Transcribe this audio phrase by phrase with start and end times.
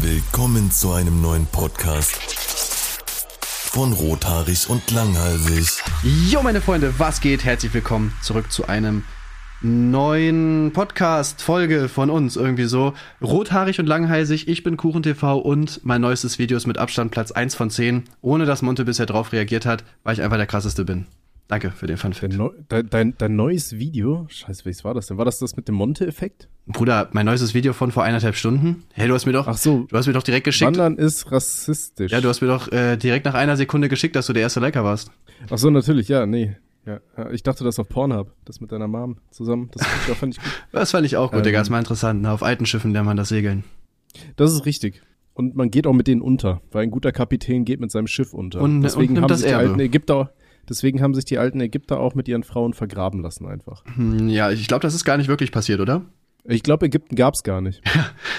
[0.00, 2.16] Willkommen zu einem neuen Podcast
[3.72, 5.82] von Rothaarig und Langhalsig.
[6.02, 7.44] Jo, meine Freunde, was geht?
[7.44, 9.04] Herzlich willkommen zurück zu einem
[9.60, 12.36] neuen Podcast-Folge von uns.
[12.36, 12.94] Irgendwie so.
[13.20, 17.54] Rothaarig und langhalsig, ich bin KuchenTV und mein neuestes Video ist mit Abstand Platz 1
[17.54, 18.04] von 10.
[18.22, 21.06] Ohne dass Monte bisher drauf reagiert hat, weil ich einfach der krasseste bin.
[21.48, 22.34] Danke für den Fun Fact.
[22.38, 24.26] Dein, dein, dein, dein neues Video?
[24.28, 25.16] Scheiße, welches war das denn?
[25.16, 26.46] War das das mit dem Monte-Effekt?
[26.66, 28.84] Bruder, mein neuestes Video von vor eineinhalb Stunden.
[28.92, 29.86] Hey, du hast mir doch, Ach so.
[29.88, 30.66] du hast mir doch direkt geschickt.
[30.68, 32.12] Wandern ist rassistisch.
[32.12, 34.60] Ja, du hast mir doch äh, direkt nach einer Sekunde geschickt, dass du der erste
[34.60, 35.10] Liker warst.
[35.50, 36.54] Ach so, natürlich, ja, nee.
[36.84, 37.00] Ja,
[37.32, 39.70] ich dachte das auf Pornhub, das mit deiner Mom zusammen.
[39.72, 40.52] Das fand ich, fand ich gut.
[40.72, 41.44] Das fand ich auch gut, Ähm.
[41.44, 41.60] Digga.
[41.62, 42.22] Ist mal interessant.
[42.22, 42.30] Ne?
[42.30, 43.64] Auf alten Schiffen lernt man das Segeln.
[44.36, 45.02] Das ist richtig.
[45.34, 48.34] Und man geht auch mit denen unter, weil ein guter Kapitän geht mit seinem Schiff
[48.34, 48.60] unter.
[48.60, 49.68] Und- deswegen und nimmt haben das sich die Erbe.
[49.68, 50.32] alten Ägypter,
[50.68, 53.84] deswegen haben sich die alten Ägypter auch mit ihren Frauen vergraben lassen einfach.
[53.94, 56.02] Hm, ja, ich glaube, das ist gar nicht wirklich passiert, oder?
[56.44, 57.82] Ich glaube, Ägypten gab's gar nicht.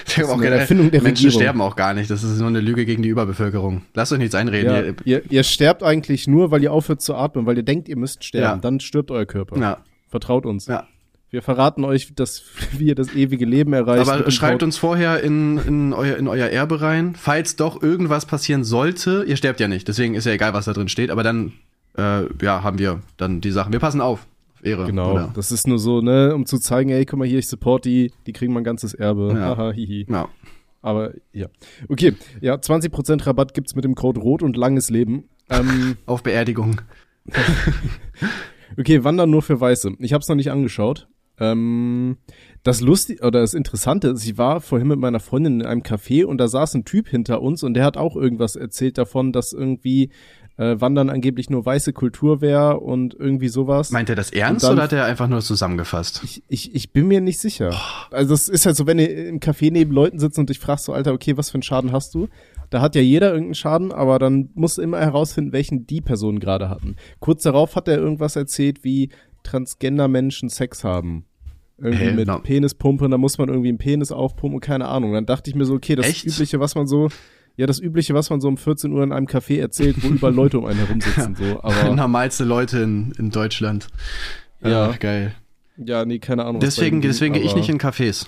[0.06, 1.40] Ich hab ist auch eine Erfindung der Menschen Regierung.
[1.42, 2.10] sterben auch gar nicht.
[2.10, 3.82] Das ist nur eine Lüge gegen die Überbevölkerung.
[3.94, 4.72] Lasst euch nichts einreden.
[4.72, 7.88] Ja, Ihr- ihr, ihr sterbt eigentlich nur, weil ihr aufhört zu atmen, weil ihr denkt,
[7.88, 8.56] ihr müsst sterben.
[8.56, 8.60] Ja.
[8.60, 9.56] Dann stirbt euer Körper.
[9.60, 9.78] ja,
[10.08, 10.66] Vertraut uns.
[10.66, 10.88] ja.
[11.32, 12.42] Wir verraten euch, dass
[12.76, 14.04] wie ihr das ewige Leben erreicht.
[14.04, 18.26] mit Aber schreibt uns vorher in, in, euer, in euer Erbe rein, falls doch irgendwas
[18.26, 19.22] passieren sollte.
[19.28, 21.12] Ihr sterbt ja nicht, deswegen ist ja egal, was da drin steht.
[21.12, 21.52] Aber dann,
[21.96, 23.72] äh, ja, haben wir dann die Sachen.
[23.72, 24.26] Wir passen auf.
[24.54, 24.86] Auf Ehre.
[24.86, 25.32] Genau, Oder?
[25.34, 28.12] das ist nur so, ne, um zu zeigen, ey, guck mal hier, ich support die,
[28.26, 29.32] die kriegen mein ganzes Erbe.
[29.34, 29.56] Ja.
[29.56, 30.06] Haha, hihi.
[30.08, 30.28] Ja.
[30.82, 31.46] Aber ja.
[31.88, 35.24] Okay, ja, 20% Rabatt gibt's mit dem Code Rot und langes Leben.
[35.50, 36.80] Ähm, Auf Beerdigung.
[38.78, 39.92] okay, Wandern nur für Weiße.
[39.98, 41.08] Ich hab's noch nicht angeschaut.
[41.38, 42.18] Ähm,
[42.62, 46.24] das Lustige oder das Interessante ist, ich war vorhin mit meiner Freundin in einem Café
[46.24, 49.54] und da saß ein Typ hinter uns und der hat auch irgendwas erzählt davon, dass
[49.54, 50.10] irgendwie
[50.60, 53.90] äh, Wandern angeblich nur weiße Kultur wäre und irgendwie sowas.
[53.92, 56.20] Meint er das ernst dann- oder hat er einfach nur zusammengefasst?
[56.22, 57.74] Ich, ich, ich bin mir nicht sicher.
[58.10, 60.84] Also es ist halt so, wenn ihr im Café neben Leuten sitzt und dich fragst
[60.84, 62.28] so, Alter, okay, was für einen Schaden hast du?
[62.68, 66.38] Da hat ja jeder irgendeinen Schaden, aber dann musst du immer herausfinden, welchen die Personen
[66.40, 66.96] gerade hatten.
[67.20, 69.08] Kurz darauf hat er irgendwas erzählt, wie
[69.64, 71.24] Transgender-Menschen Sex haben.
[71.78, 72.12] Irgendwie Hä?
[72.12, 75.14] mit Na- Penispumpe, und da muss man irgendwie einen Penis aufpumpen und keine Ahnung.
[75.14, 76.26] Dann dachte ich mir so, okay, das Echt?
[76.26, 77.08] Übliche, was man so,
[77.60, 80.32] ja, das Übliche, was man so um 14 Uhr in einem Café erzählt, wo überall
[80.32, 81.62] Leute um einen herum sitzen, so.
[81.62, 83.88] Aber, Normalste Leute in, in Deutschland.
[84.64, 84.88] Ja.
[84.90, 85.34] Ach, geil.
[85.76, 86.60] ja, nee, keine Ahnung.
[86.60, 88.26] Deswegen, deswegen gehe ich nicht in Cafés.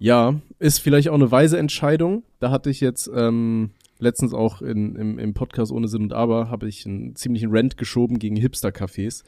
[0.00, 2.24] Ja, ist vielleicht auch eine weise Entscheidung.
[2.40, 3.70] Da hatte ich jetzt ähm,
[4.00, 7.76] letztens auch in, im, im Podcast ohne Sinn und Aber habe ich einen ziemlichen Rant
[7.76, 9.22] geschoben gegen Hipster-Cafés,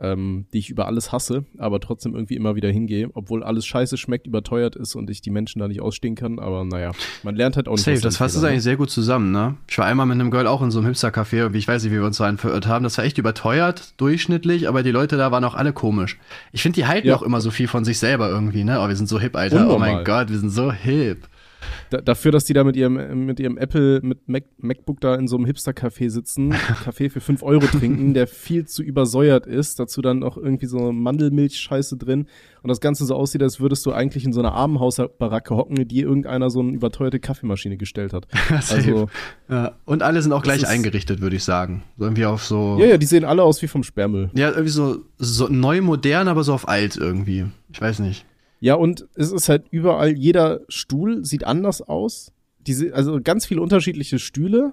[0.00, 3.96] ähm, die ich über alles hasse, aber trotzdem irgendwie immer wieder hingehe, obwohl alles scheiße
[3.96, 6.38] schmeckt, überteuert ist und ich die Menschen da nicht ausstehen kann.
[6.40, 6.90] Aber naja,
[7.22, 7.84] man lernt halt auch nicht.
[7.84, 9.56] Safe, das fasst es Fehlern, eigentlich sehr gut zusammen, ne?
[9.68, 11.92] Ich war einmal mit einem Girl auch in so einem Hipster-Café und ich weiß nicht,
[11.92, 12.82] wie wir uns dahin verirrt haben.
[12.82, 16.18] Das war echt überteuert, durchschnittlich, aber die Leute da waren auch alle komisch.
[16.52, 17.16] Ich finde, die halten Ja.
[17.16, 18.80] auch immer so viel von sich selber irgendwie, ne?
[18.80, 19.58] Oh, wir sind so hip, Alter.
[19.58, 19.94] Oh Unnormal.
[19.96, 21.28] mein Gott, wir sind so hip.
[21.90, 25.28] Da, dafür, dass die da mit ihrem, mit ihrem Apple, mit Mac, MacBook da in
[25.28, 26.50] so einem Hipster-Café sitzen,
[26.84, 30.92] Kaffee für 5 Euro trinken, der viel zu übersäuert ist, dazu dann auch irgendwie so
[30.92, 32.26] Mandelmilch-Scheiße drin
[32.62, 36.00] und das Ganze so aussieht, als würdest du eigentlich in so einer Armenhausbaracke hocken, die
[36.00, 38.26] irgendeiner so eine überteuerte Kaffeemaschine gestellt hat.
[38.70, 39.08] Also,
[39.48, 41.82] Ja, und alle sind auch gleich eingerichtet, würde ich sagen.
[41.98, 42.78] So irgendwie auf so.
[42.80, 44.30] ja, ja, die sehen alle aus wie vom Sperrmüll.
[44.34, 47.46] Ja, irgendwie so, so neu modern, aber so auf alt irgendwie.
[47.70, 48.24] Ich weiß nicht.
[48.64, 52.32] Ja, und es ist halt überall, jeder Stuhl sieht anders aus.
[52.66, 54.72] Diese, also ganz viele unterschiedliche Stühle.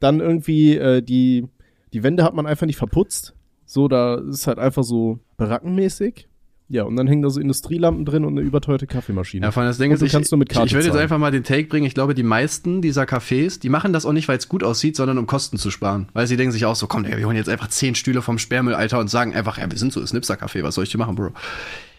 [0.00, 1.46] Dann irgendwie äh, die,
[1.92, 3.34] die Wände hat man einfach nicht verputzt.
[3.66, 6.26] So, da ist halt einfach so barackenmäßig.
[6.70, 9.44] Ja, und dann hängen da so Industrielampen drin und eine überteuerte Kaffeemaschine.
[9.44, 10.86] Ja, vor allem das Ding ist, du ich, kannst nur mit ich, Karte ich würde
[10.86, 11.02] jetzt zahlen.
[11.02, 11.86] einfach mal den Take bringen.
[11.86, 14.96] Ich glaube, die meisten dieser Cafés, die machen das auch nicht, weil es gut aussieht,
[14.96, 16.08] sondern um Kosten zu sparen.
[16.14, 18.38] Weil sie denken sich auch so, komm, ey, wir holen jetzt einfach zehn Stühle vom
[18.38, 20.96] Sperrmüll, Alter, und sagen einfach, ja, wir sind so das Nipster-Café, was soll ich dir
[20.96, 21.32] machen, Bro?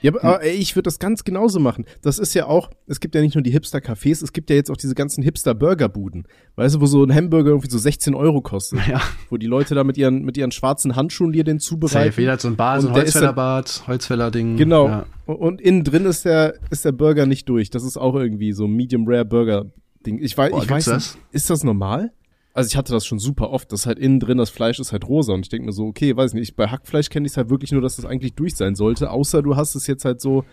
[0.01, 1.85] Ja, aber, aber ey, ich würde das ganz genauso machen.
[2.01, 4.71] Das ist ja auch, es gibt ja nicht nur die Hipster-Cafés, es gibt ja jetzt
[4.71, 6.25] auch diese ganzen Hipster-Burger-Buden.
[6.55, 8.79] Weißt du, wo so ein Hamburger irgendwie so 16 Euro kostet.
[8.89, 9.01] Ja.
[9.29, 12.11] Wo die Leute da mit ihren, mit ihren schwarzen Handschuhen dir den zubereiten.
[12.11, 14.57] Safe, jeder hat so ein Bar, so ein Holzfällerbad, Holzfäller-Ding.
[14.57, 14.87] Genau.
[14.87, 15.05] Ja.
[15.25, 17.69] Und innen drin ist der, ist der Burger nicht durch.
[17.69, 19.65] Das ist auch irgendwie so ein Medium Rare Burger
[20.05, 20.19] Ding.
[20.19, 21.15] Ich weiß, Boah, ich weiß das?
[21.15, 22.11] nicht, ist das normal?
[22.59, 25.07] Also ich hatte das schon super oft, dass halt innen drin das Fleisch ist halt
[25.07, 27.49] rosa und ich denke mir so, okay, weiß nicht, bei Hackfleisch kenne ich es halt
[27.49, 30.43] wirklich nur, dass das eigentlich durch sein sollte, außer du hast es jetzt halt so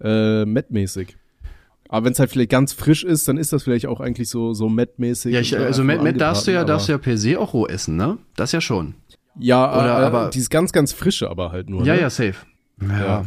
[0.00, 1.16] äh, Matt-mäßig.
[1.88, 4.52] Aber wenn es halt vielleicht ganz frisch ist, dann ist das vielleicht auch eigentlich so
[4.52, 5.32] so Matt-mäßig.
[5.32, 7.68] Ja, ich, also Matt, Matt darfst du ja, darfst du ja per se auch roh
[7.68, 8.18] essen, ne?
[8.34, 8.96] Das ja schon.
[9.38, 11.84] Ja, Oder äh, aber- dieses ganz, ganz frische aber halt nur.
[11.84, 12.00] Ja, ne?
[12.00, 12.34] ja, safe.
[12.80, 12.98] Ja.
[12.98, 13.24] Ja.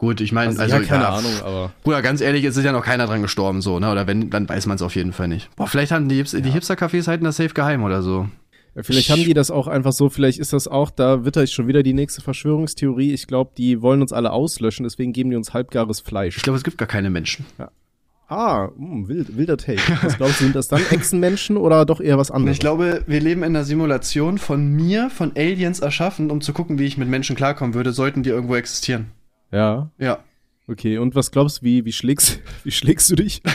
[0.00, 1.72] Gut, ich meine, Also, also, ja, keine ja, Ahnung, aber.
[1.84, 3.92] Bruder, ganz ehrlich, es ist ja noch keiner dran gestorben, so, ne?
[3.92, 5.54] Oder wenn, dann weiß man es auf jeden Fall nicht.
[5.56, 8.26] Boah, vielleicht haben die, Hips die Hipster-Cafés halten das safe geheim oder so.
[8.74, 11.52] Ja, vielleicht haben die das auch einfach so, vielleicht ist das auch, da wird euch
[11.52, 13.12] schon wieder die nächste Verschwörungstheorie.
[13.12, 16.38] Ich glaube, die wollen uns alle auslöschen, deswegen geben die uns halbgares Fleisch.
[16.38, 17.44] Ich glaube, es gibt gar keine Menschen.
[17.58, 17.70] Ja.
[18.28, 19.82] Ah, mh, wild, wilder Take.
[20.02, 22.56] Was glaubst du, sind das dann Echsenmenschen oder doch eher was anderes?
[22.56, 26.78] Ich glaube, wir leben in einer Simulation von mir, von Aliens erschaffen, um zu gucken,
[26.78, 29.10] wie ich mit Menschen klarkommen würde, sollten die irgendwo existieren.
[29.52, 30.18] Ja, Ja.
[30.68, 30.98] okay.
[30.98, 33.42] Und was glaubst du, wie, wie, schlägst, wie schlägst du dich?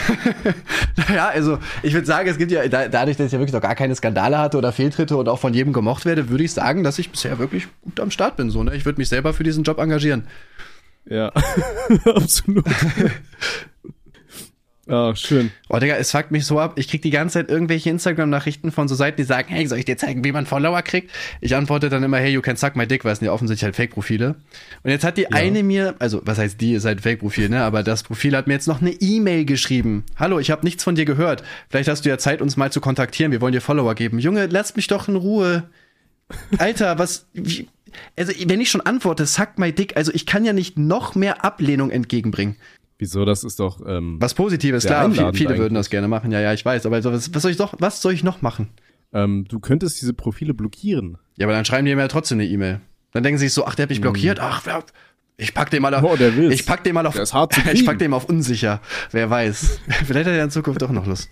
[1.08, 3.60] Naja, also ich würde sagen, es gibt ja, da, dadurch, dass ich ja wirklich noch
[3.60, 6.82] gar keine Skandale hatte oder Fehltritte und auch von jedem gemocht werde, würde ich sagen,
[6.84, 8.48] dass ich bisher wirklich gut am Start bin.
[8.50, 8.74] So, ne?
[8.74, 10.26] Ich würde mich selber für diesen Job engagieren.
[11.04, 11.28] Ja,
[12.06, 12.64] absolut.
[14.88, 15.50] Ah, schön.
[15.68, 16.74] Oh, Digga, es fuckt mich so ab.
[16.78, 19.84] Ich krieg die ganze Zeit irgendwelche Instagram-Nachrichten von so Seiten, die sagen, hey, soll ich
[19.84, 21.10] dir zeigen, wie man Follower kriegt?
[21.40, 23.64] Ich antworte dann immer, hey, you can suck my dick, weil es sind ja offensichtlich
[23.64, 24.36] halt Fake-Profile.
[24.84, 27.62] Und jetzt hat die eine mir, also was heißt die, ist halt Fake-Profil, ne?
[27.62, 30.04] Aber das Profil hat mir jetzt noch eine E-Mail geschrieben.
[30.16, 31.42] Hallo, ich habe nichts von dir gehört.
[31.68, 33.32] Vielleicht hast du ja Zeit, uns mal zu kontaktieren.
[33.32, 34.20] Wir wollen dir Follower geben.
[34.20, 35.64] Junge, lass mich doch in Ruhe.
[36.58, 37.26] Alter, was.
[37.32, 37.68] Wie,
[38.16, 41.44] also, wenn ich schon antworte, suck my dick, also ich kann ja nicht noch mehr
[41.44, 42.56] Ablehnung entgegenbringen.
[42.98, 46.32] Wieso, das ist doch, ähm, Was Positives, klar, viel, einladend viele würden das gerne machen,
[46.32, 48.68] ja, ja, ich weiß, aber was, was soll ich doch, was soll ich noch machen?
[49.12, 51.18] ähm, du könntest diese Profile blockieren.
[51.36, 52.80] Ja, aber dann schreiben die mir ja trotzdem eine E-Mail.
[53.12, 54.62] Dann denken sie sich so, ach, der hat mich blockiert, ach,
[55.38, 56.08] ich pack den mal auf, Hm.
[56.10, 56.54] Oh, der will's.
[56.54, 58.80] ich pack den mal auf, Der ist hart zu ich pack den mal auf unsicher,
[59.12, 59.80] wer weiß.
[60.06, 61.28] Vielleicht hat er in Zukunft doch noch Lust.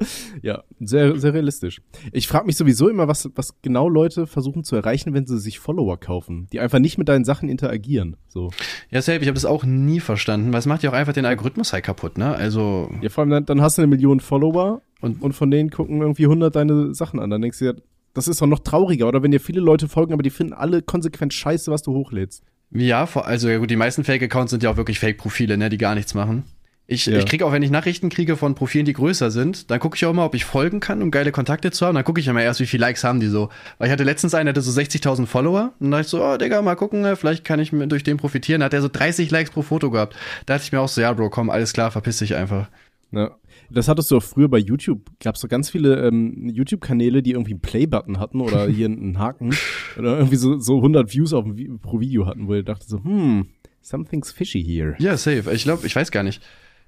[0.42, 1.80] Ja, sehr, sehr realistisch.
[2.10, 5.60] Ich frage mich sowieso immer, was, was genau Leute versuchen zu erreichen, wenn sie sich
[5.60, 8.16] Follower kaufen, die einfach nicht mit deinen Sachen interagieren.
[8.26, 8.50] So.
[8.90, 11.24] Ja, safe, ich habe das auch nie verstanden, weil es macht ja auch einfach den
[11.24, 14.82] Algorithmus halt kaputt, ne, also, Ja, vor allem dann, dann hast du eine Million Follower
[15.00, 17.30] Und- und, von denen gucken irgendwie 100 deine Sachen an.
[17.30, 17.72] Dann denkst du ja,
[18.14, 19.06] das ist doch noch trauriger.
[19.06, 22.42] Oder wenn dir viele Leute folgen, aber die finden alle konsequent scheiße, was du hochlädst.
[22.72, 25.94] ja, also, ja gut, die meisten Fake-Accounts sind ja auch wirklich Fake-Profile, ne, die gar
[25.94, 26.44] nichts machen.
[26.92, 27.18] Ich, Ja.
[27.18, 30.04] ich kriege auch, wenn ich Nachrichten kriege von Profilen, die größer sind, dann gucke ich
[30.06, 31.94] auch mal, ob ich folgen kann, um geile Kontakte zu haben.
[31.94, 33.48] Dann gucke ich immer erst, wie viele Likes haben die so.
[33.78, 35.72] Weil ich hatte letztens einen, der hatte so 60.000 Follower.
[35.78, 38.16] Und dann dachte ich so, oh, Digga, mal gucken, äh, vielleicht kann ich durch den
[38.16, 38.60] profitieren.
[38.60, 40.14] Da hat er so 30 Likes pro Foto gehabt.
[40.46, 42.68] Da dachte ich mir auch so, ja, Bro, komm, alles klar, verpiss dich einfach.
[43.12, 43.30] Ja.
[43.70, 45.00] Das hattest du auch früher bei YouTube.
[45.22, 49.18] Gab es so ganz viele ähm, YouTube-Kanäle, die irgendwie einen Play-Button hatten oder hier einen
[49.18, 49.54] Haken
[49.98, 51.46] oder irgendwie so, so 100 Views auf,
[51.80, 53.46] pro Video hatten, wo ihr dachte so, hm,
[53.80, 54.94] something's fishy here.
[54.98, 55.50] Ja, safe.
[55.52, 56.42] Ich glaube, ich weiß gar nicht.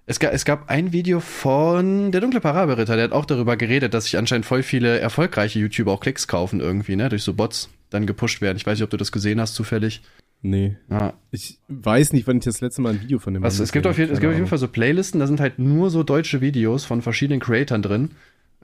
[0.06, 3.94] Es gab, es gab ein Video von der dunkle Parabelritter, der hat auch darüber geredet,
[3.94, 7.70] dass sich anscheinend voll viele erfolgreiche YouTuber auch Klicks kaufen irgendwie, ne, durch so Bots
[7.88, 8.58] dann gepusht werden.
[8.58, 10.02] Ich weiß nicht, ob du das gesehen hast zufällig.
[10.42, 10.76] Nee.
[10.90, 13.64] Ja, Ich weiß nicht, wann ich das letzte Mal ein Video von dem Was, Mann
[13.64, 14.14] es gibt, gesehen auf jeden, habe.
[14.14, 17.00] es gibt auf jeden Fall so Playlisten, da sind halt nur so deutsche Videos von
[17.00, 18.10] verschiedenen Creatoren drin,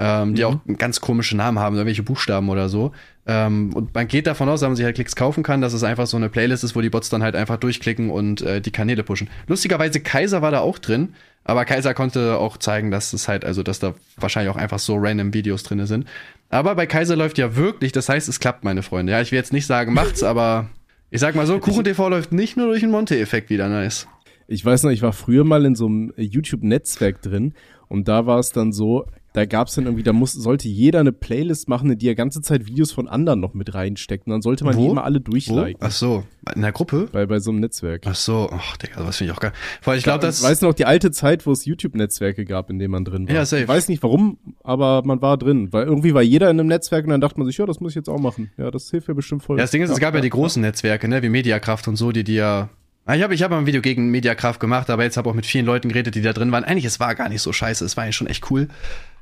[0.00, 0.49] ähm, die Mhm.
[0.49, 2.93] auch ganz komische Namen haben, irgendwelche Buchstaben oder so.
[3.26, 5.85] Ähm, und man geht davon aus, wenn man sich halt Klicks kaufen kann, dass es
[5.85, 8.70] einfach so eine Playlist ist, wo die Bots dann halt einfach durchklicken und äh, die
[8.73, 9.29] Kanäle pushen.
[9.47, 11.11] Lustigerweise Kaiser war da auch drin,
[11.44, 14.97] aber Kaiser konnte auch zeigen, dass es halt, also dass da wahrscheinlich auch einfach so
[14.97, 16.06] random Videos drin sind.
[16.49, 19.12] Aber bei Kaiser läuft ja wirklich, das heißt, es klappt, meine Freunde.
[19.12, 20.69] Ja, ich will jetzt nicht sagen, macht's, aber
[21.11, 24.08] ich sag mal so, KuchenTV läuft nicht nur durch den Monte-Effekt wieder nice.
[24.49, 27.55] Ich weiß noch, ich war früher mal in so einem YouTube-Netzwerk drin
[27.88, 30.99] und da war es dann so, da gab es dann irgendwie, da muss, sollte jeder
[31.00, 34.27] eine Playlist machen, in die er ganze Zeit Videos von anderen noch mit reinsteckt.
[34.27, 34.81] Und dann sollte man Wo?
[34.85, 35.31] die immer alle Wo?
[35.31, 35.77] durchliken.
[35.81, 36.25] Ach so,
[36.55, 37.09] in der Gruppe?
[37.12, 38.03] Bei, bei so einem Netzwerk.
[38.06, 39.53] Ach so, ach, Digga, was finde ich auch geil.
[39.85, 40.43] Allem, ich glaube, das.
[40.43, 43.35] Weißt du noch, die alte Zeit, wo es YouTube-Netzwerke gab, in denen man drin war?
[43.35, 43.62] Ja, safe.
[43.62, 45.73] Ich weiß nicht warum, aber man war drin.
[45.73, 47.93] Weil irgendwie war jeder in einem Netzwerk und dann dachte man sich, ja, das muss
[47.93, 48.50] ich jetzt auch machen.
[48.56, 49.59] Ja, das hilft ja bestimmt voll.
[49.59, 52.11] ja, das Ding ist, es gab ja die großen Netzwerke, ne, wie Mediakraft und so,
[52.11, 52.69] die die ja.
[53.06, 55.35] Ah, Ich habe ich hab mal ein Video gegen Mediakraft gemacht, aber jetzt habe auch
[55.35, 56.65] mit vielen Leuten geredet, die da drin waren.
[56.65, 58.69] Eigentlich, es war gar nicht so scheiße, es war eigentlich schon echt cool.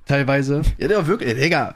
[0.08, 0.62] Teilweise.
[0.78, 1.74] Ja, der war wirklich, Digga.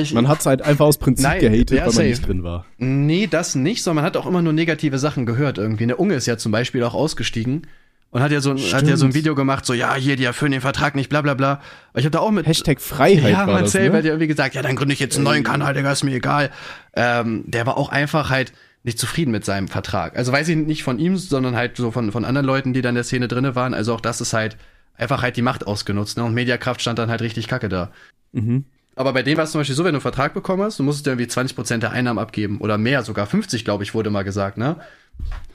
[0.00, 2.08] Ich, Man hat es halt einfach aus Prinzip Nein, gehatet, ja, weil man safe.
[2.08, 2.64] nicht drin war.
[2.78, 5.86] Nee, das nicht, sondern man hat auch immer nur negative Sachen gehört irgendwie.
[5.86, 7.62] Der Unge ist ja zum Beispiel auch ausgestiegen
[8.10, 9.14] und hat ja so, ein- hat ja so ein.
[9.14, 11.60] Video gemacht, so, ja, hier, die erfüllen den Vertrag nicht, bla bla bla.
[11.92, 12.44] Aber ich habe da auch mit.
[12.46, 13.98] Hashtag Freiheit ja, war man das, selber ne?
[13.98, 16.14] hat ja irgendwie gesagt, ja, dann gründe ich jetzt einen neuen Kanal, Digga, ist mir
[16.14, 16.50] egal.
[16.96, 20.16] Ähm, der war auch einfach halt nicht zufrieden mit seinem Vertrag.
[20.16, 22.88] Also weiß ich nicht von ihm, sondern halt so von, von anderen Leuten, die da
[22.88, 23.74] in der Szene drinne waren.
[23.74, 24.56] Also auch das ist halt
[24.98, 26.18] einfach halt die Macht ausgenutzt.
[26.18, 26.24] Ne?
[26.24, 27.90] Und Mediakraft stand dann halt richtig kacke da.
[28.32, 28.64] Mhm.
[28.96, 30.82] Aber bei dem war es zum Beispiel so, wenn du einen Vertrag bekommen hast, du
[30.82, 32.58] musstest ja irgendwie 20% der Einnahmen abgeben.
[32.58, 34.76] Oder mehr, sogar 50, glaube ich, wurde mal gesagt, ne?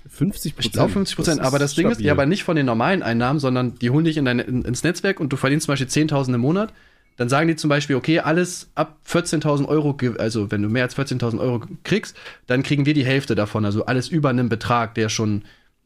[0.09, 3.03] 50 Ich glaube 50 Prozent, aber das Ding ist, ja, aber nicht von den normalen
[3.03, 5.88] Einnahmen, sondern die holen dich in dein, in, ins Netzwerk und du verdienst zum Beispiel
[5.88, 6.73] 10.000 im Monat.
[7.17, 10.97] Dann sagen die zum Beispiel, okay, alles ab 14.000 Euro, also wenn du mehr als
[10.97, 12.15] 14.000 Euro kriegst,
[12.47, 13.65] dann kriegen wir die Hälfte davon.
[13.65, 15.43] Also alles über einem Betrag, der schon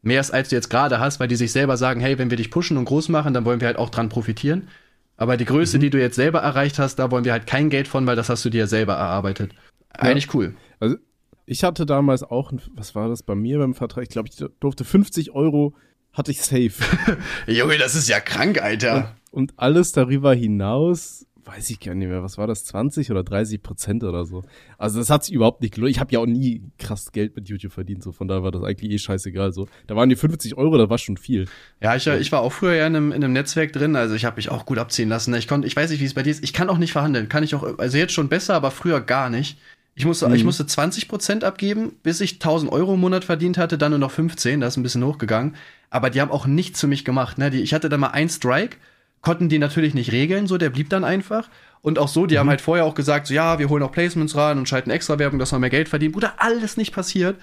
[0.08, 2.36] mehr ist, als du jetzt gerade hast, weil die sich selber sagen, hey, wenn wir
[2.36, 4.68] dich pushen und groß machen, dann wollen wir halt auch dran profitieren.
[5.16, 7.88] Aber die Größe, die du jetzt selber erreicht hast, da wollen wir halt kein Geld
[7.88, 9.52] von, weil das hast du dir selber erarbeitet.
[9.90, 10.54] Eigentlich cool.
[10.80, 10.96] Also,
[11.44, 14.02] ich hatte damals auch, was war das bei mir beim Vertrag?
[14.02, 15.74] Ich glaube, ich durfte 50 Euro,
[16.12, 16.72] hatte ich safe.
[17.46, 19.16] Junge, das ist ja krank, Alter.
[19.30, 23.62] Und alles darüber hinaus weiß ich gar nicht mehr, was war das, 20 oder 30
[23.62, 24.44] Prozent oder so.
[24.76, 25.90] Also das hat sich überhaupt nicht gelohnt.
[25.90, 28.62] Ich habe ja auch nie krass Geld mit YouTube verdient, so von daher war das
[28.62, 29.52] eigentlich eh scheißegal.
[29.52, 31.46] So, da waren die 50 Euro, das war schon viel.
[31.80, 34.24] Ja, ich, ich war auch früher ja in einem, in einem Netzwerk drin, also ich
[34.24, 35.34] habe mich auch gut abziehen lassen.
[35.34, 36.44] Ich konnte, ich weiß nicht, wie es bei dir ist.
[36.44, 39.30] Ich kann auch nicht verhandeln, kann ich auch, also jetzt schon besser, aber früher gar
[39.30, 39.58] nicht.
[39.94, 40.34] Ich musste, mhm.
[40.34, 43.98] ich musste 20 Prozent abgeben, bis ich 1000 Euro im Monat verdient hatte, dann nur
[43.98, 45.56] noch 15, das ist ein bisschen hochgegangen.
[45.90, 47.38] Aber die haben auch nichts für mich gemacht.
[47.38, 47.50] Ne?
[47.50, 48.76] Die, ich hatte da mal ein Strike,
[49.20, 51.48] konnten die natürlich nicht regeln, so der blieb dann einfach.
[51.80, 52.40] Und auch so, die mhm.
[52.40, 55.18] haben halt vorher auch gesagt, so ja, wir holen auch Placements rein und schalten extra
[55.18, 56.12] Werbung, dass man mehr Geld verdient.
[56.14, 57.36] Bruder, alles nicht passiert.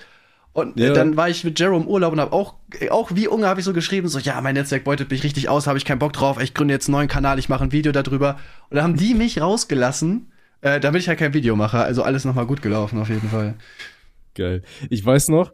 [0.54, 0.94] Und ja.
[0.94, 2.56] dann war ich mit Jerome im Urlaub und habe auch,
[2.90, 5.68] auch wie Unge habe ich so geschrieben, so, ja, mein Netzwerk beutet mich richtig aus,
[5.68, 7.92] habe ich keinen Bock drauf, ich gründe jetzt einen neuen Kanal, ich mache ein Video
[7.92, 8.40] darüber.
[8.70, 11.80] Und dann haben die mich rausgelassen, äh, damit ich halt kein Video mache.
[11.80, 13.56] Also alles nochmal gut gelaufen, auf jeden Fall.
[14.34, 14.64] Geil.
[14.90, 15.52] Ich weiß noch,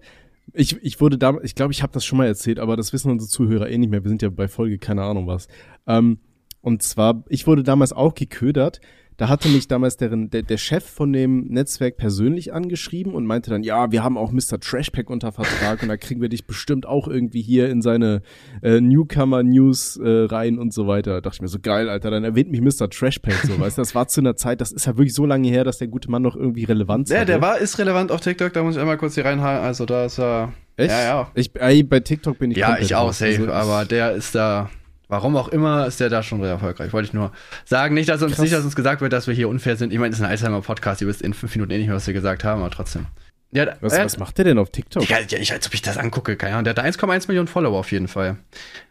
[0.54, 3.12] ich, ich wurde da, ich glaube, ich habe das schon mal erzählt, aber das wissen
[3.12, 4.04] unsere Zuhörer eh nicht mehr.
[4.04, 5.48] Wir sind ja bei Folge keine Ahnung was.
[5.88, 6.20] Ähm,
[6.62, 8.82] und zwar, ich wurde damals auch geködert.
[9.22, 13.52] Da hatte mich damals der, der, der Chef von dem Netzwerk persönlich angeschrieben und meinte
[13.52, 14.60] dann, ja, wir haben auch Mr.
[14.60, 18.24] Trashpack unter Vertrag und da kriegen wir dich bestimmt auch irgendwie hier in seine
[18.64, 21.14] äh, Newcomer-News äh, rein und so weiter.
[21.14, 22.90] Da dachte ich mir so, geil, Alter, dann erwähnt mich Mr.
[22.90, 25.50] Trashpack so, weißt du, das war zu einer Zeit, das ist ja wirklich so lange
[25.50, 27.14] her, dass der gute Mann noch irgendwie relevant ist.
[27.14, 29.86] Ja, der war, ist relevant auf TikTok, da muss ich einmal kurz hier reinhalten, also
[29.86, 30.52] da ist er.
[30.78, 30.90] Echt?
[30.90, 31.32] Ja, ja.
[31.36, 34.72] Ich, ey, bei TikTok bin ich Ja, ich auch, safe, also, aber der ist da
[35.12, 36.94] Warum auch immer ist der da schon sehr erfolgreich.
[36.94, 37.34] Wollte ich nur
[37.66, 37.96] sagen.
[37.96, 39.92] Nicht, dass uns, nicht, dass uns gesagt wird, dass wir hier unfair sind.
[39.92, 41.02] Ich meine, das ist ein Alzheimer-Podcast.
[41.02, 43.08] Ihr wisst in fünf Minuten eh nicht mehr, was wir gesagt haben, aber trotzdem.
[43.52, 45.10] Ja, was, äh, was macht der denn auf TikTok?
[45.10, 46.64] Ja, ja, ich, als ob ich das angucke, keine Ahnung.
[46.64, 48.38] Der hat 1,1 Millionen Follower auf jeden Fall.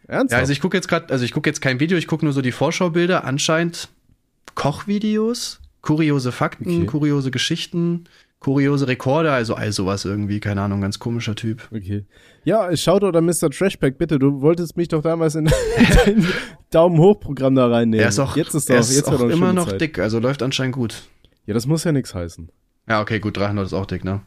[0.05, 0.31] Ernsthaft?
[0.31, 2.35] Ja, also ich gucke jetzt gerade, also ich gucke jetzt kein Video, ich gucke nur
[2.35, 3.23] so die Vorschaubilder.
[3.23, 3.89] Anscheinend
[4.53, 6.85] Kochvideos, kuriose Fakten, okay.
[6.85, 8.03] kuriose Geschichten
[8.41, 11.69] kuriose Rekorde, also all sowas irgendwie, keine Ahnung, ganz komischer Typ.
[11.71, 12.05] Okay.
[12.43, 13.51] Ja, schaut oder Mr.
[13.51, 15.45] Trashback, bitte, du wolltest mich doch damals in
[16.05, 16.27] dein
[16.71, 18.03] Daumen hoch Programm da reinnehmen.
[18.03, 19.79] Er ist auch, jetzt ist doch, er ist jetzt auch immer noch Zeit.
[19.79, 21.03] dick, also läuft anscheinend gut.
[21.45, 22.49] Ja, das muss ja nichts heißen.
[22.89, 24.21] Ja, okay, gut, 300 ist auch dick, ne?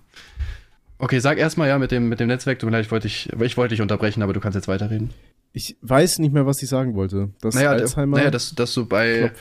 [0.99, 3.75] Okay, sag erstmal ja mit dem, mit dem Netzwerk, leid, ich wollte dich, ich wollte
[3.75, 5.11] dich unterbrechen, aber du kannst jetzt weiterreden.
[5.52, 7.30] Ich weiß nicht mehr, was ich sagen wollte.
[7.40, 9.33] Das naja, Alzheimer naja dass, dass du bei,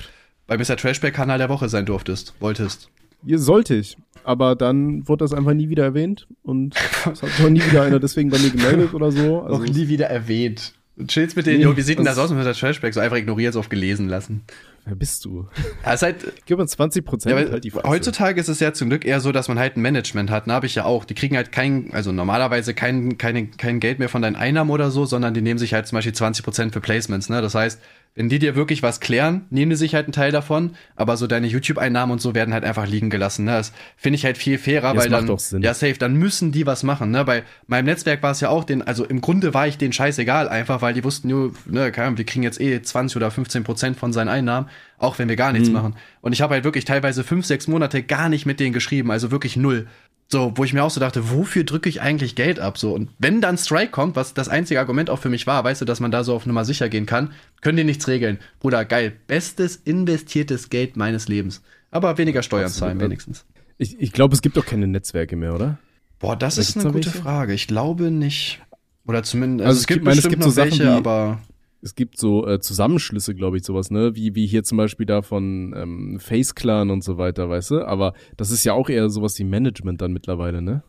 [0.47, 0.77] bei Mr.
[0.77, 2.89] Trashback Kanal der Woche sein durftest, wolltest.
[3.23, 6.75] Ja, sollte ich aber dann wurde das einfach nie wieder erwähnt und
[7.11, 9.41] es hat sich auch nie wieder einer deswegen bei mir gemeldet oder so.
[9.41, 10.73] Also Auch nie wieder erwähnt.
[10.95, 12.93] Du chillst mit denen, nee, jo, wie sieht denn das aus mit der Trashback?
[12.93, 14.43] So einfach ignoriert, so auf gelesen lassen.
[14.85, 15.47] Wer bist du?
[15.83, 17.39] Ja, ist halt, Gib uns 20 Prozent.
[17.39, 19.81] Ja, halt die heutzutage ist es ja zum Glück eher so, dass man halt ein
[19.81, 20.45] Management hat.
[20.45, 21.05] Ne, habe ich ja auch.
[21.05, 24.91] Die kriegen halt kein, also normalerweise kein, kein, kein Geld mehr von deinen Einnahmen oder
[24.91, 27.29] so, sondern die nehmen sich halt zum Beispiel 20 Prozent für Placements.
[27.29, 27.41] Ne?
[27.41, 27.79] Das heißt,
[28.15, 31.25] wenn die dir wirklich was klären, nehmen die sich halt einen Teil davon, aber so
[31.25, 33.45] deine YouTube-Einnahmen und so werden halt einfach liegen gelassen.
[33.45, 33.51] Ne?
[33.51, 35.27] Das finde ich halt viel fairer, ja, weil dann,
[35.61, 37.09] ja safe, dann müssen die was machen.
[37.09, 37.25] Ne?
[37.25, 40.47] Bei meinem Netzwerk war es ja auch den, also im Grunde war ich denen scheißegal
[40.47, 43.63] einfach, weil die wussten nur, ne, keine Ahnung, wir kriegen jetzt eh 20 oder 15
[43.63, 45.73] Prozent von seinen Einnahmen, auch wenn wir gar nichts mhm.
[45.73, 45.95] machen.
[46.21, 49.31] Und ich habe halt wirklich teilweise fünf, sechs Monate gar nicht mit denen geschrieben, also
[49.31, 49.87] wirklich null.
[50.27, 52.77] So, wo ich mir auch so dachte, wofür drücke ich eigentlich Geld ab?
[52.77, 55.81] So, und wenn dann Strike kommt, was das einzige Argument auch für mich war, weißt
[55.81, 58.39] du, dass man da so auf Nummer sicher gehen kann, können die nichts regeln.
[58.59, 59.13] Bruder, geil.
[59.27, 61.61] Bestes investiertes Geld meines Lebens.
[61.91, 63.45] Aber weniger Steuern zahlen, wenigstens.
[63.77, 65.77] Ich, ich glaube, es gibt doch keine Netzwerke mehr, oder?
[66.19, 67.21] Boah, das oder ist eine gute welche?
[67.21, 67.53] Frage.
[67.53, 68.61] Ich glaube nicht.
[69.05, 71.41] Oder zumindest, also, also es gibt, meine, es gibt so Sachen, welche, die, aber
[71.83, 74.15] es gibt so äh, Zusammenschlüsse, glaube ich, sowas, ne?
[74.15, 77.85] Wie, wie hier zum Beispiel da von ähm, Face Clan und so weiter, weißt du?
[77.85, 80.83] Aber das ist ja auch eher sowas wie Management dann mittlerweile, ne?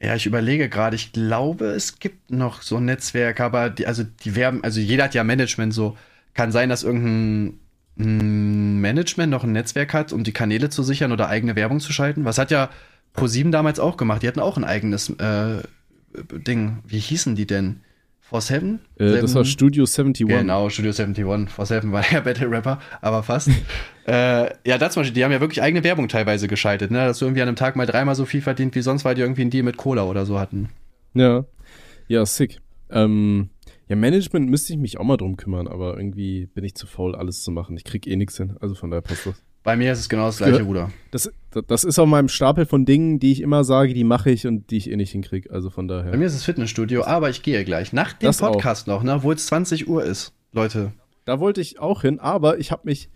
[0.00, 4.02] Ja, ich überlege gerade, ich glaube, es gibt noch so ein Netzwerk, aber die, also
[4.02, 5.96] die werben, also jeder hat ja Management so.
[6.32, 7.58] Kann sein, dass irgendein
[7.96, 12.24] Management noch ein Netzwerk hat, um die Kanäle zu sichern oder eigene Werbung zu schalten.
[12.24, 12.70] Was hat ja
[13.12, 14.22] ProSieben damals auch gemacht?
[14.22, 15.62] Die hatten auch ein eigenes äh,
[16.46, 16.78] Ding.
[16.86, 17.80] Wie hießen die denn?
[18.30, 18.78] For Seven?
[18.96, 20.24] Äh, das war Studio 71.
[20.28, 21.52] Genau, Studio 71.
[21.52, 23.48] For Seven war der Battle Rapper, aber fast.
[24.06, 26.98] äh, ja, das zum Beispiel, die haben ja wirklich eigene Werbung teilweise geschaltet, ne?
[26.98, 29.22] Dass du irgendwie an einem Tag mal dreimal so viel verdient wie sonst, weil die
[29.22, 30.68] irgendwie einen Deal mit Cola oder so hatten.
[31.12, 31.44] Ja.
[32.06, 32.60] Ja, sick.
[32.88, 33.50] Ähm,
[33.88, 37.16] ja, Management müsste ich mich auch mal drum kümmern, aber irgendwie bin ich zu faul,
[37.16, 37.76] alles zu machen.
[37.76, 38.56] Ich krieg eh nichts hin.
[38.60, 39.42] Also von daher passt das.
[39.62, 40.90] Bei mir ist es genau das gleiche, Bruder.
[41.10, 41.30] Das,
[41.66, 44.70] das ist auf meinem Stapel von Dingen, die ich immer sage, die mache ich und
[44.70, 45.50] die ich eh nicht hinkriege.
[45.50, 46.12] Also von daher.
[46.12, 47.92] Bei mir ist es Fitnessstudio, aber ich gehe gleich.
[47.92, 49.02] Nach dem das Podcast auch.
[49.02, 50.92] noch, ne, wo es 20 Uhr ist, Leute.
[51.26, 53.10] Da wollte ich auch hin, aber ich habe mich,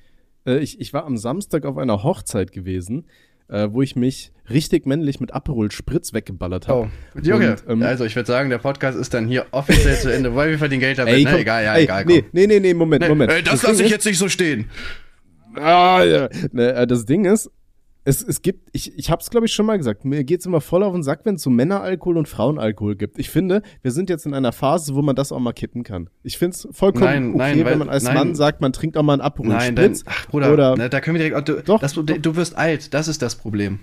[0.46, 3.06] äh, ich, ich war am Samstag auf einer Hochzeit gewesen,
[3.48, 6.90] äh, wo ich mich richtig männlich mit Aperol Spritz weggeballert habe.
[7.14, 10.34] Oh, Junge, ähm, also ich würde sagen, der Podcast ist dann hier offiziell zu Ende,
[10.34, 11.14] weil wir verdienen Geld damit.
[11.14, 11.38] Ey, ne?
[11.38, 12.04] Egal, ja, ey, egal.
[12.04, 12.22] Komm.
[12.32, 13.32] Nee, nee, nee, Moment, nee, Moment.
[13.32, 14.66] Ey, das, das lasse ich jetzt nicht so stehen.
[15.56, 16.28] Ah, ja.
[16.52, 17.50] Ne, äh, das Ding ist,
[18.06, 20.60] es, es gibt, ich, ich habe es glaube ich schon mal gesagt, mir geht's immer
[20.60, 23.18] voll auf den Sack, wenn es so Männeralkohol und Frauenalkohol gibt.
[23.18, 26.10] Ich finde, wir sind jetzt in einer Phase, wo man das auch mal kippen kann.
[26.22, 28.14] Ich find's vollkommen Nein, okay, nein, weil- wenn man als nein.
[28.14, 30.04] Mann sagt, man trinkt auch mal einen Aperol Nein, dann, Spritz.
[30.06, 32.04] ach Bruder, oder, ne, da können wir direkt, du, Doch, das, doch.
[32.04, 33.78] du wirst alt, das ist das Problem.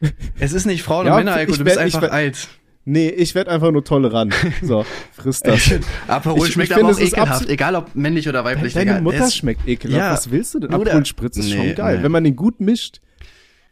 [0.38, 2.48] Es ist nicht Frauen- Ja, und Männeralkohol, ich du bist werd- einfach werd- alt.
[2.86, 4.34] Nee, ich werd einfach nur tolerant.
[4.62, 5.70] So, friss das.
[6.08, 8.72] Aperol Ich- ich schmeckt finde, aber auch es ist ekelhaft, egal ob männlich oder weiblich.
[8.72, 9.02] Deine Digga.
[9.02, 9.98] Mutter Es- schmeckt ekelhaft.
[10.00, 10.72] Ja, Was willst du denn?
[10.72, 11.98] Aperol Spritz ist Nee, schon geil.
[11.98, 12.02] nee.
[12.04, 13.00] Wenn man den gut mischt,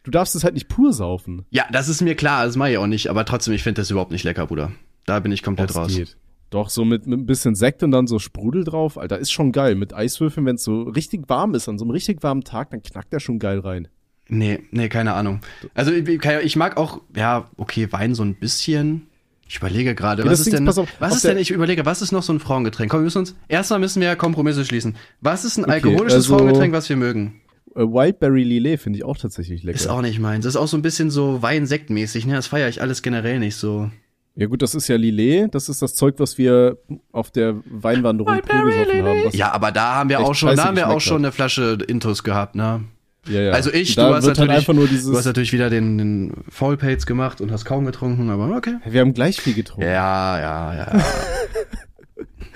[0.03, 1.45] du darfst es halt nicht pur saufen.
[1.49, 3.89] Ja, das ist mir klar, das mache ich auch nicht, aber trotzdem, ich finde das
[3.89, 4.71] überhaupt nicht lecker, Bruder.
[5.07, 5.95] Da bin ich komplett Ob's raus.
[5.95, 6.17] geht.
[6.51, 9.51] Doch, so mit, mit ein bisschen Sekt und dann so Sprudel drauf, Alter, ist schon
[9.51, 9.75] geil.
[9.75, 12.81] Mit Eiswürfeln, wenn es so richtig warm ist, an so einem richtig warmen Tag, dann
[12.83, 13.87] knackt der schon geil rein.
[14.27, 15.41] Nee, nee, keine Ahnung.
[15.73, 19.07] Also ich, mag auch, ja, okay, Wein so ein bisschen.
[19.47, 22.01] Ich überlege gerade, Ja, was ist denn, auf, was auf ist denn, ich überlege, was
[22.01, 22.89] ist noch so ein Frauengetränk?
[22.89, 24.95] Komm, wir müssen uns, erstmal müssen wir Kompromisse schließen.
[25.21, 27.41] Was ist ein Okay, alkoholisches also- Frauengetränk, was wir mögen?
[27.75, 29.75] Äh, Wildberry Lillet finde ich auch tatsächlich lecker.
[29.75, 30.45] Ist auch nicht meins.
[30.45, 32.33] Das ist auch so ein bisschen so Weinsektmäßig, ne?
[32.33, 33.91] Das feiere ich alles generell nicht so.
[34.35, 35.53] ja gut, das ist ja Lillet.
[35.53, 36.77] Das ist das Zeug, was wir
[37.11, 39.29] auf der Weinwanderung haben.
[39.33, 42.23] Ja, aber da haben wir auch schon, da haben wir auch schon eine Flasche Intus
[42.23, 42.83] gehabt, ne?
[43.27, 43.51] Ja, ja.
[43.51, 47.05] Also ich, da du hast wird natürlich, halt du hast natürlich wieder den, den Foulpates
[47.05, 48.77] gemacht und hast kaum getrunken, aber okay.
[48.85, 49.87] Wir haben gleich viel getrunken.
[49.89, 51.03] Ja, ja, ja.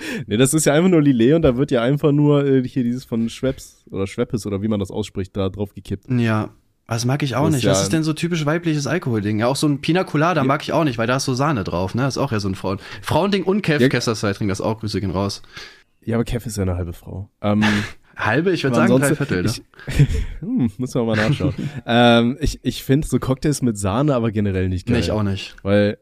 [0.26, 2.82] Nee, das ist ja einfach nur Lillet und da wird ja einfach nur äh, hier
[2.84, 6.06] dieses von Schweppes oder Schweppes oder wie man das ausspricht, da drauf gekippt.
[6.10, 6.50] Ja.
[6.86, 7.64] Das mag ich auch Das nicht.
[7.64, 9.38] ja- Was ist denn so typisch weibliches Alkoholding?
[9.40, 11.62] Ja, auch so ein Pina Colada mag ich auch nicht, weil da ist so Sahne
[11.62, 12.02] drauf, ne?
[12.02, 12.78] Das ist auch ja so ein Frauen.
[13.02, 13.88] Frauending und Kev Ja.
[13.88, 14.80] Kesterzeit trinkt das auch.
[14.80, 15.42] Grüße gehen raus.
[16.02, 17.30] Ja, aber Kev ist ja eine halbe Frau.
[17.42, 17.62] Ähm,
[18.16, 19.50] Halbe, ich würde sagen drei Viertel, ne?
[19.50, 19.62] Ich,
[20.40, 21.54] hm, müssen wir mal nachschauen.
[21.86, 24.96] ähm, ich ich finde so Cocktails mit Sahne aber generell nicht geil.
[24.96, 25.56] Nee, ich auch nicht.
[25.62, 25.98] Weil,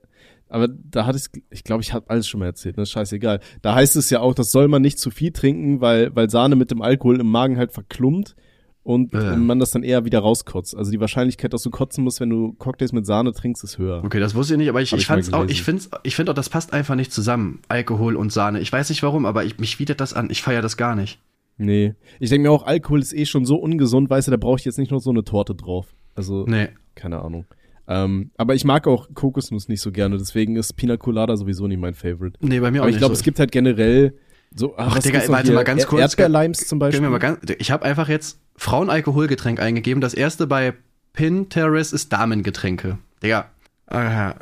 [0.48, 3.40] aber da hat es, ich glaube, ich habe alles schon mal erzählt, ne, scheißegal.
[3.62, 6.56] Da heißt es ja auch, das soll man nicht zu viel trinken, weil, weil Sahne
[6.56, 8.34] mit dem Alkohol im Magen halt verklumpt
[8.82, 9.36] und Äh.
[9.36, 10.74] man das dann eher wieder rauskotzt.
[10.74, 14.02] Also die Wahrscheinlichkeit, dass du kotzen musst, wenn du Cocktails mit Sahne trinkst, ist höher.
[14.02, 16.16] Okay, das wusste ich nicht, aber ich, Hab ich, ich fand's auch, ich find's, ich
[16.16, 17.60] finde auch, das passt einfach nicht zusammen.
[17.68, 18.60] Alkohol und Sahne.
[18.60, 20.30] Ich weiß nicht warum, aber ich, mich widert das an.
[20.30, 21.18] Ich feiere das gar nicht.
[21.58, 21.94] Nee.
[22.20, 24.64] Ich denke mir auch, Alkohol ist eh schon so ungesund, weißt du, da brauche ich
[24.64, 25.94] jetzt nicht noch so eine Torte drauf.
[26.14, 26.68] Also, Nee.
[26.94, 27.46] keine Ahnung.
[27.86, 31.80] Ähm, aber ich mag auch Kokosnuss nicht so gerne, deswegen ist Pina Colada sowieso nicht
[31.80, 32.38] mein Favorite.
[32.40, 33.00] Nee, bei mir auch Aber ich nicht.
[33.00, 33.18] glaube, so.
[33.20, 34.14] es gibt halt generell
[34.54, 34.74] so.
[34.76, 36.00] Ach, was Digga, warte mal ganz kurz.
[36.00, 37.02] Erdbeerlimes zum Beispiel.
[37.02, 40.00] wir mal ganz, ich habe einfach jetzt Frauenalkoholgetränk eingegeben.
[40.00, 40.74] Das erste bei
[41.12, 42.98] Pinterest ist Damengetränke.
[43.22, 43.50] Digga,
[43.90, 43.96] äh,
[44.30, 44.32] äh,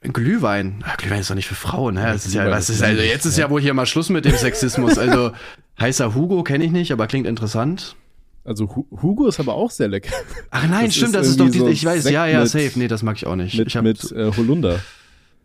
[0.00, 0.84] Glühwein.
[0.86, 2.04] Ach, Glühwein ist doch nicht für Frauen, hä?
[2.12, 4.36] Das ist ja, was ist also jetzt ist ja wohl hier mal Schluss mit dem
[4.36, 4.96] Sexismus.
[4.96, 5.32] Also,
[5.80, 7.96] heißer Hugo kenne ich nicht, aber klingt interessant.
[8.44, 10.14] Also Hu Hugo ist aber auch sehr lecker.
[10.50, 12.48] Ach nein, Das stimmt, das ist doch die, so ich weiß, Sekt ja, ja, mit-
[12.48, 12.70] safe.
[12.76, 13.58] Nee, das mag ich auch nicht.
[13.58, 14.80] Mit, ich hab, mit äh, Holunder.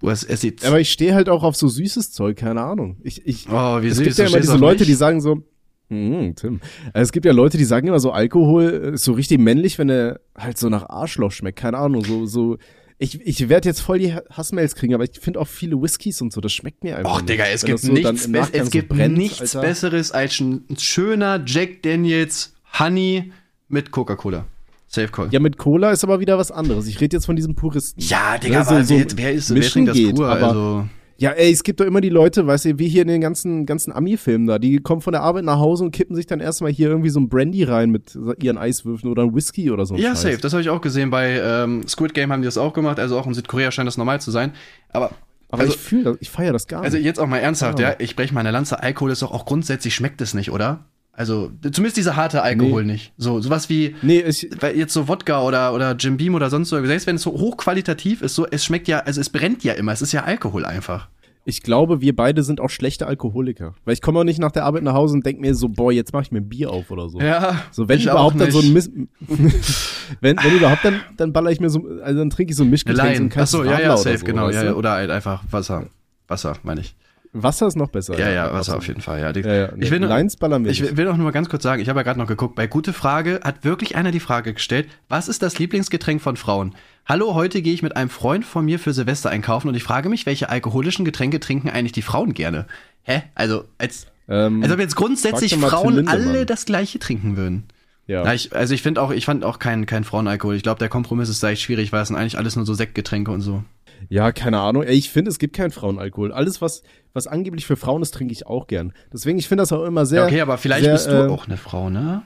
[0.02, 2.98] oh, es, es sieht, Aber ich stehe halt auch auf so süßes Zeug, keine Ahnung.
[3.04, 4.06] Ich, ich, oh, wie es süß.
[4.06, 4.88] gibt du ja immer diese Leute, mich.
[4.88, 5.44] die sagen so,
[5.90, 6.62] hm, Tim.
[6.94, 8.64] Also es gibt ja Leute, die sagen immer so, Alkohol
[8.94, 11.60] ist so richtig männlich, wenn er halt so nach Arschloch schmeckt.
[11.60, 12.58] Keine Ahnung, so, so.
[13.04, 16.32] Ich, ich werde jetzt voll die Hassmails kriegen, aber ich finde auch viele Whiskys und
[16.32, 17.30] so, das schmeckt mir einfach Och, nicht.
[17.30, 19.62] Digga, es Wenn gibt so nichts, Nachgang es so gibt brennt, nichts Alter.
[19.68, 23.32] Besseres als ein schöner Jack Daniels Honey
[23.68, 24.46] mit Coca-Cola.
[24.88, 25.28] Safe Call.
[25.32, 26.88] Ja, mit Cola ist aber wieder was anderes.
[26.88, 28.00] Ich rede jetzt von diesem Puristen.
[28.02, 30.30] Ja, Digga, so- aber so wer, wer, ist, wer trinkt das geht, pur?
[30.30, 33.22] Also, Ja, ey, es gibt doch immer die Leute, weißt du, wie hier in den
[33.22, 36.40] ganzen, ganzen Ami-Filmen da, die kommen von der Arbeit nach Hause und kippen sich dann
[36.40, 39.96] erstmal hier irgendwie so ein Brandy rein mit ihren Eiswürfeln oder ein Whisky oder so.
[39.96, 40.22] ja, Scheiß.
[40.22, 40.38] safe.
[40.38, 41.12] Das habe ich auch gesehen.
[41.12, 43.00] Bei ähm, Squid Game haben die das auch gemacht.
[43.00, 44.54] Also auch in Südkorea scheint das normal zu sein.
[44.90, 45.12] Aber,
[45.50, 47.06] Aber also, ich fühle das, ich feiere das gar also nicht.
[47.06, 47.92] jetzt auch mal ernsthaft, Ja.
[47.92, 47.96] ja.
[48.00, 48.82] Ich breche meine Lanze.
[48.82, 50.86] Alkohol ist doch auch grundsätzlich schmeckt es nicht, oder?
[51.16, 52.94] Also, zumindest dieser harte Alkohol Nee.
[52.94, 53.14] nicht.
[53.18, 57.06] So, sowas wie, Nee, jetzt so Wodka oder, oder Jim Beam oder sonst so, selbst
[57.06, 60.02] wenn es so hochqualitativ ist, so, es schmeckt ja, also es brennt ja immer, es
[60.02, 61.10] ist ja Alkohol einfach.
[61.46, 63.76] ich glaube, wir beide sind auch schlechte Alkoholiker.
[63.86, 65.92] Weil ich komme auch nicht nach der Arbeit nach Hause und denke mir so, boah,
[65.92, 67.20] jetzt mache ich mir ein Bier auf oder so.
[67.20, 68.74] Ja, So, wenn überhaupt dann so ein.
[68.74, 68.90] Miss
[70.22, 72.70] wenn, wenn überhaupt, dann, dann baller ich mir so, also dann trinke ich so ein
[72.72, 75.88] Mischgetränk, so ein achso, ja, ja, safe, so, genau, ja, ja, oder halt einfach Wasser.
[76.28, 76.96] Wasser, meine ich.
[77.34, 78.18] Wasser ist noch besser.
[78.18, 79.34] Ja, ja, Wasser auf jeden Fall, ja.
[79.34, 79.70] Die, Ja, ja.
[79.78, 82.20] Ich will, wir ich will auch nur mal ganz kurz sagen, ich habe ja gerade
[82.20, 86.22] noch geguckt, bei Gute Frage hat wirklich einer die Frage gestellt, was ist das Lieblingsgetränk
[86.22, 86.76] von Frauen?
[87.06, 90.10] Hallo, heute gehe ich mit einem Freund von mir für Silvester einkaufen und ich frage
[90.10, 92.68] mich, welche alkoholischen Getränke trinken eigentlich die Frauen gerne?
[93.02, 93.24] Hä?
[93.34, 97.64] Also, als, Ähm, als ob jetzt grundsätzlich Frauen alle das gleiche trinken würden.
[98.08, 98.26] Ja.
[98.26, 100.56] Ja, ich, also ich finde auch, ich fand auch keinen kein Frauenalkohol.
[100.56, 102.74] Ich glaube, der Kompromiss ist da echt schwierig, weil es sind eigentlich alles nur so
[102.74, 103.64] Sektgetränke und so.
[104.10, 104.84] Ja, keine Ahnung.
[104.84, 106.34] Ey, ich finde, es gibt keinen Frauenalkohol.
[106.34, 108.94] Alles, was, was angeblich für Frauen ist, trinke ich auch gern.
[109.14, 110.22] Deswegen, ich finde das auch immer sehr.
[110.22, 112.24] Ja, okay, aber vielleicht sehr, bist du äh, auch eine Frau, ne?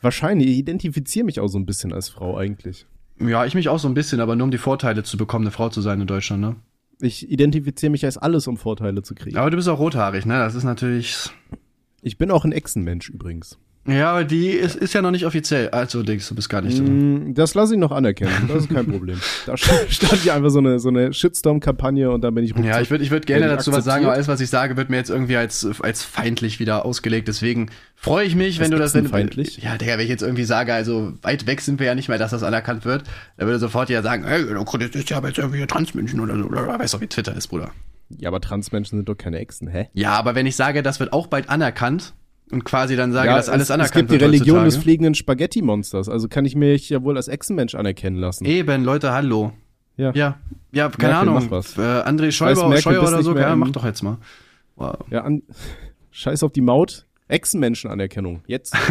[0.00, 0.48] Wahrscheinlich.
[0.48, 2.86] Ich identifiziere mich auch so ein bisschen als Frau eigentlich.
[3.20, 5.50] Ja, ich mich auch so ein bisschen, aber nur um die Vorteile zu bekommen, eine
[5.50, 6.56] Frau zu sein in Deutschland, ne?
[7.00, 9.36] Ich identifiziere mich als alles, um Vorteile zu kriegen.
[9.36, 10.38] Aber du bist auch rothaarig, ne?
[10.38, 11.30] Das ist natürlich.
[12.02, 13.58] Ich bin auch ein Echsenmensch übrigens.
[13.88, 15.70] Ja, aber die ist, ist ja noch nicht offiziell.
[15.70, 17.30] Also, denkst du bist gar nicht drin.
[17.30, 18.32] Mm, Das lasse ich noch anerkennen.
[18.48, 19.18] Das ist kein Problem.
[19.46, 22.82] Da stand ja einfach so eine, so eine Shitstorm-Kampagne und dann bin ich Ja, ruckzuck-
[22.82, 24.04] ich würde ich würd gerne dazu was sagen, akzeptiert.
[24.06, 27.28] aber alles, was ich sage, wird mir jetzt irgendwie als, als feindlich wieder ausgelegt.
[27.28, 29.58] Deswegen freue ich mich, wenn Was du das, wenn du, feindlich?
[29.62, 32.18] Ja, Digga, wenn ich jetzt irgendwie sage, also weit weg sind wir ja nicht mehr,
[32.18, 33.04] dass das anerkannt wird,
[33.36, 36.44] dann würde sofort ja sagen, ey, du kritisierst ja aber jetzt irgendwie Transmenschen oder so,
[36.44, 37.70] oder weißt du, wie Twitter ist, Bruder.
[38.18, 39.88] Ja, aber Transmenschen sind doch keine Echsen, hä?
[39.92, 42.14] Ja, aber wenn ich sage, das wird auch bald anerkannt
[42.50, 44.82] und quasi dann sage, dass alles es, anerkannt es gibt die wird Religion des heutzutage.
[44.82, 46.08] fliegenden Spaghetti-Monsters.
[46.08, 48.44] Also kann ich mich ja wohl als Echsenmensch anerkennen lassen.
[48.44, 49.52] Eben, Leute, hallo.
[49.96, 50.12] Ja.
[50.14, 50.38] Ja,
[50.72, 51.50] ja, keine Merkel, Ahnung.
[51.50, 51.76] was.
[51.76, 54.18] Äh, André Scheuer, Merkel Scheuer bist oder so, ja, mach doch jetzt mal.
[54.76, 54.96] Wow.
[55.10, 55.42] Ja, an,
[56.10, 57.04] scheiß auf die Maut.
[57.28, 58.42] Echsenmenschen-Anerkennung.
[58.46, 58.74] Jetzt.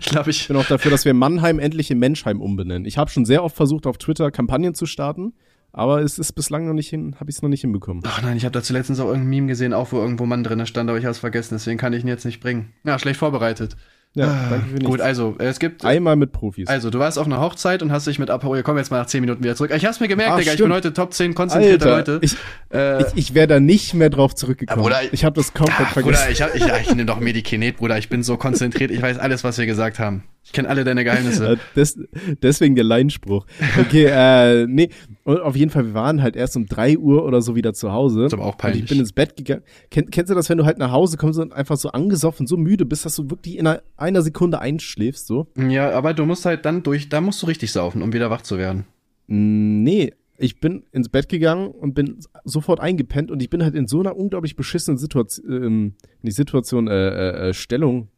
[0.00, 0.40] Ich glaube, ich.
[0.40, 2.84] Ich bin auch dafür, dass wir Mannheim endlich in Menschheim umbenennen.
[2.84, 5.34] Ich habe schon sehr oft versucht, auf Twitter Kampagnen zu starten,
[5.72, 8.02] aber es ist bislang noch nicht hin, habe ich es noch nicht hinbekommen.
[8.06, 10.64] Ach nein, ich habe dazu letztens auch irgendein Meme gesehen, auch wo irgendwo Mann drin
[10.66, 12.72] stand, aber ich habe es vergessen, deswegen kann ich ihn jetzt nicht bringen.
[12.84, 13.76] Ja, schlecht vorbereitet.
[14.14, 14.86] Ja, danke für nichts.
[14.86, 15.84] Gut, also, es gibt.
[15.84, 16.66] Einmal mit Profis.
[16.66, 19.06] Also, du warst auf einer Hochzeit und hast dich mit Aperol, komm jetzt mal nach
[19.06, 19.70] 10 Minuten wieder zurück.
[19.76, 20.70] Ich hab's mir gemerkt, Ah, Digga, ich stimmt.
[20.70, 22.24] bin heute Top 10 konzentrierte Alter, Leute.
[22.24, 22.34] ich,
[22.72, 24.82] äh, ich, ich wäre da nicht mehr drauf zurückgekommen.
[24.82, 26.22] Bruder, ich habe das komplett Ach, vergessen.
[26.22, 27.98] Bruder, ich, hab, ich, ja, ich nehme doch Medikinet, Bruder.
[27.98, 28.90] Ich bin so konzentriert.
[28.90, 30.24] Ich weiß alles, was wir gesagt haben.
[30.48, 31.58] Ich kenne alle deine Geheimnisse.
[31.76, 31.98] Des,
[32.40, 33.44] deswegen der Leinspruch.
[33.78, 34.88] Okay, äh, nee.
[35.24, 37.92] Und auf jeden Fall, wir waren halt erst um drei Uhr oder so wieder zu
[37.92, 38.24] Hause.
[38.24, 38.80] Ist aber auch peinlich.
[38.80, 39.62] Und ich bin ins Bett gegangen.
[39.90, 42.56] Kenn, kennst du das, wenn du halt nach Hause kommst und einfach so angesoffen, so
[42.56, 45.48] müde bist, dass du wirklich in einer, einer Sekunde einschläfst, so?
[45.54, 48.40] Ja, aber du musst halt dann durch, da musst du richtig saufen, um wieder wach
[48.40, 48.86] zu werden.
[49.26, 53.86] Nee, ich bin ins Bett gegangen und bin sofort eingepennt und ich bin halt in
[53.86, 58.08] so einer unglaublich beschissenen Situation, ähm, nicht Situation, äh, äh, äh, Stellung,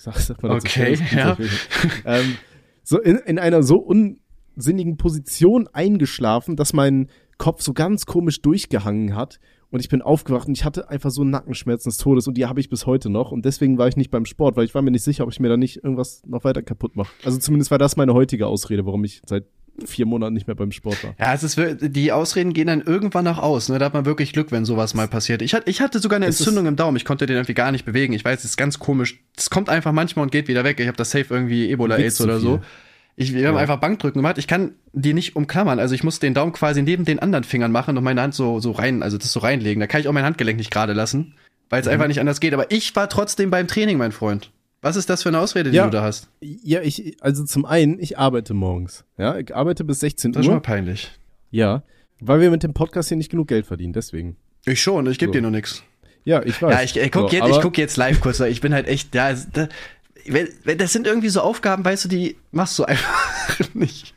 [0.00, 1.38] sag, sag mal dazu, Okay, Stellung, ja.
[2.04, 2.36] ähm,
[2.82, 7.08] so in, in einer so unsinnigen Position eingeschlafen, dass mein
[7.38, 11.22] Kopf so ganz komisch durchgehangen hat und ich bin aufgewacht und ich hatte einfach so
[11.24, 14.10] Nackenschmerzen des Todes und die habe ich bis heute noch und deswegen war ich nicht
[14.10, 16.44] beim Sport, weil ich war mir nicht sicher, ob ich mir da nicht irgendwas noch
[16.44, 17.12] weiter kaputt mache.
[17.24, 19.44] Also zumindest war das meine heutige Ausrede, warum ich seit
[19.86, 21.14] vier Monaten nicht mehr beim Sport war.
[21.18, 23.68] Ja, es ist, die Ausreden gehen dann irgendwann nach aus.
[23.68, 23.78] Ne?
[23.78, 25.40] Da hat man wirklich Glück, wenn sowas mal passiert.
[25.42, 26.96] Ich, hatte- ich hatte sogar eine Es Entzündung im Daumen.
[26.96, 28.12] Ich konnte den irgendwie gar nicht bewegen.
[28.12, 29.20] Ich weiß, es ist ganz komisch.
[29.36, 30.78] Es kommt einfach manchmal und geht wieder weg.
[30.80, 32.60] Ich habe das safe irgendwie Ebola-Aids oder so.
[33.16, 33.60] Ich, wir haben Ja.
[33.60, 34.38] einfach Bankdrücken gemacht.
[34.38, 35.78] Ich kann die nicht umklammern.
[35.78, 38.60] Also ich muss den Daumen quasi neben den anderen Fingern machen und meine Hand so,
[38.60, 39.80] so rein, also das so reinlegen.
[39.80, 41.34] Da kann ich auch mein Handgelenk nicht gerade lassen,
[41.68, 41.92] weil es Mhm.
[41.92, 42.54] einfach nicht anders geht.
[42.54, 44.50] Aber ich war trotzdem beim Training, mein Freund.
[44.82, 45.84] Was ist das für eine Ausrede, die Ja.
[45.84, 46.28] du da hast?
[46.40, 49.04] Ja, ich, also zum einen, ich arbeite morgens.
[49.18, 50.62] Ja, ich arbeite bis 16 Das ist mal Uhr.
[50.62, 51.10] peinlich.
[51.50, 51.82] Ja,
[52.20, 54.36] weil wir mit dem Podcast hier nicht genug Geld verdienen, deswegen.
[54.66, 55.32] Ich schon, ich gebe So.
[55.34, 55.82] dir nur nix.
[56.24, 56.72] Ja, ich weiß.
[56.72, 58.86] Ja, ich, ich guck, So, jetzt, ich guck jetzt live kurz, weil ich bin halt
[58.88, 59.68] echt, ja, da,
[60.76, 64.14] das sind irgendwie so Aufgaben, weißt du, die machst du einfach nicht.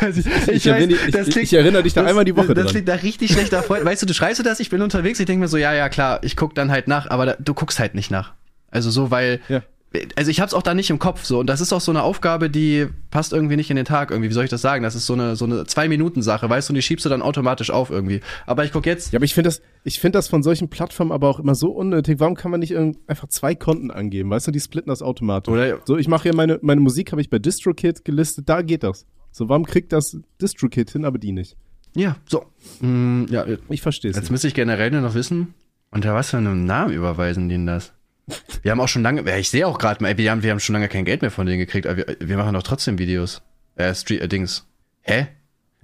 [0.00, 2.64] Also ich, Ich erinnere- ich- ich erinnere dich da das, einmal die Woche Das, das
[2.66, 2.72] dran.
[2.72, 3.84] klingt nach richtig schlechter Freund.
[3.84, 5.88] Weißt du, du schreibst du das, ich bin unterwegs, ich denke mir so, ja, ja,
[5.88, 8.34] klar, ich guck dann halt nach, aber da, du guckst halt nicht nach.
[8.70, 9.62] Also so, weil, Ja.
[10.16, 12.02] Also ich hab's auch da nicht im Kopf so und das ist auch so eine
[12.02, 14.30] Aufgabe, die passt irgendwie nicht in den Tag irgendwie.
[14.30, 14.82] Wie soll ich das sagen?
[14.82, 17.08] Das ist so eine so eine zwei Minuten Sache, weißt du, und die schiebst du
[17.08, 18.20] dann automatisch auf irgendwie.
[18.46, 21.12] Aber ich guck jetzt, Ja, aber ich finde das, ich finde das von solchen Plattformen
[21.12, 22.20] aber auch immer so unnötig.
[22.20, 24.30] Warum kann man nicht einfach zwei Konten angeben?
[24.30, 25.52] Weißt du, die splitten das automatisch.
[25.52, 28.82] Oder- so, ich mache hier meine, meine Musik habe ich bei DistroKid gelistet, da geht
[28.82, 29.06] das.
[29.32, 31.56] So, warum kriegt das DistroKid hin, aber die nicht?
[31.94, 32.44] ja, so,
[32.80, 34.30] mm, ja, Ich verstehe es Jetzt nicht.
[34.32, 35.54] müsste ich generell nur noch wissen,
[35.90, 37.92] unter was für einem Namen überweisen die denn das?
[38.62, 40.60] Wir haben auch schon lange, ja, ich sehe auch gerade mal, wir haben, wir haben
[40.60, 43.42] schon lange kein Geld mehr von denen gekriegt, aber wir, wir machen doch trotzdem Videos.
[43.76, 44.66] Äh, Street, äh, Dings.
[45.02, 45.28] Hä?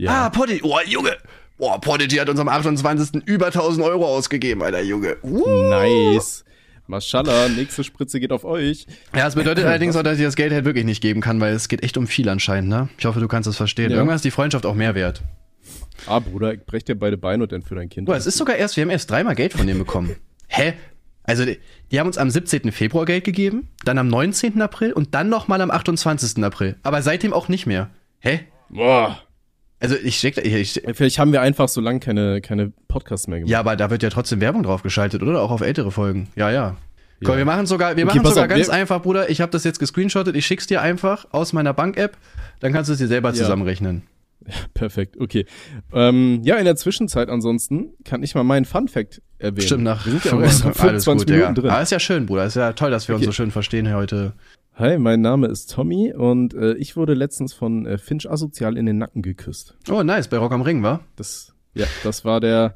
[0.07, 1.17] Ah, Podigy, oh, Junge!
[1.59, 3.23] Boah, Podigy hat uns am 28.
[3.27, 5.17] über 1000 Euro ausgegeben, Alter, Junge.
[5.23, 5.71] Uh.
[5.71, 6.45] Nice.
[6.89, 8.87] Mashallah, nächste Spritze geht auf euch.
[9.15, 11.55] Ja, das bedeutet allerdings auch, dass ich das Geld halt wirklich nicht geben kann, weil
[11.55, 12.89] es geht echt um viel anscheinend, ne?
[12.99, 13.91] Ich hoffe, du kannst das verstehen.
[13.91, 13.99] Ja.
[13.99, 15.23] Irgendwann ist die Freundschaft auch mehr wert.
[16.07, 18.07] Ah, Bruder, ich brech dir beide Beine und entführe dein Kind.
[18.07, 20.17] Boah, es ist sogar erst, wir haben erst dreimal Geld von denen bekommen.
[20.49, 20.75] Hä?
[21.25, 21.59] Also, die,
[21.91, 22.73] die haben uns am 17.
[22.73, 24.61] Februar Geld gegeben, dann am 19.
[24.61, 26.43] April und dann nochmal am 28.
[26.45, 26.77] April.
[26.83, 27.91] Aber seitdem auch nicht mehr.
[28.21, 28.41] Hä?
[28.69, 29.19] Boah.
[29.81, 33.27] Also, ich steck da, ich, ich, Vielleicht haben wir einfach so lange keine, keine Podcasts
[33.29, 33.51] mehr gemacht.
[33.51, 35.41] ja, aber da wird ja trotzdem Werbung drauf geschaltet, oder?
[35.41, 36.29] Auch auf ältere Folgen.
[36.37, 36.77] Ja, ja.
[37.25, 37.39] Komm, Ja.
[37.39, 39.31] wir machen sogar, wir Okay, machen sogar auf, ganz wir- einfach, Bruder.
[39.31, 42.17] Ich habe das jetzt gescreenshottet, ich schick's dir einfach aus meiner Bank-App,
[42.61, 43.35] dann kannst du es dir selber Ja.
[43.37, 44.03] zusammenrechnen.
[44.75, 45.47] Perfekt, okay.
[45.93, 49.67] Ähm, ja, in der Zwischenzeit ansonsten kann ich mal meinen Fun Fact erwähnen.
[49.67, 51.71] Stimmt, nach Wir sind ja auch erst nach 25 Minuten drin.
[51.71, 52.45] Aber ist ja schön, Bruder.
[52.47, 53.27] Ist ja toll, dass wir uns Okay.
[53.27, 54.35] so schön verstehen hier heute.
[54.75, 58.87] Hi, mein Name ist Tommy und äh, ich wurde letztens von äh, Finch asozial in
[58.87, 59.77] den Nacken geküsst.
[59.91, 61.01] Oh, nice, bei Rock am Ring, wa?
[61.17, 62.75] Das, ja, das war der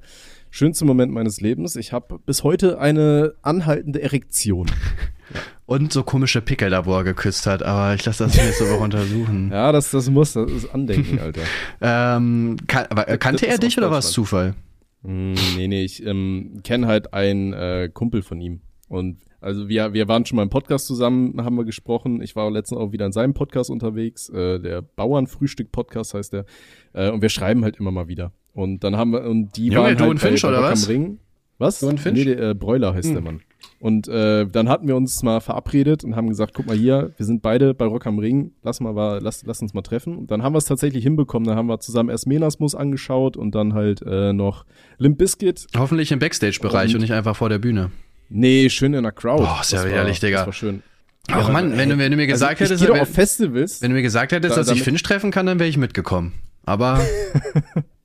[0.50, 1.74] schönste Moment meines Lebens.
[1.74, 4.70] Ich habe bis heute eine anhaltende Erektion.
[5.66, 8.78] Und so komische Pickel da, wo er geküsst hat, aber ich lasse das nächste Woche
[8.84, 9.50] untersuchen.
[9.50, 11.42] Ja, das, das muss, das ist Andenken, Alter.
[11.80, 14.12] Ähm, kan aber, äh, kannte Das er dich oder war es.
[14.12, 14.54] Zufall?
[15.02, 18.60] Mm, nee, nee, ich ähm, kenne halt einen äh, Kumpel von ihm.
[18.88, 22.22] Und Also wir, wir waren schon mal im Podcast zusammen, haben wir gesprochen.
[22.22, 24.28] Ich war letztens auch wieder in seinem Podcast unterwegs.
[24.28, 26.44] Äh, der Bauernfrühstück-Podcast heißt der.
[26.92, 28.30] Äh, und wir schreiben halt immer mal wieder.
[28.52, 30.84] Und dann haben wir, und die Junge, waren du halt und Finch, oder was?
[30.84, 31.18] Am Ring.
[31.58, 31.80] Was?
[31.80, 32.18] Du und Finch?
[32.24, 33.40] Nee, der, äh, Bräuler heißt der Mann.
[33.78, 37.26] Und äh, dann hatten wir uns mal verabredet und haben gesagt, guck mal hier, wir
[37.26, 40.16] sind beide bei Rock am Ring, lass mal, mal lass, lass uns mal treffen.
[40.16, 41.46] Und dann haben wir es tatsächlich hinbekommen.
[41.46, 44.64] Dann haben wir zusammen erst Menasmus angeschaut und dann halt äh, noch
[44.98, 45.66] Limp Bizkit.
[45.76, 47.90] Hoffentlich im Backstage-Bereich und, Und- nicht einfach vor der Bühne.
[48.28, 49.42] Nee, schön in der Crowd.
[49.42, 50.38] Boah, ist ja widerlich, war, Digga.
[50.38, 50.82] Das war schön.
[51.28, 54.32] Ach Mann, wenn du, wenn du mir gesagt also hättest, wenn, wenn du mir gesagt
[54.32, 56.32] hättest, Da- dass ich Finch treffen kann, dann wäre ich mitgekommen.
[56.64, 57.00] Aber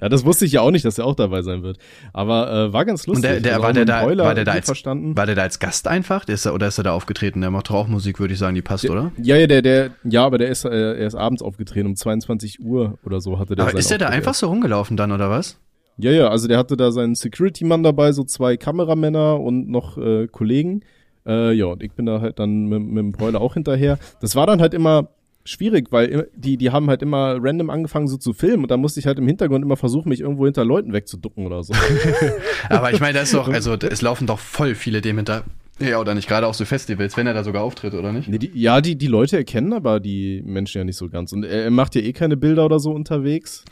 [0.00, 1.78] Ja, das wusste ich ja auch nicht, dass er auch dabei sein wird.
[2.14, 3.30] Aber äh, war ganz und lustig.
[3.30, 5.16] der, der Also war der da, war der da als verstanden.
[5.16, 6.24] war der da als Gast einfach?
[6.24, 7.42] Der ist da, oder ist er da aufgetreten?
[7.42, 9.12] Der macht doch auch Musik, würde ich sagen, die passt, oder?
[9.20, 12.60] Ja, ja, der, der, ja, aber der ist, äh, er ist abends aufgetreten, um 22
[12.64, 15.58] Uhr oder so hatte der Aber ist der da einfach so rumgelaufen dann, oder was?
[15.98, 20.26] Ja, ja, also der hatte da seinen Security-Mann dabei, so zwei Kameramänner und noch äh,
[20.28, 20.80] Kollegen.
[21.26, 23.98] Äh, ja, und ich bin da halt dann mit, mit dem Broiler auch hinterher.
[24.22, 25.08] Das war dann halt immer
[25.44, 29.00] schwierig, weil die, die haben halt immer random angefangen so zu filmen und da musste
[29.00, 31.72] ich halt im Hintergrund immer versuchen, mich irgendwo hinter Leuten wegzuducken oder so.
[32.68, 35.44] Aber ich meine, das ist doch, also es laufen doch voll viele dem hinter.
[35.80, 36.28] Ja, oder nicht?
[36.28, 38.28] Gerade auch so Festivals, wenn er da sogar auftritt, oder nicht?
[38.28, 41.32] nee, die, ja, die, die Leute erkennen aber die Menschen ja nicht so ganz.
[41.32, 43.64] Und er, er macht ja eh keine Bilder oder so unterwegs.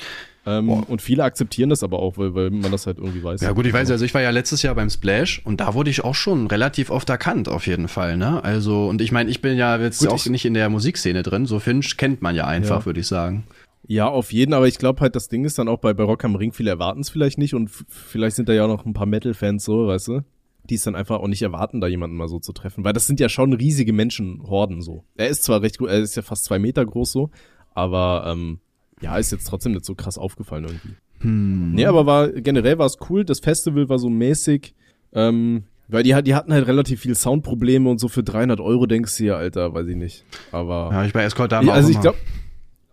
[0.49, 3.41] Ähm, und viele akzeptieren das aber auch, weil, weil man das halt irgendwie weiß.
[3.43, 5.91] Ja gut, ich weiß, also ich war ja letztes Jahr beim Splash und da wurde
[5.91, 8.43] ich auch schon relativ oft erkannt, auf jeden Fall, ne?
[8.43, 11.23] Also, und ich meine, ich bin ja jetzt Gut, auch ich- nicht in der Musikszene
[11.23, 12.87] drin, so Finch kennt man ja einfach, Ja.
[12.87, 13.45] würde ich sagen.
[13.87, 16.25] Ja, auf jeden, aber ich glaube halt, das Ding ist dann auch bei, bei Rock
[16.25, 18.93] am Ring, viele erwarten es vielleicht nicht und vielleicht sind da ja auch noch ein
[18.93, 20.21] paar Metal-Fans so, weißt du,
[20.69, 23.07] die es dann einfach auch nicht erwarten, da jemanden mal so zu treffen, weil das
[23.07, 25.05] sind ja schon riesige Menschenhorden so.
[25.17, 27.31] Er ist zwar recht gut, er ist ja fast zwei Meter groß so,
[27.75, 28.61] aber ähm,
[29.01, 30.95] ja, ist jetzt trotzdem nicht so krass aufgefallen irgendwie.
[31.21, 31.73] Hm.
[31.73, 34.75] Nee, aber war generell war es cool, das Festival war so mäßig,
[35.13, 38.87] ähm, weil die, hat- die hatten halt relativ viel Soundprobleme und so für 300 Euro
[38.87, 40.25] denkst du ja, Alter, weiß ich nicht.
[40.53, 42.19] Aber Ja, ich bei Escort da ja, also ich glaube,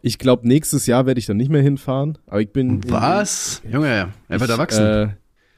[0.01, 2.17] ich glaube, nächstes Jahr werde ich dann nicht mehr hinfahren.
[2.27, 2.81] Aber ich bin.
[2.89, 3.61] Was?
[3.69, 3.87] Junge,
[4.27, 4.85] er wird ich, erwachsen.
[4.85, 5.07] Äh,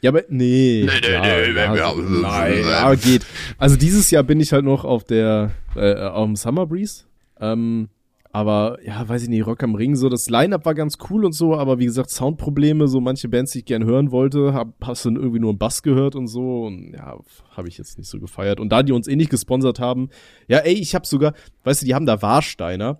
[0.02, 0.86] ja, aber nee.
[0.86, 2.80] Nee, nee, klar, nee, ja, ja, so- ja, nein, ja.
[2.80, 3.26] aber geht.
[3.58, 7.04] Also dieses Jahr bin ich halt noch auf der äh, auf dem Summer Breeze.
[7.40, 7.90] Ähm,
[8.32, 11.34] aber ja, weiß ich nicht, Rock am Ring, so das Line-Up war ganz cool und
[11.34, 15.06] so, aber wie gesagt, Soundprobleme, so manche Bands, die ich gern hören wollte, hab, hast
[15.06, 17.18] du dann irgendwie nur einen Bass gehört und so und ja,
[17.56, 18.60] habe ich jetzt nicht so gefeiert.
[18.60, 20.10] Und da die uns eh nicht gesponsert haben,
[20.48, 23.00] ja, ey, ich habe sogar, weißt du, die haben da Warsteiner,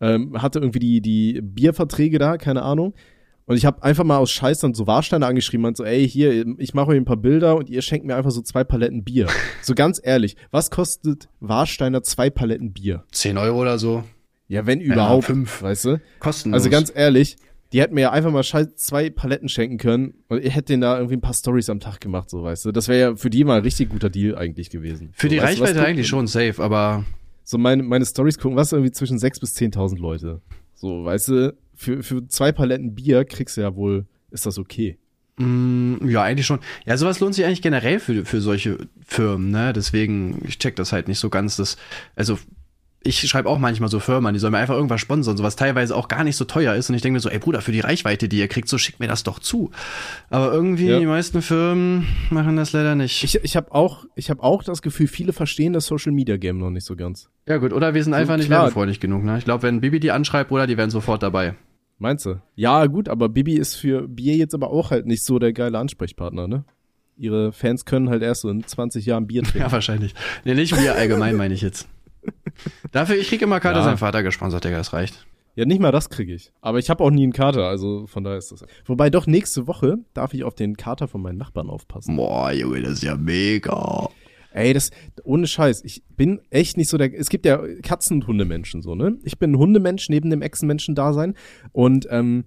[0.00, 2.94] ähm, hatte irgendwie die, die Bierverträge da, keine Ahnung.
[3.48, 6.44] Und ich habe einfach mal aus Scheiß dann so Warsteiner angeschrieben und so, ey, hier,
[6.58, 9.26] ich mache euch ein paar Bilder und ihr schenkt mir einfach so zwei Paletten Bier.
[9.62, 13.04] so ganz ehrlich, was kostet Warsteiner zwei Paletten Bier?
[13.10, 14.04] 10 Euro oder so.
[14.48, 15.62] Ja, wenn überhaupt, fünf.
[15.62, 16.00] weißt du?
[16.20, 16.54] Kostenlos.
[16.60, 17.36] Also ganz ehrlich,
[17.72, 20.96] die hätten mir ja einfach mal zwei Paletten schenken können und ich hätte denen da
[20.96, 22.72] irgendwie ein paar Stories am Tag gemacht, so weißt du.
[22.72, 25.10] Das wäre ja für die mal ein richtig guter Deal eigentlich gewesen.
[25.12, 27.04] Für so, die du, Reichweite eigentlich schon safe, aber
[27.44, 30.40] So meine, meine Stories gucken, was irgendwie zwischen 6.000 bis 10.000 Leute.
[30.74, 34.96] So, weißt du, für, für zwei Paletten Bier kriegst du ja wohl, ist das okay.
[35.36, 36.60] Mm, Ja, eigentlich schon.
[36.86, 39.72] Ja, sowas lohnt sich eigentlich generell für, für solche Firmen, ne?
[39.74, 41.56] Deswegen, ich check das halt nicht so ganz.
[41.56, 41.76] Das,
[42.16, 42.38] also,
[43.08, 46.06] ich schreibe auch manchmal so Firmen, die sollen mir einfach irgendwas sponsern, sowas teilweise auch
[46.08, 46.88] gar nicht so teuer ist.
[46.90, 49.00] Und ich denke mir so, ey Bruder, für die Reichweite, die ihr kriegt, so schickt
[49.00, 49.70] mir das doch zu.
[50.30, 50.98] Aber irgendwie, Ja.
[51.00, 53.24] die meisten Firmen machen das leider nicht.
[53.24, 56.58] Ich, ich habe auch, ich hab auch das Gefühl, viele verstehen das Social Media Game
[56.58, 57.28] noch nicht so ganz.
[57.48, 58.60] ja, gut, oder wir sind einfach nicht klar.
[58.62, 59.38] werbefreundlich genug, ne?
[59.38, 61.54] Ich glaube, wenn Bibi die anschreibt, Bruder, die wären sofort dabei.
[62.00, 62.40] Meinst du?
[62.54, 65.78] Ja, gut, aber Bibi ist für Bier jetzt aber auch halt nicht so der geile
[65.78, 66.64] Ansprechpartner, ne?
[67.16, 69.58] Ihre Fans können halt erst so in 20 Jahren Bier trinken.
[69.58, 70.14] Ja, wahrscheinlich.
[70.44, 71.88] Nee, nicht wir allgemein, meine ich jetzt.
[72.92, 73.84] Dafür, ich krieg immer Karte Ja.
[73.84, 75.26] sein Vater gesponsert, Digga, das reicht.
[75.54, 76.52] Ja, nicht mal das kriege ich.
[76.60, 78.64] Aber ich habe auch nie einen Kater, also von daher ist das.
[78.84, 82.14] Wobei doch nächste Woche darf ich auf den Kater von meinen Nachbarn aufpassen.
[82.16, 84.08] Boah, Junge, das ist ja mega.
[84.52, 84.90] Ey, das
[85.24, 85.82] ohne Scheiß.
[85.84, 87.12] Ich bin echt nicht so der.
[87.12, 89.18] Es gibt ja Katzen- und Hundemenschen so, ne?
[89.24, 91.34] Ich bin ein Hundemensch neben dem Echsenmenschen-Dasein.
[91.72, 92.44] Und ähm,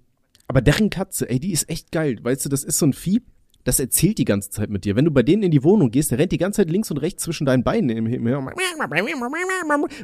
[0.48, 2.18] aber deren Katze, ey, die ist echt geil.
[2.22, 3.22] Weißt du, das ist so ein Vieh.
[3.64, 4.96] Das erzählt die ganze Zeit mit dir.
[4.96, 6.98] Wenn du bei denen in die Wohnung gehst, der rennt die ganze Zeit links und
[6.98, 8.36] rechts zwischen deinen Beinen im Himmel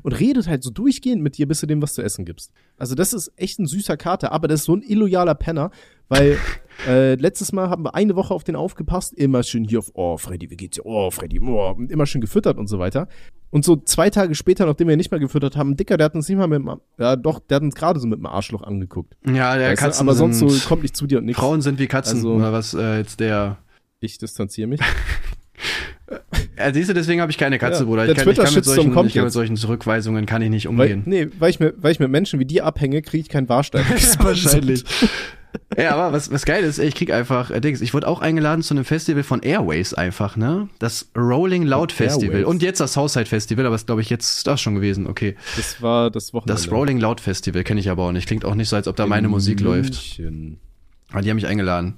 [0.04, 2.52] und redet halt so durchgehend mit dir, bis du dem was zu essen gibst.
[2.78, 5.72] Also das ist echt ein süßer Kater, aber das ist so ein illoyaler Penner,
[6.08, 6.38] weil
[6.88, 10.17] äh, letztes Mal haben wir eine Woche auf den aufgepasst, immer schön hier auf, oh
[10.17, 10.86] Freddy, wie geht's dir?
[10.86, 13.08] Oh Freddy, oh, immer schön gefüttert und so weiter.
[13.49, 16.15] Und so zwei Tage später, nachdem wir ihn nicht mehr gefüttert haben, Dicker, der hat
[16.15, 18.62] uns nicht mal mit dem, ja doch, der hat uns gerade so mit dem Arschloch
[18.63, 19.15] angeguckt.
[19.25, 19.86] Ja, der Weißt du?
[19.86, 21.39] Katzen aber sonst so kommt nicht zu dir und nichts.
[21.39, 23.57] Frauen sind wie Katzen, Also- oder was äh, jetzt der.
[23.99, 24.81] Ich distanziere mich.
[26.57, 28.05] Ja, siehst du, deswegen habe ich keine Katze, Ja, Bruder.
[28.05, 30.49] der Ich kann, ich, kann mit solchen, kommt ich kann mit solchen Zurückweisungen kann ich
[30.49, 31.03] nicht Weil, umgehen.
[31.05, 33.83] nee, weil ich, mit, weil ich mit Menschen wie dir abhänge, kriege ich keinen Warstein.
[34.19, 34.83] Wahrscheinlich.
[35.78, 37.82] Ja, aber was, was geil ist, ich krieg einfach äh, Dings.
[37.82, 40.70] Ich wurde auch eingeladen zu einem Festival von Airways einfach, ne?
[40.80, 42.36] Das Rolling Loud Festival.
[42.38, 42.46] Airways.
[42.48, 45.08] Und jetzt das Southside Festival, aber ist, glaube ich, jetzt das schon gewesen.
[45.08, 45.36] Okay.
[45.56, 46.54] Das war das Wochenende.
[46.54, 48.28] Das Rolling Loud Festival kenne ich aber auch nicht.
[48.28, 49.93] Klingt auch nicht so, als ob da meine Musik läuft.
[49.93, 50.60] München.
[51.12, 51.96] Aber die haben mich eingeladen.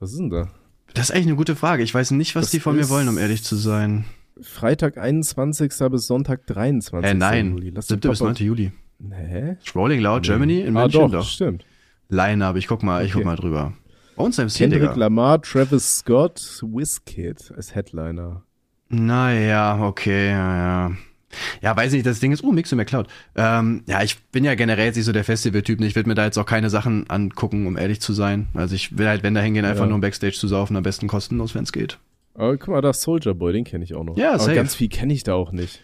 [0.00, 0.48] Was ist denn da?
[0.94, 1.82] Das ist eigentlich eine gute Frage.
[1.82, 4.04] Ich weiß nicht, was Das die von mir wollen, um ehrlich zu sein.
[4.40, 5.72] Freitag 21.
[5.90, 7.10] bis Sonntag 23.
[7.10, 7.50] Äh, nein.
[7.50, 7.70] Juli.
[7.70, 8.00] Lass 7.
[8.00, 8.46] den bis Papa- 9.
[8.46, 8.72] Juli.
[9.00, 11.28] Das Rolling Loud Germany in ah, München doch, doch.
[11.28, 11.64] stimmt.
[12.08, 13.72] Line-Up, ich guck mal, ich guck mal drüber.
[14.16, 14.94] Bei uns MC, Kendrick Digga.
[14.94, 18.42] Lamar, Travis Scott, Wizkid als Headliner.
[18.88, 20.56] Naja, okay, ja,
[20.88, 20.96] ja.
[21.60, 23.06] Ja, weiß nicht, das Ding ist, oh, Mixo McCloud.
[23.36, 25.78] Ähm, ja, ich bin ja generell jetzt nicht so der Festival-Typ.
[25.78, 25.86] ne?
[25.86, 28.48] Ich würde mir da jetzt auch keine Sachen angucken, um ehrlich zu sein.
[28.54, 29.86] Also ich will halt, wenn da hingehen, einfach Ja.
[29.88, 31.98] nur um Backstage zu saufen, am besten kostenlos, wenn es geht.
[32.34, 34.16] Aber guck mal, da Soldier Boy, den kenne ich auch noch.
[34.16, 34.54] Ja, Aber safe.
[34.54, 35.82] ganz viel kenne ich da auch nicht.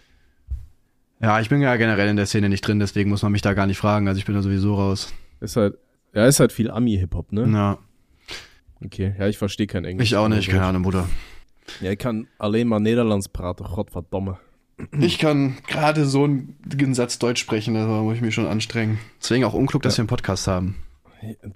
[1.20, 3.52] Ja, ich bin ja generell in der Szene nicht drin, deswegen muss man mich da
[3.52, 4.08] gar nicht fragen.
[4.08, 5.12] Also ich bin da sowieso raus.
[5.40, 5.76] Ist halt,
[6.14, 7.48] ja, ist halt viel Ami-Hip-Hop, ne?
[7.53, 7.79] Ja,
[8.85, 10.11] Okay, ja, ich verstehe kein Englisch.
[10.11, 11.09] ich auch nicht, Aber keine Ahnung, Bruder.
[11.81, 14.37] Ja, ich kann alleen maar Nederlands praten, Gottverdammt.
[15.00, 18.98] Ich kann gerade so einen Satz Deutsch sprechen, da muss ich mich schon anstrengen.
[19.20, 20.77] Deswegen auch unklug, dass wir einen Podcast haben.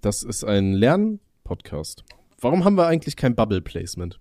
[0.00, 2.04] Das ist ein Lernpodcast.
[2.40, 4.20] Warum haben wir eigentlich kein Bubble Placement?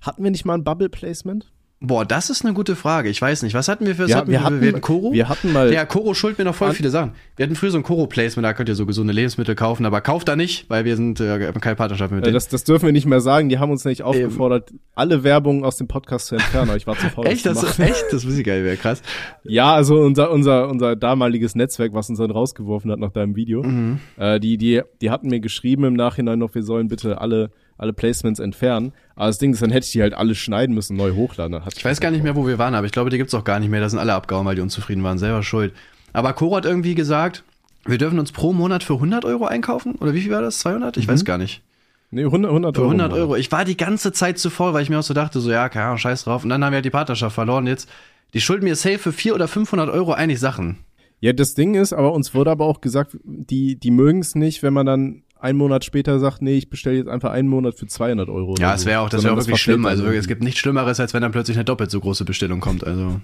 [0.00, 1.52] Hatten wir nicht mal ein Bubble Placement?
[1.80, 3.08] Boah, das ist eine gute Frage.
[3.08, 3.54] Ich weiß nicht.
[3.54, 5.12] Was hatten wir für Ja, hatten wir hatten- wir hatten Koro?
[5.12, 7.12] wir hatten mal- Ja, Koro schuldet mir noch voll viele Sachen.
[7.36, 10.26] Wir hatten früher so ein Koro-Placement, da könnt ihr so gesunde Lebensmittel kaufen, aber kauft
[10.26, 12.34] da nicht, weil wir sind äh, keine Partnerschaft mit Äh, denen.
[12.34, 13.48] das, das dürfen wir nicht mehr sagen.
[13.48, 16.70] Die haben uns nicht aufgefordert, alle Werbung aus dem Podcast zu entfernen.
[16.70, 17.82] Aber ich war zu faul, echt, das machen.
[17.84, 19.00] echt, das wusste ich geil, wäre krass.
[19.44, 23.62] Ja, also unser, unser, unser damaliges Netzwerk, was uns dann rausgeworfen hat nach deinem Video,
[23.62, 24.00] Mhm.
[24.16, 27.92] äh, die, die, die hatten mir geschrieben im Nachhinein noch, wir sollen bitte alle, alle
[27.92, 28.92] Placements entfernen.
[29.14, 31.60] Aber das Ding ist, dann hätte ich die halt alle schneiden müssen, neu hochladen.
[31.76, 33.60] Ich weiß gar nicht mehr, wo wir waren, aber ich glaube, die gibt's auch gar
[33.60, 33.80] nicht mehr.
[33.80, 35.18] Da sind alle abgehauen, weil die unzufrieden waren.
[35.18, 35.72] Selber schuld.
[36.12, 37.44] Aber Koro hat irgendwie gesagt,
[37.86, 39.94] wir dürfen uns pro Monat für 100 Euro einkaufen?
[39.94, 40.58] Oder wie viel war das?
[40.58, 40.96] 200?
[40.96, 41.62] Ich weiß gar nicht.
[42.10, 42.90] Nee, 100, 100 Für Euro.
[42.90, 43.20] 100 Mann.
[43.20, 43.36] Euro.
[43.36, 45.68] Ich war die ganze Zeit zu voll, weil ich mir auch so dachte, so, ja,
[45.68, 46.42] keine Ahnung, scheiß drauf.
[46.42, 47.66] Und dann haben wir halt die Partnerschaft verloren.
[47.66, 47.88] Jetzt,
[48.34, 50.78] die schulden mir safe für 400 oder 500 Euro eigentlich Sachen.
[51.20, 54.62] Ja, das Ding ist, aber uns wurde aber auch gesagt, die, die mögen es nicht,
[54.62, 57.86] wenn man dann einen Monat später sagt, nee, ich bestelle jetzt einfach einen Monat für
[57.86, 58.54] 200 Euro.
[58.58, 59.86] Ja, es wäre auch, das wäre auch wirklich schlimm.
[59.86, 62.60] Also wirklich, es gibt nichts Schlimmeres, als wenn dann plötzlich eine doppelt so große Bestellung
[62.60, 62.86] kommt.
[62.86, 63.20] Also,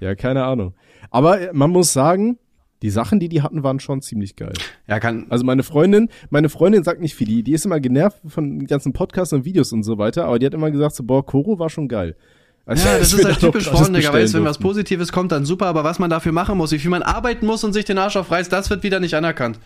[0.00, 0.74] Ja, keine Ahnung.
[1.10, 2.38] Aber man muss sagen,
[2.82, 4.52] die Sachen, die die hatten, waren schon ziemlich geil.
[4.86, 8.18] ja, kann, Also meine Freundin, meine Freundin sagt nicht viel, die, die ist immer genervt
[8.26, 11.02] von den ganzen Podcasts und Videos und so weiter, aber die hat immer gesagt, so,
[11.04, 12.16] boah, Koro war schon geil.
[12.66, 13.96] Also, Ja, das ist halt typisch Frauen, Digga.
[13.98, 14.58] bestellen Weißt wenn was.
[14.58, 17.64] Positives kommt, dann super, aber was man dafür machen muss, wie viel man arbeiten muss
[17.64, 19.58] und sich den Arsch aufreißt, das wird wieder nicht anerkannt.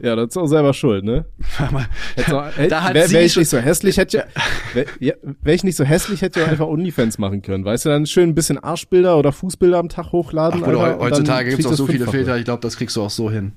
[0.00, 1.24] Ja, das ist auch selber schuld, ne?
[1.58, 6.20] Hat wär, ich nicht so hässlich, hätte ich, wär, ja, wär ich nicht so hässlich,
[6.22, 7.64] hätte ich auch einfach Onlyfans machen können.
[7.64, 10.62] Weißt du, dann schön ein bisschen Arschbilder oder Fußbilder am Tag hochladen.
[10.64, 12.06] Ach, Alter, heutzutage gibt's kriegst auch so viele.
[12.06, 13.52] Filter, ich glaube, das kriegst du auch so hin.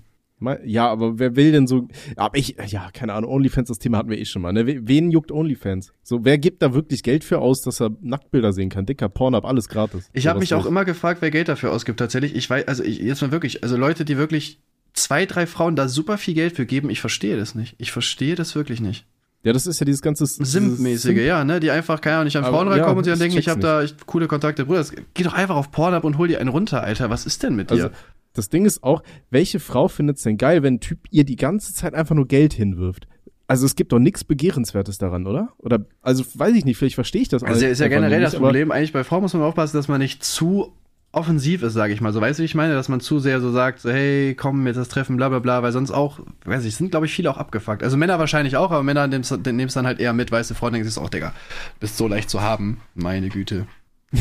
[0.66, 4.12] Ja, aber wer will denn so, aber ich, ja, keine Ahnung, Onlyfans, das Thema hatten
[4.12, 4.68] wir eh schon mal, ne?
[4.68, 5.94] We- Wen juckt Onlyfans?
[6.04, 8.86] So, wer gibt da wirklich Geld für aus, dass er Nacktbilder sehen kann?
[8.86, 10.10] Dicker Pornhub, alles gratis.
[10.14, 11.98] Ich habe mich auch immer gefragt, wer Geld dafür ausgibt.
[11.98, 14.60] Tatsächlich, ich weiß, also ich, jetzt mal wirklich, also Leute, die wirklich
[14.98, 17.76] zwei, drei Frauen da super viel Geld für geben, ich verstehe das nicht.
[17.78, 19.06] Ich verstehe das wirklich nicht.
[19.44, 22.36] Ja, das ist ja dieses ganze Simp-mäßige, Simp- ja, ne, die einfach, keine Ahnung, nicht
[22.38, 24.66] an Frauen ja, reinkommen und sich dann ich denken, ich habe da echt coole Kontakte.
[24.66, 27.10] Bruder, das, geh doch einfach auf Pornhub und hol dir einen runter, Alter.
[27.10, 27.76] Was ist denn mit dir?
[27.76, 27.90] Also,
[28.34, 31.74] das Ding ist auch, welche Frau findet's denn geil, wenn ein Typ ihr die ganze
[31.74, 33.08] Zeit einfach nur Geld hinwirft?
[33.50, 35.54] Also es gibt doch nichts Begehrenswertes daran, oder?
[35.60, 38.38] Oder, also weiß ich nicht, vielleicht verstehe ich das Also ist ja generell das nicht,
[38.40, 40.74] aber- Problem, eigentlich bei Frauen muss man aufpassen, dass man nicht zu
[41.12, 42.14] offensiv ist, sage ich mal.
[42.14, 42.74] So, weißt du, wie ich meine?
[42.74, 45.64] Dass man zu sehr so sagt, so, hey, komm, jetzt das Treffen, bla bla bla,
[45.64, 47.82] weil sonst auch, weiß ich, sind, glaube ich, viele auch abgefuckt.
[47.84, 50.74] Also Männer wahrscheinlich auch, aber Männer nehmen es dann halt eher mit, weißt du, Frauen
[50.74, 51.34] denken sich auch, Digga,
[51.80, 52.82] bist so leicht zu haben.
[52.96, 53.68] Meine Güte.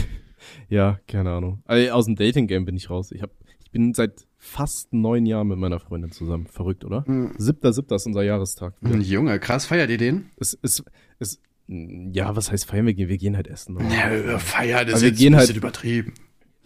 [0.68, 1.62] Ja, keine Ahnung.
[1.64, 3.10] Also, aus dem Dating-Game bin ich raus.
[3.12, 6.46] Ich, hab, ich bin seit fast neun Jahren mit meiner Freundin zusammen.
[6.46, 7.04] Verrückt, oder?
[7.06, 7.32] Mhm.
[7.36, 8.74] Siebter, siebter ist unser Jahrestag.
[8.82, 10.26] Ein Junge, krass, feiert ihr den?
[10.38, 10.84] Es ist,
[11.18, 12.86] es, ja, was heißt feiern?
[12.86, 13.76] Wir gehen, wir gehen halt essen.
[13.76, 13.86] oder?
[13.88, 16.14] Ja, feiert Aber wir gehen halt- übertrieben.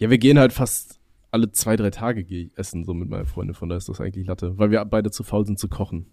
[0.01, 3.25] Ja, wir gehen halt fast alle zwei, drei Tage geh ich essen, so mit meiner
[3.27, 3.53] Freundin.
[3.53, 4.57] Von daher ist das eigentlich Latte.
[4.57, 6.07] Weil wir beide zu faul sind zu kochen.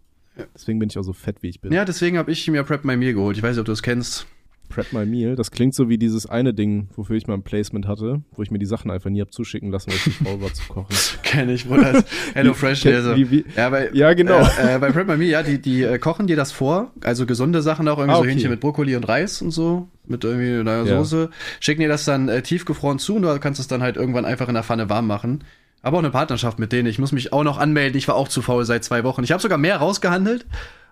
[0.54, 1.72] Deswegen bin ich auch so fett, wie ich bin.
[1.72, 3.36] Ja, deswegen habe ich mir Prep My Meal geholt.
[3.38, 4.26] Ich weiß nicht, ob du es kennst.
[4.68, 7.88] Prep My Meal, das klingt so wie dieses eine Ding, wofür ich mal ein Placement
[7.88, 10.40] hatte, wo ich mir die Sachen einfach nie hab zuschicken lassen, weil ich zu faul
[10.42, 10.94] war zu kochen.
[11.22, 12.04] Kenn ich, Bruder.
[12.34, 12.84] Hello Fresh.
[12.84, 13.16] Also.
[13.16, 14.40] wie- wie- ja, bei, Ja, genau.
[14.60, 16.92] Äh, äh, bei Prep My Meal, ja, die, die äh, kochen dir das vor.
[17.02, 18.32] Also gesunde Sachen auch, irgendwie Ah, so okay.
[18.32, 19.88] Hähnchen mit Brokkoli und Reis und so.
[20.08, 20.98] Mit irgendwie einer Ja.
[20.98, 21.30] Soße.
[21.60, 24.48] Schicken dir das dann äh, tiefgefroren zu und du kannst es dann halt irgendwann einfach
[24.48, 25.44] in der Pfanne warm machen.
[25.82, 26.88] Aber auch eine Partnerschaft mit denen.
[26.88, 27.96] Ich muss mich auch noch anmelden.
[27.98, 29.22] Ich war auch zu faul seit zwei Wochen.
[29.22, 30.46] Ich habe sogar mehr rausgehandelt.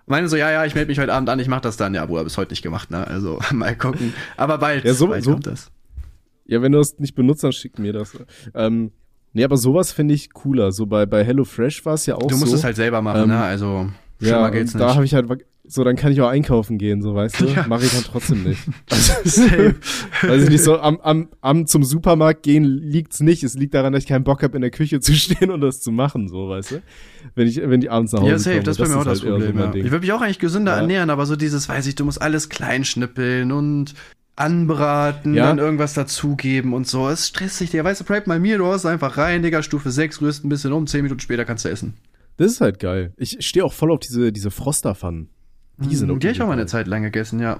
[0.05, 1.93] Meine so, ja, ja, ich melde mich heute Abend an, ich mach das dann.
[1.93, 3.05] Ja, Bruder, bis heute nicht gemacht, ne?
[3.05, 4.13] Also mal gucken.
[4.37, 5.69] Aber bald, Ja, so- bald so- kommt das.
[6.45, 8.13] Ja, wenn du es nicht benutzt, dann schick mir das.
[8.55, 8.91] Ähm,
[9.33, 10.71] nee, aber sowas finde ich cooler.
[10.71, 12.55] So bei, bei HelloFresh war es ja auch Du musst so.
[12.55, 13.39] es halt selber machen, Ähm, ne?
[13.43, 13.89] Also.
[14.21, 14.81] Schlimmer Ja, geht's nicht.
[14.81, 15.27] da habe ich halt,
[15.69, 17.45] so, dann kann ich auch einkaufen gehen, so, weißt du?
[17.45, 17.65] Ja.
[17.67, 18.61] Mache ich dann trotzdem nicht.
[18.89, 19.41] Also.
[20.23, 23.43] Weiß ich nicht, so am, am, am zum Supermarkt gehen liegt's nicht.
[23.43, 25.81] Es liegt daran, dass ich keinen Bock habe, in der Küche zu stehen und das
[25.81, 26.81] zu machen, so, weißt du?
[27.35, 28.63] Wenn ich, wenn ich abends nach Hause Ja, safe, komme.
[28.63, 29.55] das ist bei mir auch das halt so Problem.
[29.55, 29.85] mein ja.
[29.85, 30.79] Ich würde mich auch eigentlich gesünder Ja.
[30.79, 33.93] ernähren, aber so dieses, weiß ich, du musst alles klein schnippeln und
[34.35, 35.47] anbraten, Ja.
[35.47, 37.09] dann irgendwas dazugeben und so.
[37.09, 37.83] Es stresst dich, dir.
[37.83, 40.71] Weißt du, Prep mal mir, du haust einfach rein, Digga, Stufe 6, rührst ein bisschen
[40.73, 41.95] um, 10 Minuten später kannst du essen.
[42.37, 43.13] Das ist halt geil.
[43.17, 45.29] Ich stehe auch voll auf diese, diese Frosterpfannen.
[45.77, 46.65] Die sind Die habe ich auch mal eine.
[46.65, 47.59] Zeit lang gegessen, ja.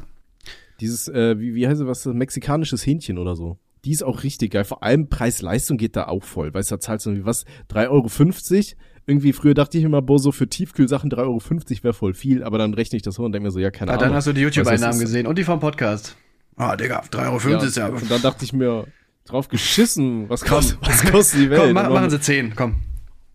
[0.79, 3.57] Dieses, äh, wie, wie heißt es, was, mexikanisches Hähnchen oder so.
[3.85, 4.63] Die ist auch richtig geil.
[4.65, 6.53] Vor allem Preis-Leistung geht da auch voll.
[6.53, 8.63] Weißt du, da zahlst du irgendwie was, 3,50 Euro.
[9.05, 12.57] Irgendwie früher dachte ich immer, boah, so für Tiefkühlsachen 3,50 Euro wäre voll viel, aber
[12.57, 14.07] dann rechne ich das hoch und denke mir so, ja, keine Ah, Ahnung.
[14.09, 16.17] dann hast du die YouTube-Einnahmen gesehen und die vom Podcast.
[16.57, 17.87] Ah, Digga, 3,50 Euro Ja, ist ja.
[17.87, 18.85] Und dann dachte ich mir,
[19.25, 21.61] drauf geschissen, was kostet, was kostet die Welt?
[21.61, 22.77] Komm, mach, machen Sie 10, komm.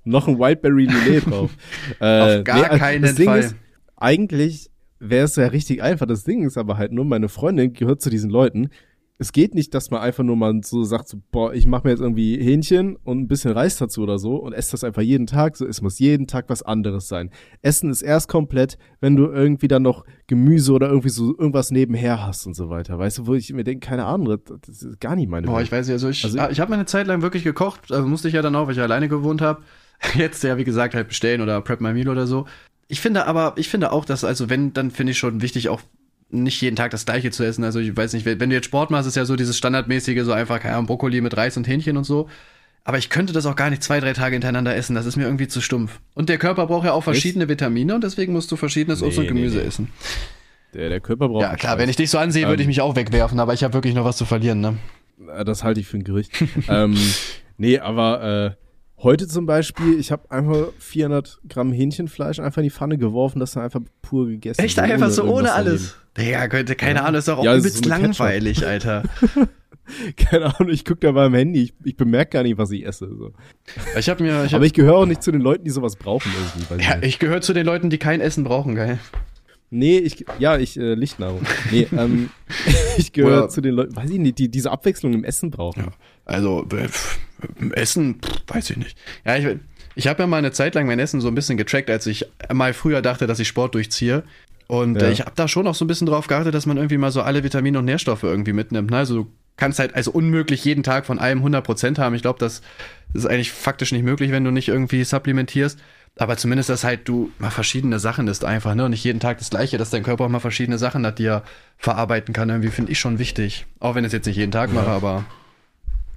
[0.05, 1.51] noch ein Wildberry Lillet drauf.
[2.01, 3.41] äh, Auf gar also keinen das Ding Fall.
[3.41, 3.57] Ist,
[3.97, 4.68] eigentlich
[5.03, 6.07] wäre es ja richtig einfach.
[6.07, 8.68] Das Ding ist aber halt nur, meine Freundin gehört zu diesen Leuten.
[9.18, 11.90] Es geht nicht, dass man einfach nur mal so sagt, so, boah, ich mache mir
[11.90, 15.26] jetzt irgendwie Hähnchen und ein bisschen Reis dazu oder so und esse das einfach jeden
[15.28, 15.57] Tag.
[15.57, 17.30] So, es muss jeden Tag was anderes sein.
[17.61, 22.26] Essen ist erst komplett, wenn du irgendwie dann noch Gemüse oder irgendwie so irgendwas nebenher
[22.26, 22.98] hast und so weiter.
[22.98, 25.66] Weißt du, wo ich mir denke, keine Ahnung, das, ist gar nicht meine Boah, Welt.
[25.66, 28.09] ich weiß nicht, also ich, Also- ah, ich habe meine Zeit lang wirklich gekocht, also
[28.09, 29.62] musste ich ja dann auch, weil ich ja alleine gewohnt habe.
[30.16, 32.46] Jetzt ja, wie gesagt, halt bestellen oder Prep My Meal oder so.
[32.93, 35.80] Ich finde aber, ich finde auch, dass, also wenn, dann finde ich schon wichtig, auch
[36.28, 37.64] nicht jeden Tag das gleiche zu essen.
[37.64, 40.32] Also ich weiß nicht, wenn du jetzt Sport machst, ist ja so dieses standardmäßige, so
[40.32, 42.28] einfach, keine Ahnung, Brokkoli mit Reis und Hähnchen und so.
[42.84, 44.95] Aber ich könnte das auch gar nicht zwei, drei Tage hintereinander essen.
[44.95, 46.01] Das ist mir irgendwie zu stumpf.
[46.12, 49.22] Und der Körper braucht ja auch verschiedene Vitamine und deswegen musst du verschiedenes Obst Nee,
[49.22, 49.68] und Gemüse nee, nee.
[49.68, 49.88] essen.
[50.74, 52.68] Der, der Körper braucht Ja, klar, wenn ich dich so ansehe, würde ich Ähm.
[52.68, 54.76] mich auch wegwerfen, aber ich habe wirklich noch was zu verlieren, ne?
[55.47, 56.30] Das halte ich für ein Gerücht.
[56.68, 56.95] ähm,
[57.57, 58.61] nee, aber äh,
[59.03, 63.53] heute zum Beispiel, ich habe einfach 400 Gramm Hähnchenfleisch einfach in die Pfanne geworfen, das
[63.53, 64.61] dann einfach pur gegessen.
[64.62, 65.96] Echt einfach so ohne alles.
[66.16, 67.05] Digga, könnte, keine Ja.
[67.07, 68.18] Ahnung, ist doch auch Ja, ist übelst so mit Ketchup.
[68.18, 69.03] langweilig, Alter.
[70.16, 73.09] Keine Ahnung, ich gucke da beim Handy, ich, ich bemerke gar nicht, was ich esse.
[73.18, 73.32] So.
[73.98, 75.96] Ich habe mir, ich hab, Aber ich gehöre auch nicht zu den Leuten, die sowas
[75.96, 76.30] brauchen
[76.68, 76.84] irgendwie.
[76.84, 77.07] ja, nicht.
[77.09, 79.00] ich gehöre zu den Leuten, die kein Essen brauchen, geil.
[79.72, 81.40] Nee, ich, ja, ich, äh, Lichtnahrung.
[81.70, 82.30] Nee, ähm,
[82.96, 85.86] ich gehöre zu den Leuten, weiß ich nicht, die diese Abwechslung im Essen brauchen.
[86.24, 87.18] Also, äh, pff,
[87.72, 88.96] Essen, pff, weiß ich nicht.
[89.24, 89.58] Ja, ich,
[89.96, 92.26] ich habe ja mal eine Zeit lang mein Essen so ein bisschen getrackt, als ich
[92.52, 94.22] mal früher dachte, dass ich Sport durchziehe.
[94.68, 95.08] Und Ja.
[95.08, 97.10] äh, ich habe da schon auch so ein bisschen drauf geachtet, dass man irgendwie mal
[97.10, 98.90] so alle Vitamine und Nährstoffe irgendwie mitnimmt.
[98.90, 98.96] Ne?
[98.96, 102.14] Also du kannst halt also unmöglich jeden Tag von allem 100% haben.
[102.14, 102.62] Ich glaube, das
[103.12, 105.78] ist eigentlich faktisch nicht möglich, wenn du nicht irgendwie supplementierst.
[106.18, 108.84] Aber zumindest, dass halt du mal verschiedene Sachen isst einfach, ne?
[108.84, 111.24] Und nicht jeden Tag das Gleiche, dass dein Körper auch mal verschiedene Sachen hat, die
[111.24, 111.42] er
[111.78, 112.50] verarbeiten kann.
[112.50, 113.66] Irgendwie finde ich schon wichtig.
[113.80, 115.24] Auch wenn ich es jetzt nicht jeden Tag mache, aber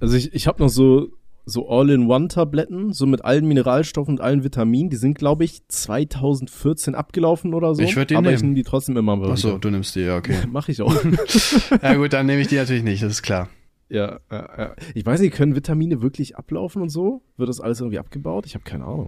[0.00, 1.08] Also ich, ich habe noch so,
[1.46, 4.90] so All-in-One-Tabletten, so mit allen Mineralstoffen und allen Vitaminen.
[4.90, 7.82] Die sind, glaube ich, 2014 abgelaufen oder so.
[7.82, 8.50] Ich würd die Aber ich nehmen.
[8.50, 9.58] nehme die trotzdem immer mal ach so, wieder.
[9.60, 10.36] du nimmst die, ja, okay.
[10.50, 10.94] Mache ich auch.
[11.82, 13.48] ja gut, dann nehme ich die natürlich nicht, das ist klar.
[13.88, 14.74] ja, ja, ja.
[14.94, 17.22] Ich weiß nicht, können Vitamine wirklich ablaufen und so?
[17.38, 18.44] Wird das alles irgendwie abgebaut?
[18.44, 19.06] Ich habe keine Ahnung.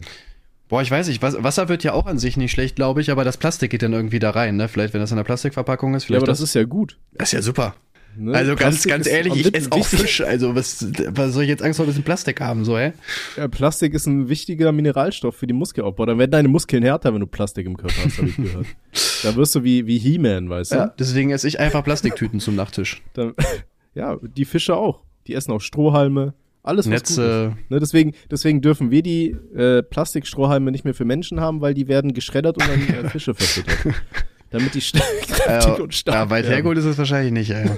[0.68, 3.10] Boah, ich weiß nicht, Was- Wasser wird ja auch an sich nicht schlecht, glaube ich,
[3.10, 4.68] aber das Plastik geht dann irgendwie da rein, ne?
[4.68, 6.98] Vielleicht, wenn das in der Plastikverpackung ist, Ja, vielleicht aber das ist ja gut.
[7.14, 7.74] das ist ja super.
[8.16, 8.34] Ne?
[8.34, 10.22] Also ganz, Plastik ganz ehrlich, ich esse auch Fisch.
[10.22, 12.92] Also was, was soll ich jetzt Angst vor ein bisschen Plastik haben, so, hä?
[13.36, 16.04] Ja, Plastik ist ein wichtiger Mineralstoff für die Muskelaufbau.
[16.04, 18.66] Dann werden deine Muskeln härter, wenn du Plastik im Körper hast, habe ich gehört.
[19.22, 20.76] Da wirst du wie, wie He-Man, weißt du?
[20.76, 23.02] Ja, deswegen esse ich einfach Plastiktüten zum Nachtisch.
[23.14, 23.34] Dann,
[23.94, 25.02] ja, die Fische auch.
[25.26, 26.34] Die essen auch Strohhalme.
[26.68, 27.08] Alles was gut.
[27.10, 27.56] Netze.
[27.68, 31.88] Ne, deswegen, deswegen dürfen wir die äh, Plastikstrohhalme nicht mehr für Menschen haben, weil die
[31.88, 33.94] werden geschreddert und dann äh, Fische verfüttert.
[34.50, 34.94] Damit die st
[35.26, 36.54] kräftig Äh, und stark ja, weit werden.
[36.54, 37.70] hergeholt ist es wahrscheinlich nicht, ey.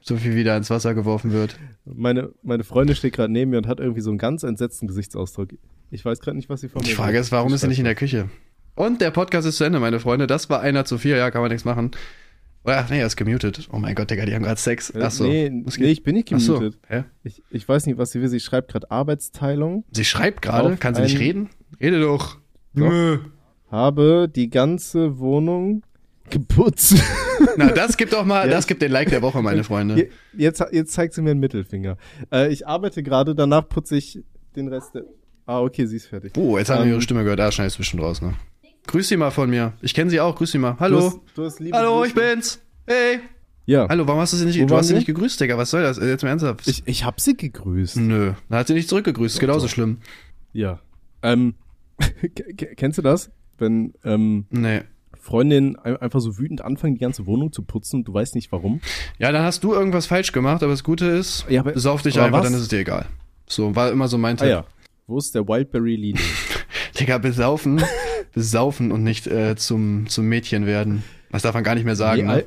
[0.00, 1.56] So viel wieder ins Wasser geworfen wird.
[1.84, 5.48] Meine, meine Freundin steht gerade neben mir und hat irgendwie so einen ganz entsetzten Gesichtsausdruck.
[5.90, 7.78] Ich weiß gerade nicht, was sie von mir Die Frage ist, warum ist sie nicht
[7.78, 8.28] in der Küche?
[8.74, 10.26] Und der Podcast ist zu Ende, meine Freunde.
[10.26, 11.92] Das war einer zu vier, ja, kann man nichts machen.
[12.66, 13.68] Ach, nee, er ist gemutet.
[13.72, 14.90] Oh mein Gott, Digga, die haben gerade Sex.
[14.90, 15.24] Äh, Ach so.
[15.24, 16.58] nee, nee, ich bin nicht Ach so.
[16.58, 16.78] gemutet.
[16.88, 17.04] Hä?
[17.22, 18.28] Ich, ich weiß nicht, was sie will.
[18.28, 19.84] Sie schreibt gerade Arbeitsteilung.
[19.92, 21.50] Sie schreibt gerade, kann sie nicht reden?
[21.80, 22.38] Rede doch.
[22.74, 22.88] Doch.
[22.88, 23.18] Nö.
[23.70, 25.82] Habe die ganze Wohnung
[26.30, 26.94] geputzt.
[27.56, 29.96] Na, das gibt doch mal, Ja, das gibt den Like der Woche, meine Freunde.
[29.96, 31.96] Je- Jetzt, jetzt zeigt sie mir einen Mittelfinger.
[32.32, 34.20] Äh, ich arbeite gerade, danach putze ich
[34.56, 35.04] den Rest der.
[35.46, 36.32] Ah, okay, sie ist fertig.
[36.38, 37.38] Oh, jetzt haben wir Ähm, ihre Stimme gehört.
[37.40, 38.34] Da schneidest du bestimmt raus, ne?
[38.86, 39.72] Grüß sie mal von mir.
[39.82, 40.36] Ich kenne sie auch.
[40.36, 40.76] Grüß sie mal.
[40.78, 40.98] Hallo.
[41.34, 42.08] Du hast, du hast Hallo, Grüße.
[42.08, 42.60] ich bin's.
[42.86, 43.20] Hey.
[43.66, 43.88] Ja.
[43.88, 45.56] Hallo, warum hast du sie nicht, Wo du hast sie nicht gegrüßt, Digga?
[45.56, 45.96] Was soll das?
[45.98, 46.68] Jetzt mal ernsthaft.
[46.68, 47.96] Ich, ich hab sie gegrüßt.
[47.96, 48.32] Nö.
[48.50, 49.36] Da hat sie nicht zurückgegrüßt.
[49.36, 49.98] Ist genauso schlimm.
[50.52, 50.80] Ja.
[51.22, 51.54] Ähm,
[52.76, 53.30] kennst du das?
[53.56, 54.82] Wenn ähm, Nee.
[55.18, 58.52] Freundinnen ein- einfach so wütend anfangen, die ganze Wohnung zu putzen und du weißt nicht
[58.52, 58.80] warum.
[59.18, 62.16] Ja, dann hast du irgendwas falsch gemacht, aber das Gute ist, Ja, aber- sauf dich
[62.18, 62.44] aber einfach, was?
[62.46, 63.06] dann ist es dir egal.
[63.46, 64.48] So, war immer so mein Ah Tipp.
[64.50, 64.64] ja.
[65.06, 66.20] Wo ist der Wildberry Linie?
[66.98, 67.82] Digga, besaufen
[68.32, 71.02] besaufen und nicht äh, zum, zum Mädchen werden.
[71.30, 72.26] Das darf man gar nicht mehr sagen.
[72.26, 72.44] Nee,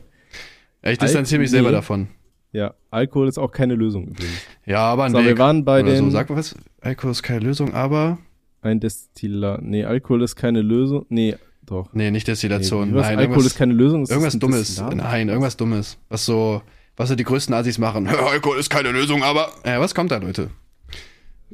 [0.84, 0.92] ne?
[0.92, 1.58] Ich distanziere mich nee.
[1.58, 2.08] selber davon.
[2.54, 4.42] Ja, Alkohol ist auch keine Lösung übrigens.
[4.66, 5.26] Ja, aber ein So, Weg.
[5.28, 6.04] wir waren bei Oder so.
[6.04, 6.56] den Sag mal was.
[6.82, 8.18] Alkohol ist keine Lösung, aber.
[8.62, 9.62] ein Destillat.
[9.64, 11.06] Nee, Alkohol ist keine Lösung.
[11.10, 11.36] Nee,
[11.66, 11.90] doch.
[11.94, 12.92] Nee, nicht Destillation.
[12.92, 14.04] Nee, Nein, Alkohol ist keine Lösung.
[14.04, 14.68] ist irgendwas Dummes.
[14.68, 14.96] Destillat?
[14.96, 15.98] Nein, irgendwas Dummes.
[16.10, 16.62] Was so,
[16.96, 18.08] was so die größten Assis machen.
[18.32, 19.50] Alkohol ist keine Lösung, aber.
[19.66, 20.50] Ja, was kommt da, Leute?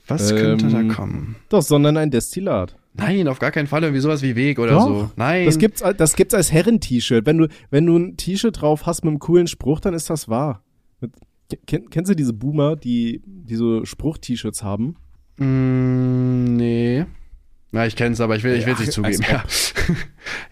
[0.07, 1.35] Was könnte Ähm, da kommen?
[1.49, 2.75] Doch, sondern ein Destillat.
[2.95, 4.85] Nein, auf gar keinen Fall irgendwie sowas wie Weg oder Doch.
[4.85, 5.11] so.
[5.15, 5.45] Nein.
[5.45, 7.25] Das gibt's, das gibt's als Herren-T-Shirt.
[7.25, 10.29] Wenn du, wenn du ein T-Shirt drauf hast mit einem coolen Spruch, dann ist das
[10.29, 10.63] wahr.
[11.01, 11.13] Mit,
[11.65, 14.95] kenn, kennst du diese Boomer, die, die so Spruch-T-Shirts haben?
[15.37, 17.05] Mm, nee.
[17.71, 19.23] Ja, ich kenn's, aber ich will, ich will's Ja, nicht zugeben.
[19.27, 19.43] Ja,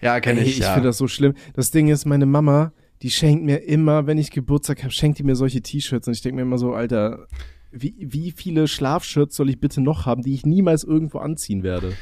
[0.00, 0.48] ja kenne ich.
[0.48, 0.74] ich ja.
[0.74, 1.34] finde das so schlimm.
[1.54, 2.72] Das Ding ist, meine Mama,
[3.02, 6.08] die schenkt mir immer, wenn ich Geburtstag habe, schenkt die mir solche T-Shirts.
[6.08, 7.28] Und ich denke mir immer so, Alter,
[7.70, 11.92] wie, wie viele Schlafshirts soll ich bitte noch haben, die ich niemals irgendwo anziehen werde?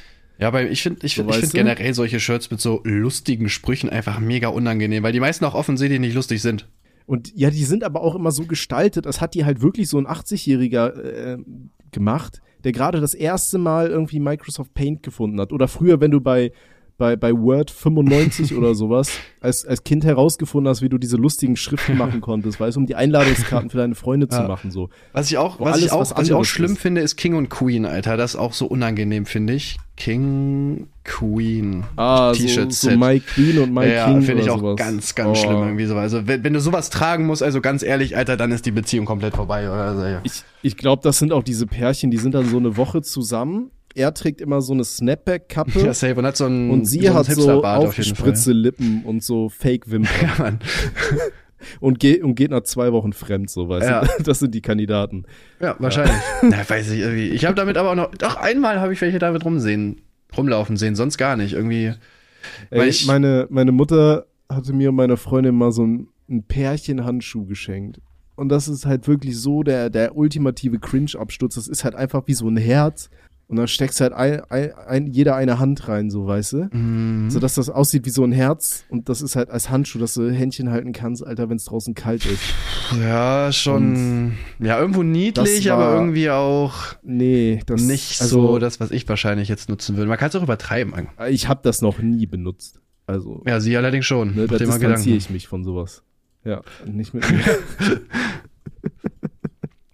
[0.40, 2.80] Ja, aber ich finde ich So, find, ich weißt find generell solche Shirts mit so
[2.84, 6.66] lustigen Sprüchen einfach mega unangenehm, weil die meisten auch offensichtlich nicht lustig sind.
[7.06, 9.98] Und ja, die sind aber auch immer so gestaltet, das hat die halt wirklich so
[9.98, 11.38] ein 80-Jähriger äh,
[11.90, 15.52] gemacht, der gerade das erste Mal irgendwie Microsoft Paint gefunden hat.
[15.52, 16.52] Oder früher, wenn du bei,
[17.00, 21.56] bei, bei Word 95 oder sowas als, als Kind herausgefunden hast, wie du diese lustigen
[21.56, 24.46] Schriften machen konntest, weißt du, um die Einladungskarten für deine Freunde zu Ja.
[24.46, 24.90] machen, so.
[25.12, 26.80] Was ich auch, Wo was alles ich auch, was was ich auch schlimm ist.
[26.80, 28.16] finde, ist King und Queen, Alter.
[28.16, 29.78] Das ist auch so unangenehm, finde ich.
[29.96, 31.84] King, Queen.
[31.96, 32.92] Ah, so, T-Shirt-Set.
[32.92, 34.76] so My Queen und My ja, King finde ich auch sowas.
[34.76, 35.42] ganz, ganz Oh.
[35.42, 35.96] schlimm irgendwie so.
[35.96, 39.06] Also, wenn, wenn du sowas tragen musst, also ganz ehrlich, Alter, dann ist die Beziehung
[39.06, 39.68] komplett vorbei.
[39.68, 39.84] Oder?
[39.84, 40.20] Also, ja.
[40.22, 43.70] Ich, ich glaube, das sind auch diese Pärchen, die sind dann so eine Woche zusammen.
[43.94, 45.80] Er trägt immer so eine Snapback-Kappe.
[45.80, 46.14] ja, safe.
[46.16, 50.12] Und hat so ein, Und sie so hat so Hipsterbart auf Lippen und so Fake-Wimpern
[50.22, 50.58] Ja, Mann.
[51.80, 54.00] und, geht und geht nach zwei Wochen fremd, so weißt Ja.
[54.02, 54.08] du.
[54.24, 55.24] Das sind die Kandidaten.
[55.60, 56.14] Ja, wahrscheinlich.
[56.42, 57.28] Na, weiß ich irgendwie.
[57.30, 58.14] Ich habe damit aber auch noch.
[58.14, 60.00] Doch, einmal habe ich welche damit rumsehen,
[60.36, 61.52] rumlaufen sehen, sonst gar nicht.
[61.54, 61.92] Irgendwie.
[62.70, 66.44] Weil Ey, ich- meine, meine Mutter hatte mir und meiner Freundin mal so ein, ein
[66.44, 68.00] Pärchen-Handschuh geschenkt.
[68.36, 71.56] Und das ist halt wirklich so der, der ultimative Cringe-Absturz.
[71.56, 73.10] Das ist halt einfach wie so ein Herz.
[73.50, 76.68] Und dann steckst du halt ein, ein, ein, jeder eine Hand rein, so weißt du.
[76.72, 77.30] Mhm.
[77.30, 78.84] So dass das aussieht wie so ein Herz.
[78.90, 81.94] Und das ist halt als Handschuh, dass du Händchen halten kannst, Alter, wenn es draußen
[81.94, 82.40] kalt ist.
[83.02, 84.34] Ja, schon.
[84.60, 89.08] ja, irgendwo niedlich, war- aber irgendwie auch Nee, das nicht also, so das, was ich
[89.08, 90.08] wahrscheinlich jetzt nutzen würde.
[90.08, 90.94] Man kann es auch übertreiben.
[91.28, 92.80] Ich habe das noch nie benutzt.
[93.08, 94.36] Also, Ja, sie allerdings schon.
[94.36, 96.04] ne, da distanziere ich mich von sowas.
[96.44, 97.40] Ja, nicht mit mir.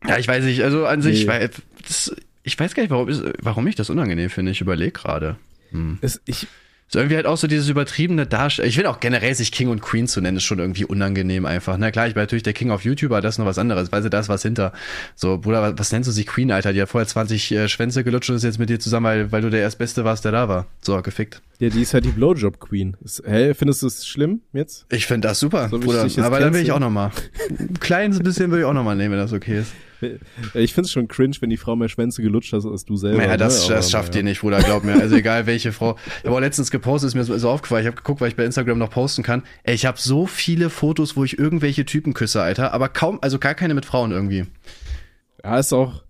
[0.07, 0.63] Ja, ich weiß nicht.
[0.63, 1.29] Also an sich, Nee.
[1.29, 1.51] weil,
[1.87, 2.15] das,
[2.47, 4.53] ich weiß gar nicht, warum, ist- warum ich das unangenehm finde.
[4.53, 5.37] Ich überlege gerade.
[5.73, 5.99] Hm.
[6.01, 6.47] es, ich,
[6.89, 8.69] Ist irgendwie halt auch so dieses übertriebene Darstellen.
[8.69, 11.77] Ich finde auch generell, sich King und Queen zu nennen, ist schon irgendwie unangenehm einfach.
[11.79, 13.91] Na klar, ich bin natürlich der King auf YouTube, aber das ist noch was anderes.
[13.91, 14.73] Weißt du, da ist was hinter.
[15.17, 16.73] So, Bruder, was, was nennst du sich Queen, Alter?
[16.73, 19.43] Die hat vorher 20 äh, Schwänze gelutscht und ist jetzt mit dir zusammen, weil, weil
[19.43, 20.67] du der Erstbeste warst, der da war.
[20.81, 21.43] So, gefickt.
[21.59, 22.97] ja, die ist halt die Blowjob Queen.
[23.05, 24.87] Ist, hä, findest du es schlimm jetzt?
[24.89, 26.07] Ich finde das super, So Bruder.
[26.23, 27.11] Aber dann will ich auch noch mal.
[27.59, 29.73] Ein kleines bisschen will ich auch noch mal nehmen, wenn das okay ist.
[30.55, 33.19] Ich find's schon cringe, wenn die Frau mehr Schwänze gelutscht hat als du selber.
[33.19, 33.75] Naja, das, ne?
[33.75, 34.21] das schafft naja.
[34.21, 34.95] ihr nicht, Bruder, glaub mir.
[35.01, 35.97] Also egal welche Frau.
[36.23, 37.83] Ich habe letztens gepostet, ist mir so, so aufgefallen.
[37.83, 39.43] Ich habe geguckt, weil ich bei Instagram noch posten kann.
[39.63, 42.73] Ey, ich habe so viele Fotos, wo ich irgendwelche Typen küsse, Alter.
[42.73, 44.45] Aber kaum, also gar keine mit Frauen irgendwie.
[45.43, 46.03] Ja, ist auch,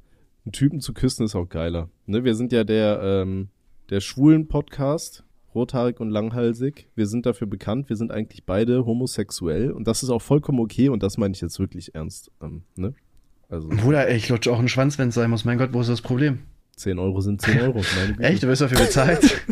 [0.47, 1.91] einen Typen zu küssen ist auch geiler.
[2.07, 3.49] Ne, wir sind ja der, ähm,
[3.91, 5.25] der schwulen Podcast,
[5.55, 6.89] rothaarig und langhalsig.
[6.95, 10.89] Wir sind dafür bekannt, wir sind eigentlich beide homosexuell und das ist auch vollkommen okay
[10.89, 12.31] und das meine ich jetzt wirklich ernst.
[12.41, 12.95] Ähm, ne?
[13.49, 15.45] Also Bruder, ey, ich lutsche auch einen Schwanz, wenn es sein muss.
[15.45, 16.41] Mein Gott, wo ist das Problem?
[16.77, 17.83] 10 Euro sind 10 Euro.
[18.19, 18.43] Echt?
[18.43, 19.43] Du wirst dafür bezahlt?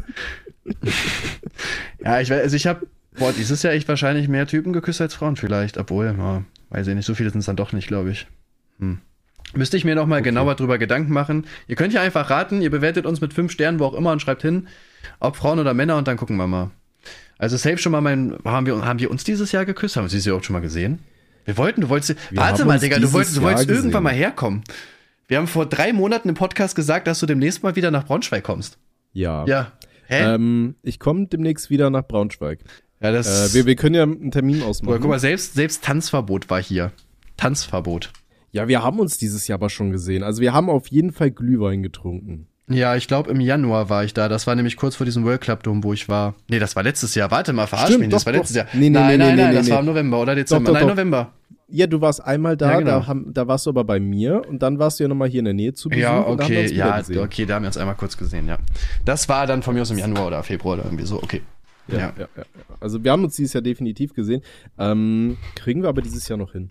[2.04, 2.86] ja, ich weiß, also ich habe,
[3.18, 5.78] boah, dieses Jahr echt wahrscheinlich mehr Typen geküsst als Frauen vielleicht.
[5.78, 8.26] Obwohl, ja, weiß ich nicht, so viele sind es dann doch nicht, glaube ich.
[8.78, 8.98] Hm.
[9.54, 11.46] Müsste ich mir noch mal genauer drüber Gedanken machen.
[11.68, 14.20] Ihr könnt ja einfach raten, ihr bewertet uns mit fünf Sternen, wo auch immer, und
[14.20, 14.66] schreibt hin,
[15.20, 16.70] ob Frauen oder Männer, und dann gucken wir mal.
[17.38, 19.96] Also safe schon mal mein, haben wir, haben wir uns dieses Jahr geküsst?
[19.96, 20.98] Haben wir dieses Jahr überhaupt schon mal gesehen?
[21.44, 24.02] Wir wollten, du wolltest, Wir warte mal, Digga, du wolltest, du Jahr wolltest irgendwann gesehen.
[24.02, 24.64] mal herkommen.
[25.26, 28.44] Wir haben vor drei Monaten im Podcast gesagt, dass du demnächst mal wieder nach Braunschweig
[28.44, 28.78] kommst.
[29.12, 29.46] Ja.
[29.46, 29.72] Ja.
[30.06, 30.34] Hä?
[30.34, 32.60] Ähm, ich komme demnächst wieder nach Braunschweig.
[33.00, 33.52] ja, das.
[33.52, 35.00] Äh, wir, wir können ja einen Termin ausmachen.
[35.00, 36.92] guck mal, selbst, selbst Tanzverbot war hier.
[37.36, 38.12] Tanzverbot.
[38.52, 40.22] Ja, wir haben uns dieses Jahr aber schon gesehen.
[40.22, 42.46] Also wir haben auf jeden Fall Glühwein getrunken.
[42.68, 44.28] Ja, ich glaube, im Januar war ich da.
[44.28, 46.34] Das war nämlich kurz vor diesem World Club Dome, wo ich war.
[46.48, 47.30] Nee, das war letztes Jahr.
[47.30, 48.06] Warte mal, verarsch Stimmt, mich.
[48.08, 48.14] nicht.
[48.14, 48.38] Das doch, war doch.
[48.40, 48.66] letztes Jahr.
[48.72, 49.72] Nee, nee, nein, nee, nein, nee, nein, nee, das nee.
[49.72, 50.66] war im November oder Dezember.
[50.68, 50.94] doch, nein, doch.
[50.94, 51.32] November.
[51.68, 52.90] Ja, du warst einmal da, Ja, genau.
[53.00, 55.40] da, haben, da warst du aber bei mir und dann warst du ja nochmal hier
[55.40, 58.16] in der Nähe zu Besuch Ja, okay, ja, okay, da haben wir uns einmal kurz
[58.16, 58.58] gesehen, ja.
[59.04, 61.42] Das war dann von mir aus im Januar oder Februar oder irgendwie so, okay.
[61.88, 62.00] Ja, Ja.
[62.00, 62.12] ja.
[62.18, 62.44] Ja, ja.
[62.80, 64.42] Also wir haben uns dieses Jahr definitiv gesehen.
[64.78, 66.70] Ähm, kriegen wir aber dieses Jahr noch hin.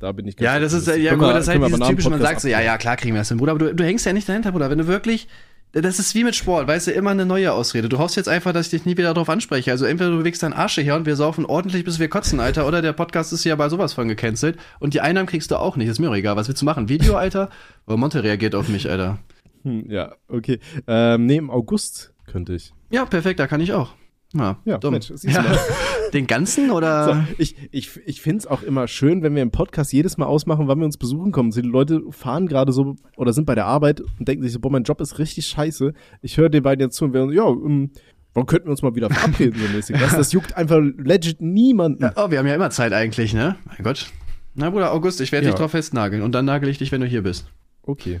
[0.00, 2.20] Da bin ich ganz Ja, das ist, ja, wir- das ist halt dieses typische, man
[2.20, 4.12] sagt so, ja, ja, klar kriegen wir das hin, Bruder, aber du, du hängst ja
[4.12, 4.70] nicht dahinter, Bruder.
[4.70, 5.28] Wenn du wirklich
[5.72, 7.90] das ist wie mit Sport, weißt du, immer eine neue Ausrede.
[7.90, 9.70] Du hoffst jetzt einfach, dass ich dich nie wieder darauf anspreche.
[9.72, 12.66] Also entweder du bewegst deinen Arsch her und wir saufen ordentlich, bis wir kotzen, Alter,
[12.66, 15.76] oder der Podcast ist ja bei sowas von gecancelt und die Einnahmen kriegst du auch
[15.76, 15.88] nicht.
[15.88, 16.34] Ist mir auch egal.
[16.36, 16.88] Was willst du machen?
[16.88, 17.50] Video, Alter?
[17.84, 19.18] Aber Monte reagiert auf mich, Alter.
[19.64, 20.60] Hm, ja, okay.
[20.86, 22.72] Ähm, nee, im August könnte ich.
[22.90, 23.90] Ja, perfekt, da kann ich auch.
[24.38, 24.92] Ja, Ja, dumm.
[24.92, 25.44] Mensch, ja.
[26.12, 27.04] Den ganzen oder?
[27.04, 30.26] So, ich ich, ich finde es auch immer schön, wenn wir im Podcast jedes Mal
[30.26, 31.50] ausmachen, wann wir uns besuchen kommen.
[31.50, 34.70] Die Leute fahren gerade so oder sind bei der Arbeit und denken sich so, boah,
[34.70, 35.92] mein Job ist richtig scheiße.
[36.22, 37.90] Ich höre den beiden jetzt zu und wir ja, ähm,
[38.34, 39.98] wann könnten wir uns mal wieder verabreden so mäßig.
[39.98, 42.02] Das, das juckt einfach legit niemanden.
[42.04, 43.56] Ja, oh, wir haben ja immer Zeit eigentlich, ne?
[43.66, 44.06] Mein Gott.
[44.54, 45.52] Na, Bruder, August, ich werde Ja.
[45.52, 47.50] dich drauf festnageln und dann nagel ich dich, wenn du hier bist.
[47.82, 48.20] Okay.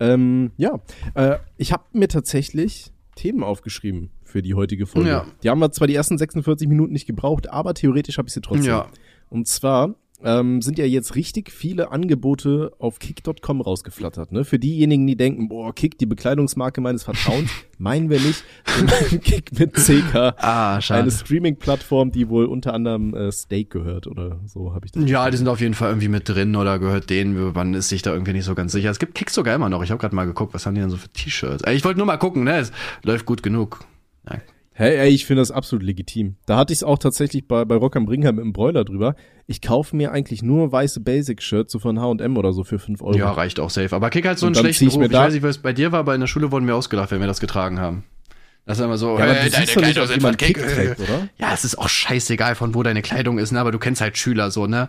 [0.00, 0.80] Ähm, ja,
[1.14, 5.08] äh, ich habe mir tatsächlich Themen aufgeschrieben für die heutige Folge.
[5.08, 5.26] Ja.
[5.42, 8.40] Die haben wir zwar die ersten 46 Minuten nicht gebraucht, aber theoretisch habe ich sie
[8.40, 8.66] trotzdem.
[8.66, 8.88] Ja.
[9.28, 14.32] Und zwar ähm, sind ja jetzt richtig viele Angebote auf kick.com rausgeflattert.
[14.32, 14.44] Ne?
[14.44, 18.44] Für diejenigen, die denken, boah, Kick, die Bekleidungsmarke meines Vertrauens, meinen wir nicht.
[19.22, 20.34] Kick mit CK.
[20.36, 21.02] Ah, schade.
[21.02, 25.08] Eine Streaming-Plattform, die wohl unter anderem äh, Steak gehört oder so habe ich das.
[25.08, 27.52] Ja, die sind auf jeden Fall irgendwie mit drin oder gehört denen.
[27.52, 28.90] Man ist sich da irgendwie nicht so ganz sicher.
[28.90, 29.82] Es gibt Kicks sogar immer noch.
[29.82, 31.64] Ich habe gerade mal geguckt, was haben die denn so für T-Shirts?
[31.70, 32.58] Ich wollte nur mal gucken, ne?
[32.58, 32.72] Es
[33.02, 33.84] läuft gut genug.
[34.28, 34.38] Ja.
[34.74, 36.36] Hey, ey, ich finde das absolut legitim.
[36.46, 39.14] Da hatte ich es auch tatsächlich bei, bei Rock am Ring mit dem Broiler drüber.
[39.46, 43.18] Ich kaufe mir eigentlich nur weiße Basic-Shirts, so von H&M oder so für 5 Euro.
[43.18, 43.94] ja, reicht auch safe.
[43.94, 45.04] Aber Kick hat so einen schlechten ich Ruf.
[45.04, 47.20] Ich weiß nicht, was bei dir war, aber in der Schule wurden wir ausgelacht, wenn
[47.20, 48.04] wir das getragen haben.
[48.64, 50.66] Das ist immer so, Ja, hey, deine Kleidung jemand von Kick Kick.
[50.68, 51.28] trägt, oder?
[51.36, 53.60] Ja, es ist auch scheißegal, von wo deine Kleidung ist, ne?
[53.60, 54.88] Aber du kennst halt Schüler so, ne?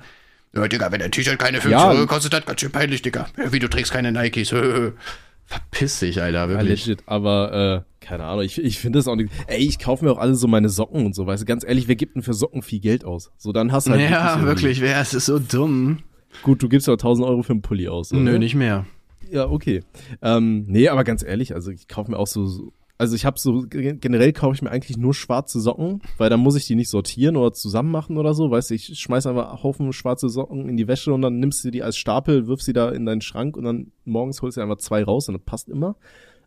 [0.55, 1.89] Ja, Digga, wenn dein T-Shirt keine 50 Ja.
[1.89, 3.27] Euro kostet, das ganz schön peinlich, Digga.
[3.49, 4.53] Wie, du trägst keine Nikes.
[5.54, 6.86] Verpiss dich, Alter, Ja, wirklich.
[6.86, 9.32] legit, aber äh, keine Ahnung, ich, ich finde das auch nicht.
[9.47, 11.88] Ey, ich kaufe mir auch alle so meine Socken und so, weißt du, ganz ehrlich,
[11.88, 13.32] wer gibt denn für Socken viel Geld aus?
[13.38, 15.99] So, dann hast du halt Ja, wirklich, wer, es ist so dumm.
[16.41, 18.12] Gut, du gibst ja 1000 Euro für einen Pulli aus.
[18.12, 18.22] Oder?
[18.22, 18.86] Nö, nicht mehr.
[19.30, 19.84] Ja, okay.
[20.22, 23.39] Ähm, nee, aber ganz ehrlich, also ich kaufe mir auch so, so also ich habe
[23.39, 26.75] so, ge- generell kaufe ich mir eigentlich nur schwarze Socken, weil dann muss ich die
[26.75, 30.29] nicht sortieren oder zusammen machen oder so, weißt du, ich schmeiß einfach einen Haufen schwarze
[30.29, 33.05] Socken in die Wäsche und dann nimmst du die als Stapel, wirfst sie da in
[33.05, 35.95] deinen Schrank und dann morgens holst du einfach zwei raus und das passt immer.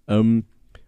[0.09, 0.44] Ähm,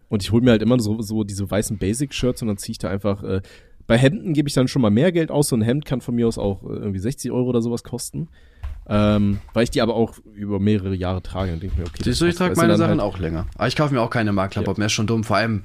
[0.07, 2.77] und ich hole mir halt immer so, so diese weißen Basic-Shirts und dann ziehe ich
[2.79, 3.41] da einfach, äh,
[3.85, 6.15] bei Hemden gebe ich dann schon mal mehr Geld aus, so ein Hemd kann von
[6.15, 8.29] mir aus auch äh, irgendwie 60 Euro oder sowas kosten.
[8.91, 11.51] Ähm, weil ich die aber auch über mehrere Jahre trage.
[11.51, 12.01] Dann denke ich mir, okay.
[12.03, 13.45] Siehst du, ich trage meine Sachen halt- auch länger.
[13.55, 15.23] Aber ich kaufe mir auch keine Marktklappop mehr, ist schon dumm.
[15.23, 15.61] Vor allem,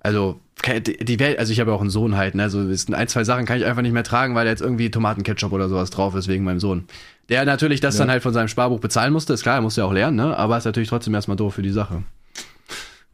[0.00, 2.42] also, die Welt, also ich habe ja auch einen Sohn halt, ne?
[2.44, 5.52] Also ein, zwei Sachen kann ich einfach nicht mehr tragen, weil da jetzt irgendwie Tomatenketchup
[5.52, 6.84] oder sowas drauf ist wegen meinem Sohn.
[7.28, 8.00] Der natürlich das Ja.
[8.04, 10.36] dann halt von seinem Sparbuch bezahlen musste, ist klar, er musste ja auch lernen, ne?
[10.36, 12.02] Aber ist natürlich trotzdem erstmal doof für die Sache.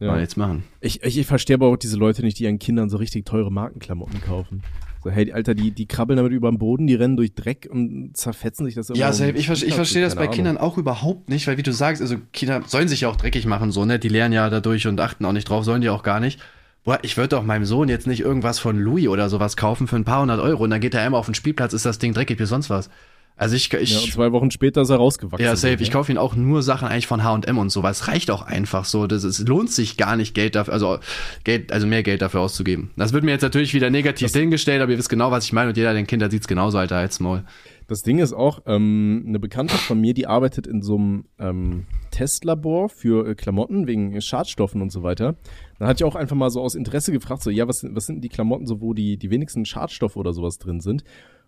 [0.01, 0.07] Ja.
[0.07, 0.13] Ja.
[0.13, 0.63] Mal jetzt machen.
[0.81, 3.51] Ich, ich, ich verstehe aber auch diese Leute nicht, die ihren Kindern so richtig teure
[3.51, 4.63] Markenklamotten kaufen.
[5.03, 8.15] So, hey, Alter, die, die krabbeln damit über den Boden, die rennen durch Dreck und
[8.17, 9.29] zerfetzen sich das Ja, irgendwo safe.
[9.31, 10.33] um Ich, ver- ich verstehe das bei Ahnung.
[10.35, 13.45] Kindern auch überhaupt nicht, weil wie du sagst, also Kinder sollen sich ja auch dreckig
[13.45, 13.97] machen, so, ne?
[13.99, 16.39] Die lernen ja dadurch und achten auch nicht drauf, sollen die auch gar nicht.
[16.83, 19.95] Boah, ich würde doch meinem Sohn jetzt nicht irgendwas von Louis oder sowas kaufen für
[19.97, 22.13] ein paar hundert Euro und dann geht er einmal auf den Spielplatz, ist das Ding
[22.13, 22.89] dreckig wie sonst was.
[23.37, 25.43] Also ich, Ja, und ich, zwei Wochen später ist er rausgewachsen.
[25.43, 25.77] ja, safe.
[25.77, 28.07] so, Ich kaufe ihn auch nur Sachen eigentlich von H&M und sowas.
[28.07, 29.07] Reicht auch einfach so.
[29.07, 30.99] Das ist, lohnt sich gar nicht Geld dafür, also
[31.43, 32.91] Geld, also mehr Geld dafür auszugeben.
[32.97, 35.53] Das wird mir jetzt natürlich wieder negativ Das- dahingestellt, aber ihr wisst genau, was ich
[35.53, 37.43] meine und jeder, der Kinder sieht's genauso, Alter, als Maul.
[37.87, 41.85] Das Ding ist auch, ähm, eine Bekannte von mir, die arbeitet in so einem ähm,
[42.11, 45.35] Testlabor für äh, Klamotten wegen Schadstoffen und so weiter.
[45.79, 48.05] Dann hatte ich auch einfach mal so aus Interesse gefragt, so, ja, was, sind- was
[48.05, 51.03] sind die Klamotten, so wo die, die wenigsten Schadstoffe oder sowas drin sind?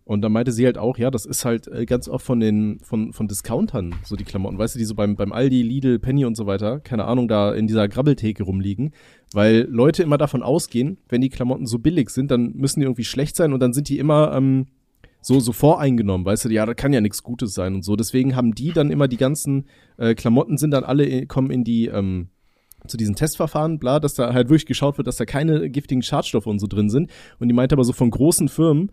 [0.06, 2.80] Und dann meinte sie halt auch, ja, das ist halt äh, ganz oft von den,
[2.80, 6.26] von, von Discountern, so die Klamotten, weißt du, die so beim, beim Aldi, Lidl, Penny
[6.26, 8.92] und so weiter, keine Ahnung, da in dieser Grabbeltheke rumliegen,
[9.32, 13.06] weil Leute immer davon ausgehen, wenn die Klamotten so billig sind, dann müssen die irgendwie
[13.06, 14.68] schlecht sein und dann sind die immer, ähm,
[15.26, 17.96] so, so voreingenommen, weißt du, ja, da kann ja nichts Gutes sein und so.
[17.96, 21.64] Deswegen haben die dann immer die ganzen äh, Klamotten sind dann alle, in, kommen in
[21.64, 22.28] die, ähm,
[22.88, 26.48] zu diesen Testverfahren, bla, dass da halt wirklich geschaut wird, dass da keine giftigen Schadstoffe
[26.48, 27.10] und so drin sind.
[27.40, 28.92] Und die meinte aber so von großen Firmen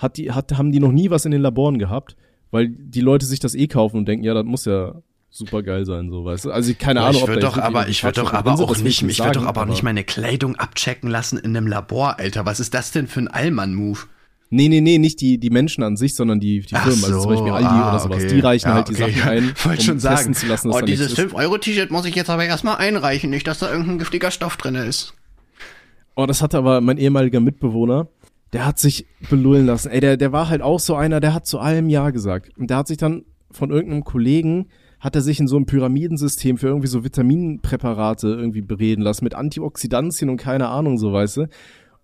[0.00, 2.16] hat die, hat, haben die noch nie was in den Laboren gehabt,
[2.50, 4.94] weil die Leute sich das eh kaufen und denken, ja, das muss ja
[5.28, 6.50] super geil sein, so, weißt du.
[6.50, 9.18] Also keine Ahnung, ich ob würde doch aber, ich würde doch aber auch nicht, ich
[9.18, 12.46] würde doch aber auch nicht meine Kleidung abchecken lassen in einem Labor, Alter.
[12.46, 14.00] Was ist das denn für ein Allmann-Move?
[14.52, 17.14] Nee, nee, nee, nicht die, die Menschen an sich, sondern die, die Ach Firmen, also
[17.14, 18.24] so, zum Beispiel Aldi ah, oder sowas.
[18.24, 18.34] okay.
[18.34, 19.12] Die reichen Ja, halt die okay.
[19.12, 20.34] Sachen ein, Wollte um schon sagen.
[20.34, 21.32] zu lassen, dass oh, da dieses nichts ist.
[21.32, 25.14] 5-Euro-T-Shirt muss ich jetzt aber erstmal einreichen, nicht, dass da irgendein giftiger Stoff drin ist.
[26.16, 28.08] Oh, das hatte aber mein ehemaliger Mitbewohner,
[28.52, 29.90] der hat sich belullen lassen.
[29.90, 32.50] Ey, der, der war halt auch so einer, der hat zu allem Ja gesagt.
[32.58, 36.58] Und der hat sich dann von irgendeinem Kollegen, hat er sich in so einem Pyramidensystem
[36.58, 41.46] für irgendwie so Vitaminpräparate irgendwie bereden lassen mit Antioxidantien und keine Ahnung, so weißt du.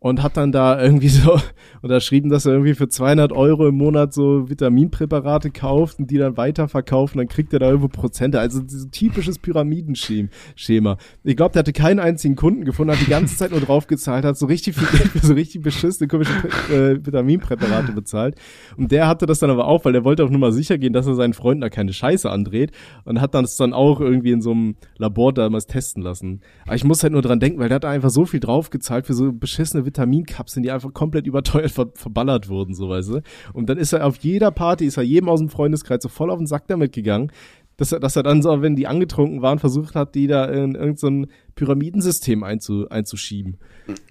[0.09, 1.38] Und hat dann da irgendwie so
[1.82, 6.36] unterschrieben, dass er irgendwie für 200 Euro im Monat so Vitaminpräparate kauft und die dann
[6.36, 8.38] weiterverkauft und dann kriegt er da irgendwo Prozente.
[8.38, 10.96] Also so typisches Pyramidenschema.
[11.24, 14.38] Ich glaube, der hatte keinen einzigen Kunden gefunden, hat die ganze Zeit nur draufgezahlt, hat
[14.38, 16.32] so richtig viel Geld für so richtig beschissene komische
[16.70, 18.36] äh, Vitaminpräparate bezahlt.
[18.76, 20.92] Und der hatte das dann aber auch, weil der wollte auch nur mal sicher gehen,
[20.92, 22.70] dass er seinen Freunden da keine Scheiße andreht
[23.04, 26.42] und hat das dann auch irgendwie in so einem Labor damals testen lassen.
[26.64, 29.14] Aber ich muss halt nur dran denken, weil der hat einfach so viel draufgezahlt für
[29.14, 33.20] so beschissene Vitaminpräparate Vitaminkapseln, die einfach komplett überteuert ver verballert wurden, so weißt du.
[33.53, 36.30] Und dann ist er auf jeder Party, ist er jedem aus dem Freundeskreis so voll
[36.30, 37.32] auf den Sack damit gegangen,
[37.76, 40.74] dass er, dass er dann so, wenn die angetrunken waren, versucht hat, die da in
[40.74, 43.59] irgendein so Pyramidensystem einzu, einzuschieben.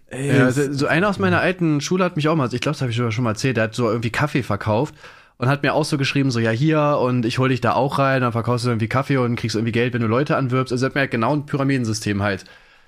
[0.07, 2.73] Ey, ja, also, so einer aus meiner alten Schule hat mich auch mal, ich glaube,
[2.73, 4.93] das habe ich schon mal erzählt, der hat so irgendwie Kaffee verkauft
[5.37, 7.97] und hat mir auch so geschrieben, so ja hier und ich hole dich da auch
[7.97, 10.71] rein, dann verkaufst du irgendwie Kaffee und kriegst irgendwie Geld, wenn du Leute anwirbst.
[10.71, 12.45] Also er hat mir halt genau ein Pyramidensystem halt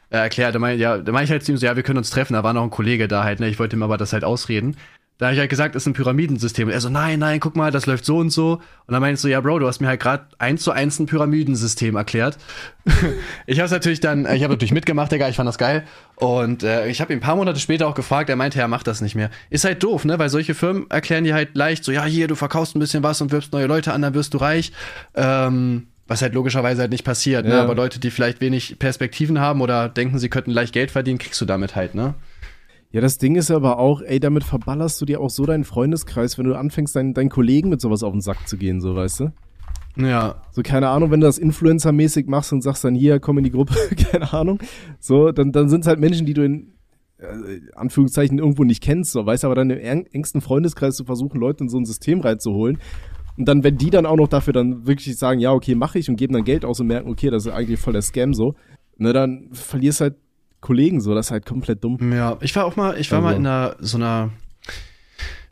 [0.10, 0.56] äh, erklärt.
[0.56, 2.34] Da meinte ja, da meinte ich halt zu ihm so, ja, wir können uns treffen.
[2.34, 3.50] Da war noch ein Kollege da halt, ne?
[3.50, 4.76] Ich wollte ihm aber das halt ausreden.
[5.18, 6.68] Da habe ich halt gesagt, ist ein Pyramidensystem.
[6.68, 8.62] Und er so, nein, nein, guck mal, das läuft so und so.
[8.86, 11.00] Und dann meinte ich so, ja, Bro, du hast mir halt gerade eins zu eins
[11.00, 12.38] ein Pyramidensystem erklärt.
[13.48, 15.86] ich habe natürlich dann, ich habe natürlich mitgemacht, Digga, ich fand das geil.
[16.18, 18.86] Und äh, ich habe ihn ein paar Monate später auch gefragt, er meinte, er macht
[18.86, 19.32] das nicht mehr.
[19.50, 20.20] Ist halt doof, ne?
[20.20, 23.20] Weil solche Firmen erklären dir halt leicht so, ja, hier, du verkaufst ein bisschen was
[23.20, 24.72] und wirbst neue Leute an, dann wirst du reich.
[25.16, 27.52] Ähm, was halt logischerweise halt nicht passiert, ne?
[27.52, 27.56] ja.
[27.58, 27.62] ne?
[27.62, 31.40] Aber Leute, die vielleicht wenig Perspektiven haben oder denken, sie könnten leicht Geld verdienen, kriegst
[31.42, 32.16] du damit halt, ne?
[32.92, 36.38] Ja, das Ding ist aber auch, ey, damit verballerst du dir auch so deinen Freundeskreis,
[36.38, 39.20] wenn du anfängst, deinen, deinen Kollegen mit sowas auf den Sack zu gehen, so, weißt
[39.20, 39.32] du?
[39.98, 40.42] Ja.
[40.52, 43.52] So, keine Ahnung, wenn du das Influencer-mäßig machst und sagst dann, hier, komm in die
[43.52, 43.76] Gruppe,
[44.12, 44.60] keine Ahnung.
[45.00, 46.74] So, dann, dann sind es halt Menschen, die du in
[47.18, 51.42] äh, Anführungszeichen irgendwo nicht kennst, so, weißt du, aber dann im engsten Freundeskreis zu versuchen,
[51.42, 52.78] Leute in so ein System reinzuholen
[53.38, 56.10] und dann, wenn die dann auch noch dafür dann wirklich sagen, ja, okay, mache ich
[56.10, 58.56] und geben dann Geld aus und merken, okay, das ist eigentlich voll der Scam so,
[58.98, 60.16] ne, dann verlierst halt
[60.60, 62.12] Kollegen so, das ist halt komplett dumm.
[62.12, 63.30] Ja, ich war auch mal, ich war also.
[63.30, 64.32] mal in einer, so einer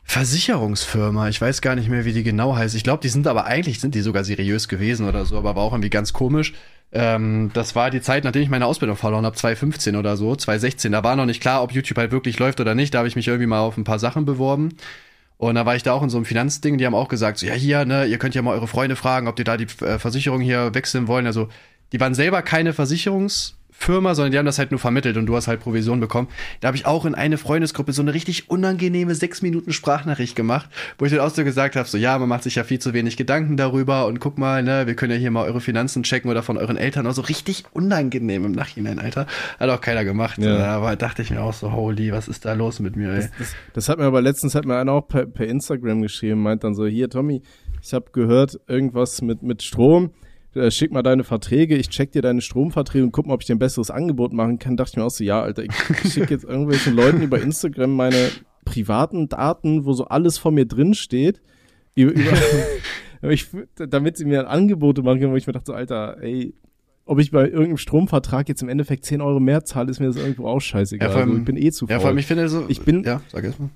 [0.02, 2.74] Versicherungsfirma, ich weiß gar nicht mehr, wie die genau heißt.
[2.74, 5.62] Ich glaube, die sind aber eigentlich, sind die sogar seriös gewesen oder so, aber war
[5.62, 6.54] auch irgendwie ganz komisch.
[6.92, 10.92] Ähm, das war die Zeit, nachdem ich meine Ausbildung verloren habe, 2015 oder so, 2016.
[10.92, 12.94] Da war noch nicht klar, ob YouTube halt wirklich läuft oder nicht.
[12.94, 14.76] Da habe ich mich irgendwie mal auf ein paar Sachen beworben.
[15.38, 17.46] Und da war ich da auch in so einem Finanzding, die haben auch gesagt, so,
[17.46, 19.98] ja hier, ne, ihr könnt ja mal eure Freunde fragen, ob die da die äh,
[19.98, 21.26] Versicherung hier wechseln wollen.
[21.26, 21.48] Also
[21.92, 25.36] die waren selber keine Versicherungs- Firma, sondern die haben das halt nur vermittelt und du
[25.36, 26.28] hast halt Provision bekommen.
[26.60, 30.68] Da habe ich auch in eine Freundesgruppe so eine richtig unangenehme sechs Minuten Sprachnachricht gemacht,
[30.98, 32.94] wo ich dann auch so gesagt habe, so ja, man macht sich ja viel zu
[32.94, 36.30] wenig Gedanken darüber und guck mal, ne, wir können ja hier mal eure Finanzen checken
[36.30, 39.26] oder von euren Eltern auch so richtig unangenehm im Nachhinein, Alter.
[39.60, 40.38] Hat auch keiner gemacht.
[40.38, 40.56] Ja.
[40.58, 43.20] Aber dachte ich mir auch so, holy, was ist da los mit mir, ey?
[43.20, 46.42] Das, das, das hat mir aber letztens hat mir einer auch per, per Instagram geschrieben,
[46.42, 47.42] meint dann so, hier, Tommy,
[47.82, 50.10] ich habe gehört, irgendwas mit, mit Strom
[50.56, 53.46] äh, schick mal deine Verträge, ich check dir deine Stromverträge und guck mal, ob ich
[53.46, 54.76] dir ein besseres Angebot machen kann.
[54.76, 55.72] Dachte ich mir auch so, ja, Alter, ich
[56.12, 58.30] schicke jetzt irgendwelchen Leuten über Instagram meine
[58.64, 61.40] privaten Daten, wo so alles von mir drin steht,
[61.94, 62.32] über, über,
[63.30, 63.46] ich,
[63.76, 66.54] damit sie mir Angebote machen können, wo ich mir dachte, so, Alter, ey,
[67.06, 70.16] ob ich bei irgendeinem Stromvertrag jetzt im Endeffekt 10 Euro mehr zahle, ist mir das
[70.16, 71.08] irgendwo auch scheißegal.
[71.08, 71.94] Ja, allem, also ich bin eh zu faul.
[71.94, 73.70] Ja, vor allem, ich finde so, ich bin, ja, sag erst mal.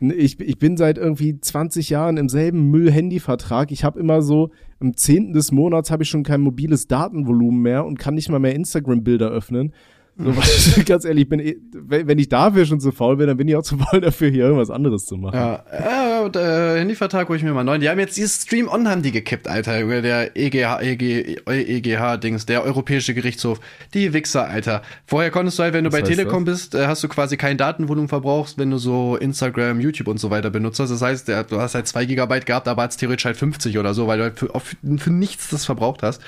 [0.00, 3.72] Ich, ich bin seit irgendwie 20 Jahren im selben Müll-Handy-Vertrag.
[3.72, 4.50] Ich habe immer so,
[4.80, 5.32] am 10.
[5.32, 9.28] des Monats habe ich schon kein mobiles Datenvolumen mehr und kann nicht mal mehr Instagram-Bilder
[9.28, 9.72] öffnen.
[10.18, 10.34] So,
[10.84, 13.62] ganz ehrlich, bin, eh, wenn ich dafür schon zu faul bin, dann bin ich auch
[13.62, 15.36] zu faul dafür, hier irgendwas anderes zu machen.
[15.36, 17.80] Ja, ja und, äh, Handyvertrag hole ich mir mal neuen.
[17.80, 19.84] Die haben jetzt dieses Stream On haben die gekippt, Alter.
[20.02, 23.60] Der EGH, EG, EGH-Dings, der Europäische Gerichtshof.
[23.94, 24.82] Die Wichser, Alter.
[25.06, 26.62] Vorher konntest du halt, wenn du Was bei Telekom das?
[26.62, 30.30] bist, äh, hast du quasi kein Datenvolumen verbrauchst, wenn du so Instagram, YouTube und so
[30.30, 30.90] weiter benutzt hast.
[30.90, 34.08] Das heißt, du hast halt zwei Gigabyte gehabt, aber hat theoretisch halt 50 oder so,
[34.08, 36.20] weil du halt für, für, für nichts das verbraucht hast.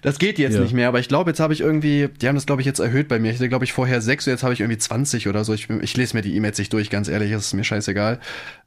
[0.00, 0.60] Das geht jetzt ja.
[0.60, 2.78] nicht mehr, aber ich glaube, jetzt habe ich irgendwie, die haben das, glaube ich, jetzt
[2.78, 3.32] erhöht bei mir mir.
[3.32, 5.52] Ich hatte, glaube ich, vorher sechs, jetzt habe ich irgendwie 20 oder so.
[5.52, 8.20] Ich, ich lese mir die E-Mails nicht durch, ganz ehrlich, das ist mir scheißegal.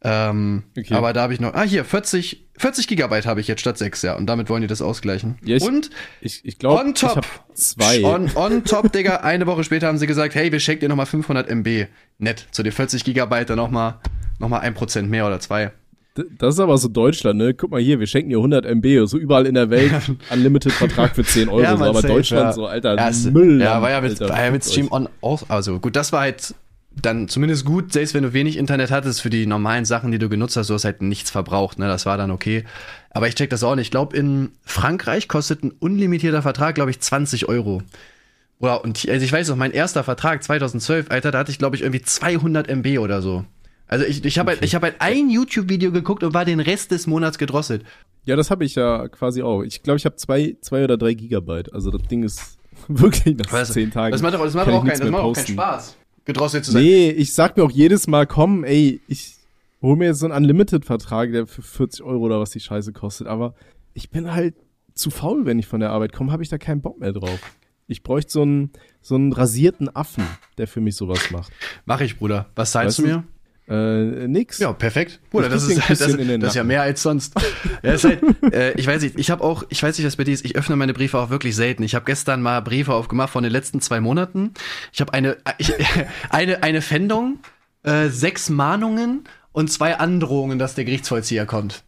[0.03, 0.93] Ähm, okay.
[0.93, 4.01] Aber da habe ich noch, ah, hier, 40, 40 Gigabyte habe ich jetzt statt sechs,
[4.01, 4.16] ja.
[4.16, 5.38] Und damit wollen die das ausgleichen.
[5.43, 5.89] Ja, ich, Und
[6.22, 8.03] ich, ich glaube, on top, zwei.
[8.03, 11.05] On, on top, Digga, eine Woche später haben sie gesagt, hey, wir schenken dir nochmal
[11.05, 11.88] 500 MB.
[12.18, 12.47] Nett.
[12.51, 13.99] Zu den 40 Gigabyte dann nochmal
[14.39, 15.72] noch mal ein Prozent mehr oder zwei.
[16.16, 17.53] Das ist aber so Deutschland, ne?
[17.53, 19.93] Guck mal hier, wir schenken dir 100 MB, so überall in der Welt,
[20.32, 22.53] Unlimited-Vertrag für 10 Euro, ja, so, aber safe, Deutschland ja.
[22.53, 23.62] so, Alter, ja, Müll.
[23.62, 26.22] Ja, war ja mit, Alter, war ja mit Stream On auch, also gut, das war
[26.22, 26.55] halt
[27.01, 30.30] dann zumindest gut, selbst wenn du wenig Internet hattest, für die normalen Sachen, die du
[30.30, 31.88] genutzt hast, du hast halt nichts verbraucht, ne?
[31.88, 32.66] Das war dann okay.
[33.12, 33.88] Aber ich check das auch nicht.
[33.88, 37.82] Ich glaube, in Frankreich kostet ein unlimitierter Vertrag, glaube ich, 20 Euro.
[38.60, 41.76] Oder, und also ich weiß noch, mein erster Vertrag 2012, Alter, da hatte ich, glaube
[41.76, 43.45] ich, irgendwie 200 MB oder so.
[43.89, 44.67] Also ich, ich habe halt, okay.
[44.67, 47.83] halt, hab halt ein YouTube-Video geguckt und war den Rest des Monats gedrosselt.
[48.23, 49.63] Ja, das habe ich ja quasi auch.
[49.63, 51.73] Ich glaube, ich habe zwei, zwei oder drei Gigabyte.
[51.73, 54.11] Also das Ding ist wirklich nach weißt zehn Tagen.
[54.11, 55.97] Das macht doch, das macht auch, kein, das macht auch keinen Spaß.
[56.23, 56.83] gedrosselt zu sein.
[56.83, 59.37] Nee, ich sag mir auch jedes Mal, komm, ey, ich
[59.81, 63.25] hol mir jetzt so einen Unlimited-Vertrag, der für 40 Euro oder was die Scheiße kostet,
[63.25, 63.55] aber
[63.95, 64.53] ich bin halt
[64.93, 67.39] zu faul, wenn ich von der Arbeit komme, habe ich da keinen Bock mehr drauf.
[67.87, 68.71] Ich bräuchte so einen,
[69.01, 70.25] so einen rasierten Affen,
[70.59, 71.51] der für mich sowas macht.
[71.85, 72.47] Mach ich, Bruder.
[72.55, 73.23] Was zahlst Weißt du mir?
[73.70, 74.57] Äh, nix.
[74.57, 75.20] Ja, perfekt.
[75.30, 77.36] Bruder, das ist, ein das, in den das ist ja mehr als sonst.
[77.84, 80.24] ja, ist halt, äh, ich weiß nicht, ich habe auch, ich weiß nicht, was bei
[80.24, 81.84] dir ist, ich öffne meine Briefe auch wirklich selten.
[81.84, 84.53] Ich habe gestern mal Briefe aufgemacht von den letzten zwei Monaten.
[84.91, 85.72] Ich habe eine, ich,
[86.32, 87.39] eine, eine Fendung,
[87.84, 91.84] äh, sechs Mahnungen und zwei Androhungen, dass der Gerichtsvollzieher kommt.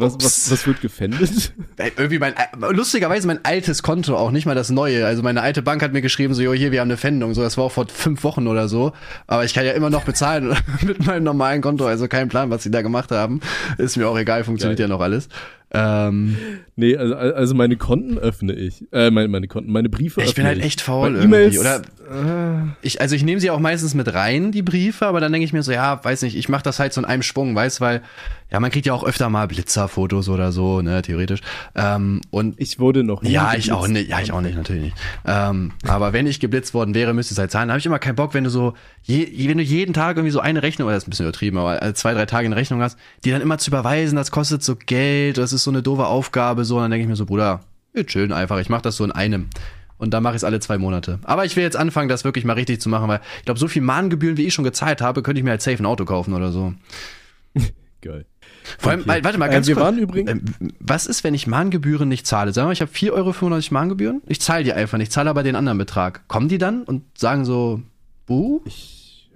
[0.00, 1.52] Was, was, was wird gefändet?
[1.96, 5.04] Irgendwie mein, äh, lustigerweise mein altes Konto auch, nicht mal das neue.
[5.06, 7.34] Also meine alte Bank hat mir geschrieben, so, jo, hier, wir haben eine Fendung.
[7.34, 8.92] So, das war auch vor fünf Wochen oder so.
[9.26, 10.54] Aber ich kann ja immer noch bezahlen
[10.86, 11.84] mit meinem normalen Konto.
[11.84, 13.40] Also kein Plan, was sie da gemacht haben.
[13.76, 14.88] Ist mir auch egal, funktioniert Geil.
[14.88, 15.28] ja noch alles.
[15.70, 16.36] Ähm,
[16.76, 18.86] Nee, also, also meine Konten öffne ich.
[18.92, 20.64] Äh, meine, meine Konten, meine Briefe ich öffne bin halt ich.
[20.64, 21.58] echt faul Bei irgendwie.
[21.58, 25.32] Oder äh, ich, also ich nehme sie auch meistens mit rein, die Briefe, aber dann
[25.32, 27.52] denke ich mir so, ja, weiß nicht, ich mache das halt so in einem Schwung,
[27.56, 28.02] weißt, weil,
[28.50, 31.40] ja, man kriegt ja auch öfter mal Blitzerfotos oder so, ne, theoretisch.
[31.74, 33.92] Ähm, und ich wurde noch nie Ja, ich auch geblitzt.
[34.02, 34.10] nicht.
[34.10, 34.96] Ja, ich auch nicht, natürlich nicht.
[35.26, 37.68] Ähm, aber wenn ich geblitzt worden wäre, müsste es halt zahlen.
[37.68, 40.32] Da habe ich immer keinen Bock, wenn du so, je, wenn du jeden Tag irgendwie
[40.32, 42.56] so eine Rechnung, oder das ist ein bisschen übertrieben, aber äh, zwei, drei Tage eine
[42.56, 45.82] Rechnung hast, die dann immer zu überweisen, das kostet so Geld, das ist so eine
[45.82, 47.60] doofe Aufgabe, so, und dann denke ich mir so, Bruder,
[47.92, 49.48] wir chillen einfach, ich mache das so in einem.
[49.98, 51.18] Und dann mache ich es alle zwei Monate.
[51.24, 53.66] Aber ich will jetzt anfangen, das wirklich mal richtig zu machen, weil ich glaube, so
[53.66, 56.34] viel Mahngebühren, wie ich schon gezahlt habe, könnte ich mir halt safe ein Auto kaufen
[56.34, 56.72] oder so.
[58.00, 58.24] Geil.
[58.78, 59.20] Vor allem, Okay.
[59.24, 59.84] warte mal, Äh, ganz wir kurz.
[59.84, 60.42] waren übrigens- Ähm,
[60.80, 62.52] was ist, wenn ich Mahngebühren nicht zahle?
[62.52, 64.22] Sagen wir mal, ich habe 4,95 Euro Mahngebühren.
[64.26, 66.26] Ich zahle die einfach nicht, zahle aber den anderen Betrag.
[66.28, 67.80] Kommen die dann und sagen so,
[68.26, 68.60] buh?
[68.64, 69.30] Ich,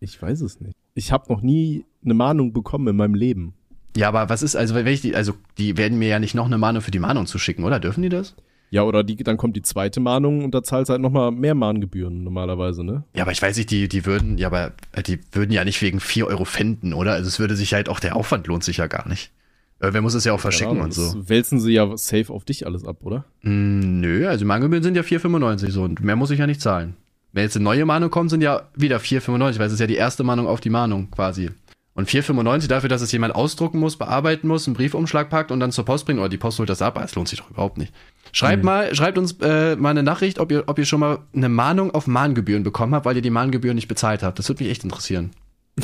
[0.00, 0.74] ich weiß es nicht.
[0.94, 3.54] Ich habe noch nie eine Mahnung bekommen in meinem Leben.
[3.96, 6.46] Ja, aber was ist, also wenn ich die, also die werden mir ja nicht noch
[6.46, 7.80] eine Mahnung für die Mahnung zuschicken, oder?
[7.80, 8.34] Dürfen die das?
[8.70, 11.56] Ja, oder die, dann kommt die zweite Mahnung und da zahlst du halt nochmal mehr
[11.56, 13.02] Mahngebühren normalerweise, ne?
[13.14, 15.82] Ja, aber ich weiß nicht, die, die würden, ja, aber äh, die würden ja nicht
[15.82, 17.12] wegen 4 Euro pfänden, oder?
[17.12, 19.32] Also es würde sich halt auch, der Aufwand lohnt sich ja gar nicht.
[19.80, 21.28] Wer muss es ja auch verschicken Keine und so.
[21.28, 23.24] Wälzen sie ja safe auf dich alles ab, oder?
[23.42, 26.96] Mm, nö, also Mahngebühren sind ja 4,95 so und mehr muss ich ja nicht zahlen.
[27.32, 29.94] Wenn jetzt eine neue Mahnung kommt, sind ja wieder 4,95, weil es ist ja die
[29.94, 31.50] erste Mahnung auf die Mahnung quasi.
[31.94, 35.72] Und 4,95 dafür, dass es jemand ausdrucken muss, bearbeiten muss, einen Briefumschlag packt und dann
[35.72, 37.92] zur Post bringt oder die Post holt das ab, das lohnt sich doch überhaupt nicht.
[38.32, 41.48] Schreibt mal, schreibt uns äh, mal eine Nachricht, ob ihr, ob ihr schon mal eine
[41.48, 44.38] Mahnung auf Mahngebühren bekommen habt, weil ihr die Mahngebühren nicht bezahlt habt.
[44.38, 45.32] Das würde mich echt interessieren.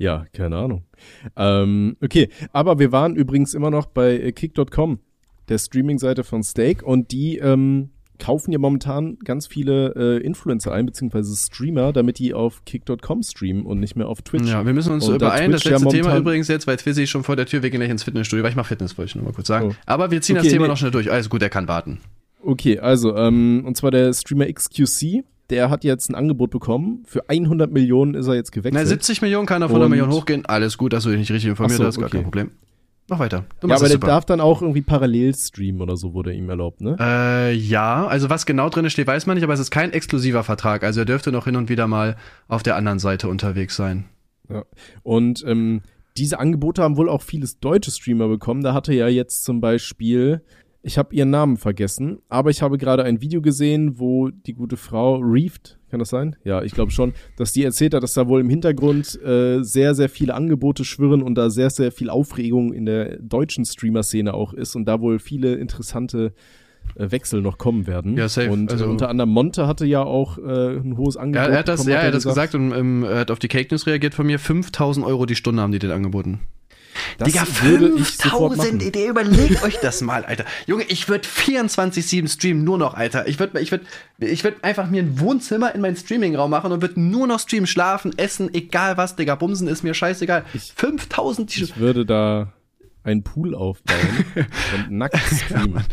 [0.00, 0.84] Ja, keine Ahnung.
[1.36, 4.98] Ähm, okay, aber wir waren übrigens immer noch bei äh, Kick.com,
[5.50, 7.90] der Streaming-Seite von Steak, und die ähm,
[8.20, 13.66] kaufen ja momentan ganz viele äh, Influencer ein, beziehungsweise Streamer, damit die auf Kick.com streamen
[13.66, 14.48] und nicht mehr auf Twitch.
[14.48, 15.50] Ja, wir müssen uns Und da übereilen.
[15.50, 17.70] Das Twitch ja letzte Thema übrigens jetzt, weil Twizzy ist schon vor der Tür, wir
[17.70, 19.70] gehen gleich ins Fitnessstudio, weil ich mache Fitness, wollte ich nur mal kurz sagen.
[19.72, 19.74] Oh.
[19.86, 20.68] Aber wir ziehen Okay, das Thema nee.
[20.70, 21.10] noch schnell durch.
[21.10, 21.98] Alles gut, er kann warten.
[22.42, 27.02] Okay, also, ähm, und zwar der Streamer XQC, der hat jetzt ein Angebot bekommen.
[27.06, 28.88] Für 100 Millionen ist er jetzt Na, gewechselt.
[28.88, 30.46] 70 Millionen kann auf 100 Und- Millionen hochgehen.
[30.46, 32.18] Alles gut, dass du dich nicht richtig informiert so, hast, gar okay.
[32.18, 32.50] kein Problem.
[33.10, 33.44] Mach weiter.
[33.58, 34.06] Du ja, aber der super.
[34.06, 36.96] darf dann auch irgendwie parallel streamen oder so, wurde ihm erlaubt, ne?
[37.00, 40.44] Äh, ja, also was genau drin steht, weiß man nicht, aber es ist kein exklusiver
[40.44, 40.84] Vertrag.
[40.84, 42.14] Also er dürfte noch hin und wieder mal
[42.46, 44.04] auf der anderen Seite unterwegs sein.
[44.48, 44.64] Ja.
[45.02, 45.80] Und ähm,
[46.16, 48.62] diese Angebote haben wohl auch vieles deutsche Streamer bekommen.
[48.62, 50.42] Da hatte ja jetzt zum Beispiel,
[50.84, 54.76] ich habe ihren Namen vergessen, aber ich habe gerade ein Video gesehen, wo die gute
[54.76, 56.36] Frau Reefed, kann das sein?
[56.44, 59.94] Ja, ich glaube schon, dass die erzählt hat, dass da wohl im Hintergrund äh, sehr,
[59.94, 64.52] sehr viele Angebote schwirren und da sehr, sehr viel Aufregung in der deutschen Streamer-Szene auch
[64.54, 66.32] ist und da wohl viele interessante
[66.96, 68.16] äh, Wechsel noch kommen werden.
[68.16, 68.50] Ja, safe.
[68.50, 71.46] Und Also- äh, unter anderem Monte hatte ja auch äh, ein hohes Angebot.
[71.48, 73.30] Ja, er hat das, bekommen, ja, hat er hat das gesagt und ähm, er hat
[73.30, 74.38] auf die Cake News reagiert von mir.
[74.38, 76.40] 5000 Euro die Stunde haben die den angeboten.
[77.18, 78.88] Das Digga, würde ich sofort 5000, machen.
[78.88, 80.44] Idee, überlegt euch das mal, Alter.
[80.66, 83.26] Junge, ich würde 24-7 streamen, nur noch, Alter.
[83.28, 83.82] Ich würde ich würd,
[84.18, 87.66] ich würd einfach mir ein Wohnzimmer in meinen Streamingraum machen und würde nur noch streamen,
[87.66, 89.34] schlafen, essen, egal was, Digga.
[89.34, 90.44] Bumsen ist mir scheißegal.
[90.76, 92.52] 5000 die Ich würde da
[93.02, 94.24] einen Pool aufbauen
[94.76, 95.84] und nackt streamen.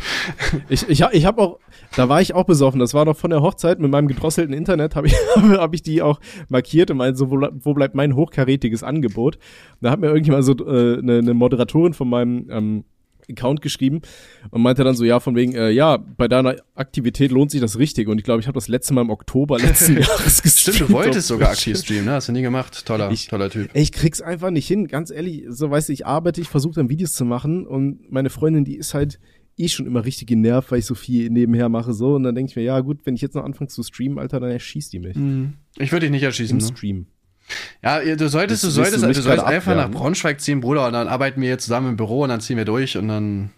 [0.68, 1.60] ich ich, ha- ich habe auch,
[1.96, 2.80] da war ich auch besoffen.
[2.80, 6.02] Das war noch von der Hochzeit mit meinem gedrosselten Internet, habe ich, hab ich die
[6.02, 6.20] auch
[6.50, 9.38] markiert und meinte so, wo, wo bleibt mein hochkarätiges Angebot?
[9.82, 12.84] Da hat mir irgendjemand so äh, eine, eine Moderatorin von meinem ähm,
[13.30, 14.02] Account geschrieben
[14.52, 17.78] und meinte dann so, ja, von wegen, äh, ja, bei deiner Aktivität lohnt sich das
[17.78, 18.08] richtig.
[18.08, 20.76] Und ich glaube, ich habe das letzte Mal im Oktober letzten Jahres gestreamt.
[20.76, 22.12] Stimmt, du wolltest sogar aktiv streamen, ne?
[22.14, 22.86] Hast du nie gemacht.
[22.86, 23.70] Toller, Ich- toller Typ.
[23.74, 25.44] Ich krieg's einfach nicht hin, ganz ehrlich.
[25.50, 28.78] So, weißt du, ich arbeite, ich versuche dann Videos zu machen und meine Freundin, die
[28.78, 29.20] ist halt
[29.58, 32.16] eh schon immer richtig genervt, weil ich so viel nebenher mache, so.
[32.16, 34.40] Und dann denke ich mir, ja, gut, wenn ich jetzt noch anfange zu streamen, Alter,
[34.40, 35.18] dann erschießt die mich.
[35.78, 36.60] Ich würde dich nicht erschießen.
[36.60, 36.72] Im Ne?
[36.76, 37.08] Stream.
[37.82, 39.92] Ja, du solltest, du solltest, du solltest einfach nach abwehren?
[39.92, 42.66] Braunschweig ziehen, Bruder, und dann arbeiten wir jetzt zusammen im Büro und dann ziehen wir
[42.66, 43.52] durch und dann.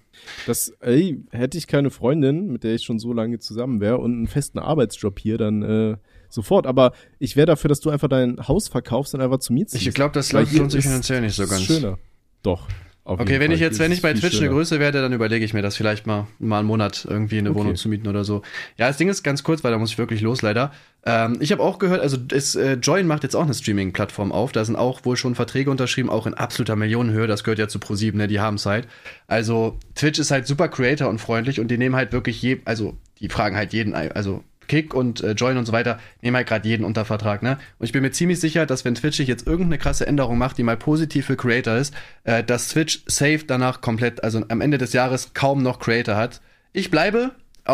[0.46, 4.12] Das, ey, hätte ich keine Freundin, mit der ich schon so lange zusammen wäre und
[4.14, 5.98] einen festen Arbeitsjob hier, dann äh,
[6.30, 6.68] sofort.
[6.68, 9.88] Aber ich wäre dafür, dass du einfach dein Haus verkaufst und einfach zu mir ziehst.
[9.88, 11.64] Ich glaube, das lohnt sich finanziell nicht so ist ganz.
[11.64, 11.98] Schöner.
[12.44, 12.68] Doch.
[13.10, 13.56] Auf Okay, wenn Fall.
[13.56, 14.52] ich jetzt, wenn ist ich bei Twitch eine schöner.
[14.52, 17.60] Größe werde, dann überlege ich mir das vielleicht mal, mal einen Monat irgendwie eine Okay.
[17.60, 18.44] Wohnung zu mieten oder so.
[18.78, 20.72] Ja, das Ding ist ganz kurz, weil da muss ich wirklich los, leider.
[21.06, 24.52] Ähm, ich habe auch gehört, also es, äh, Join macht jetzt auch eine Streaming-Plattform auf.
[24.52, 27.26] Da sind auch wohl schon Verträge unterschrieben, auch in absoluter Millionenhöhe.
[27.26, 28.28] Das gehört ja zu Pro7, ne?
[28.28, 28.88] Die haben es halt.
[29.28, 32.96] Also Twitch ist halt super Creator und freundlich und die nehmen halt wirklich je, also
[33.20, 36.66] die fragen halt jeden, also Kick und äh, Join und so weiter nehmen halt gerade
[36.68, 37.58] jeden unter Vertrag, ne?
[37.78, 40.58] Und ich bin mir ziemlich sicher, dass wenn Twitch sich jetzt irgendeine krasse Änderung macht,
[40.58, 41.94] die mal positiv für Creator ist,
[42.24, 46.40] äh, dass Twitch safe danach komplett, also am Ende des Jahres kaum noch Creator hat.
[46.72, 47.32] Ich bleibe.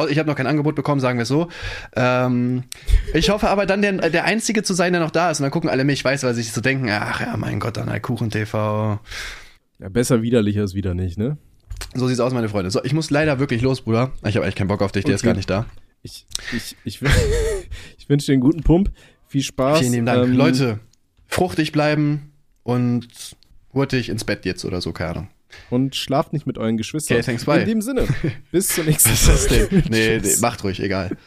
[0.10, 1.48] Ich habe noch kein Angebot bekommen, sagen wir es so.
[1.96, 2.64] Ähm,
[3.14, 5.40] ich hoffe aber dann der, der Einzige zu sein, der noch da ist.
[5.40, 7.78] Und dann gucken alle mich, weiß, weil sie sich so denken, ach ja, mein Gott,
[7.78, 9.00] dann halt Kuchen TV.
[9.80, 11.38] Ja, besser widerlicher ist wieder nicht, ne?
[11.94, 12.72] So sieht's aus, meine Freunde.
[12.72, 14.12] So, ich muss leider wirklich los, Bruder.
[14.26, 15.28] Ich habe echt keinen Bock auf dich, der ist Okay.
[15.30, 15.66] gar nicht da.
[16.06, 17.02] Ich, ich, ich,
[17.98, 18.92] ich wünsche dir einen guten Pump.
[19.28, 19.80] Viel Spaß.
[19.80, 20.26] Vielen lieben Dank.
[20.26, 20.80] Ähm, Leute,
[21.26, 22.32] fruchtig bleiben
[22.62, 23.36] und
[23.74, 25.28] hurtig ins Bett jetzt oder so, keine Ahnung.
[25.72, 27.18] Und schlaft nicht mit euren Geschwistern.
[27.18, 27.62] Okay, thanks, bye.
[27.62, 28.08] In dem Sinne.
[28.52, 29.84] Bis zur nächsten Was ist das denn?
[29.90, 31.18] Nee, nee, macht ruhig, egal.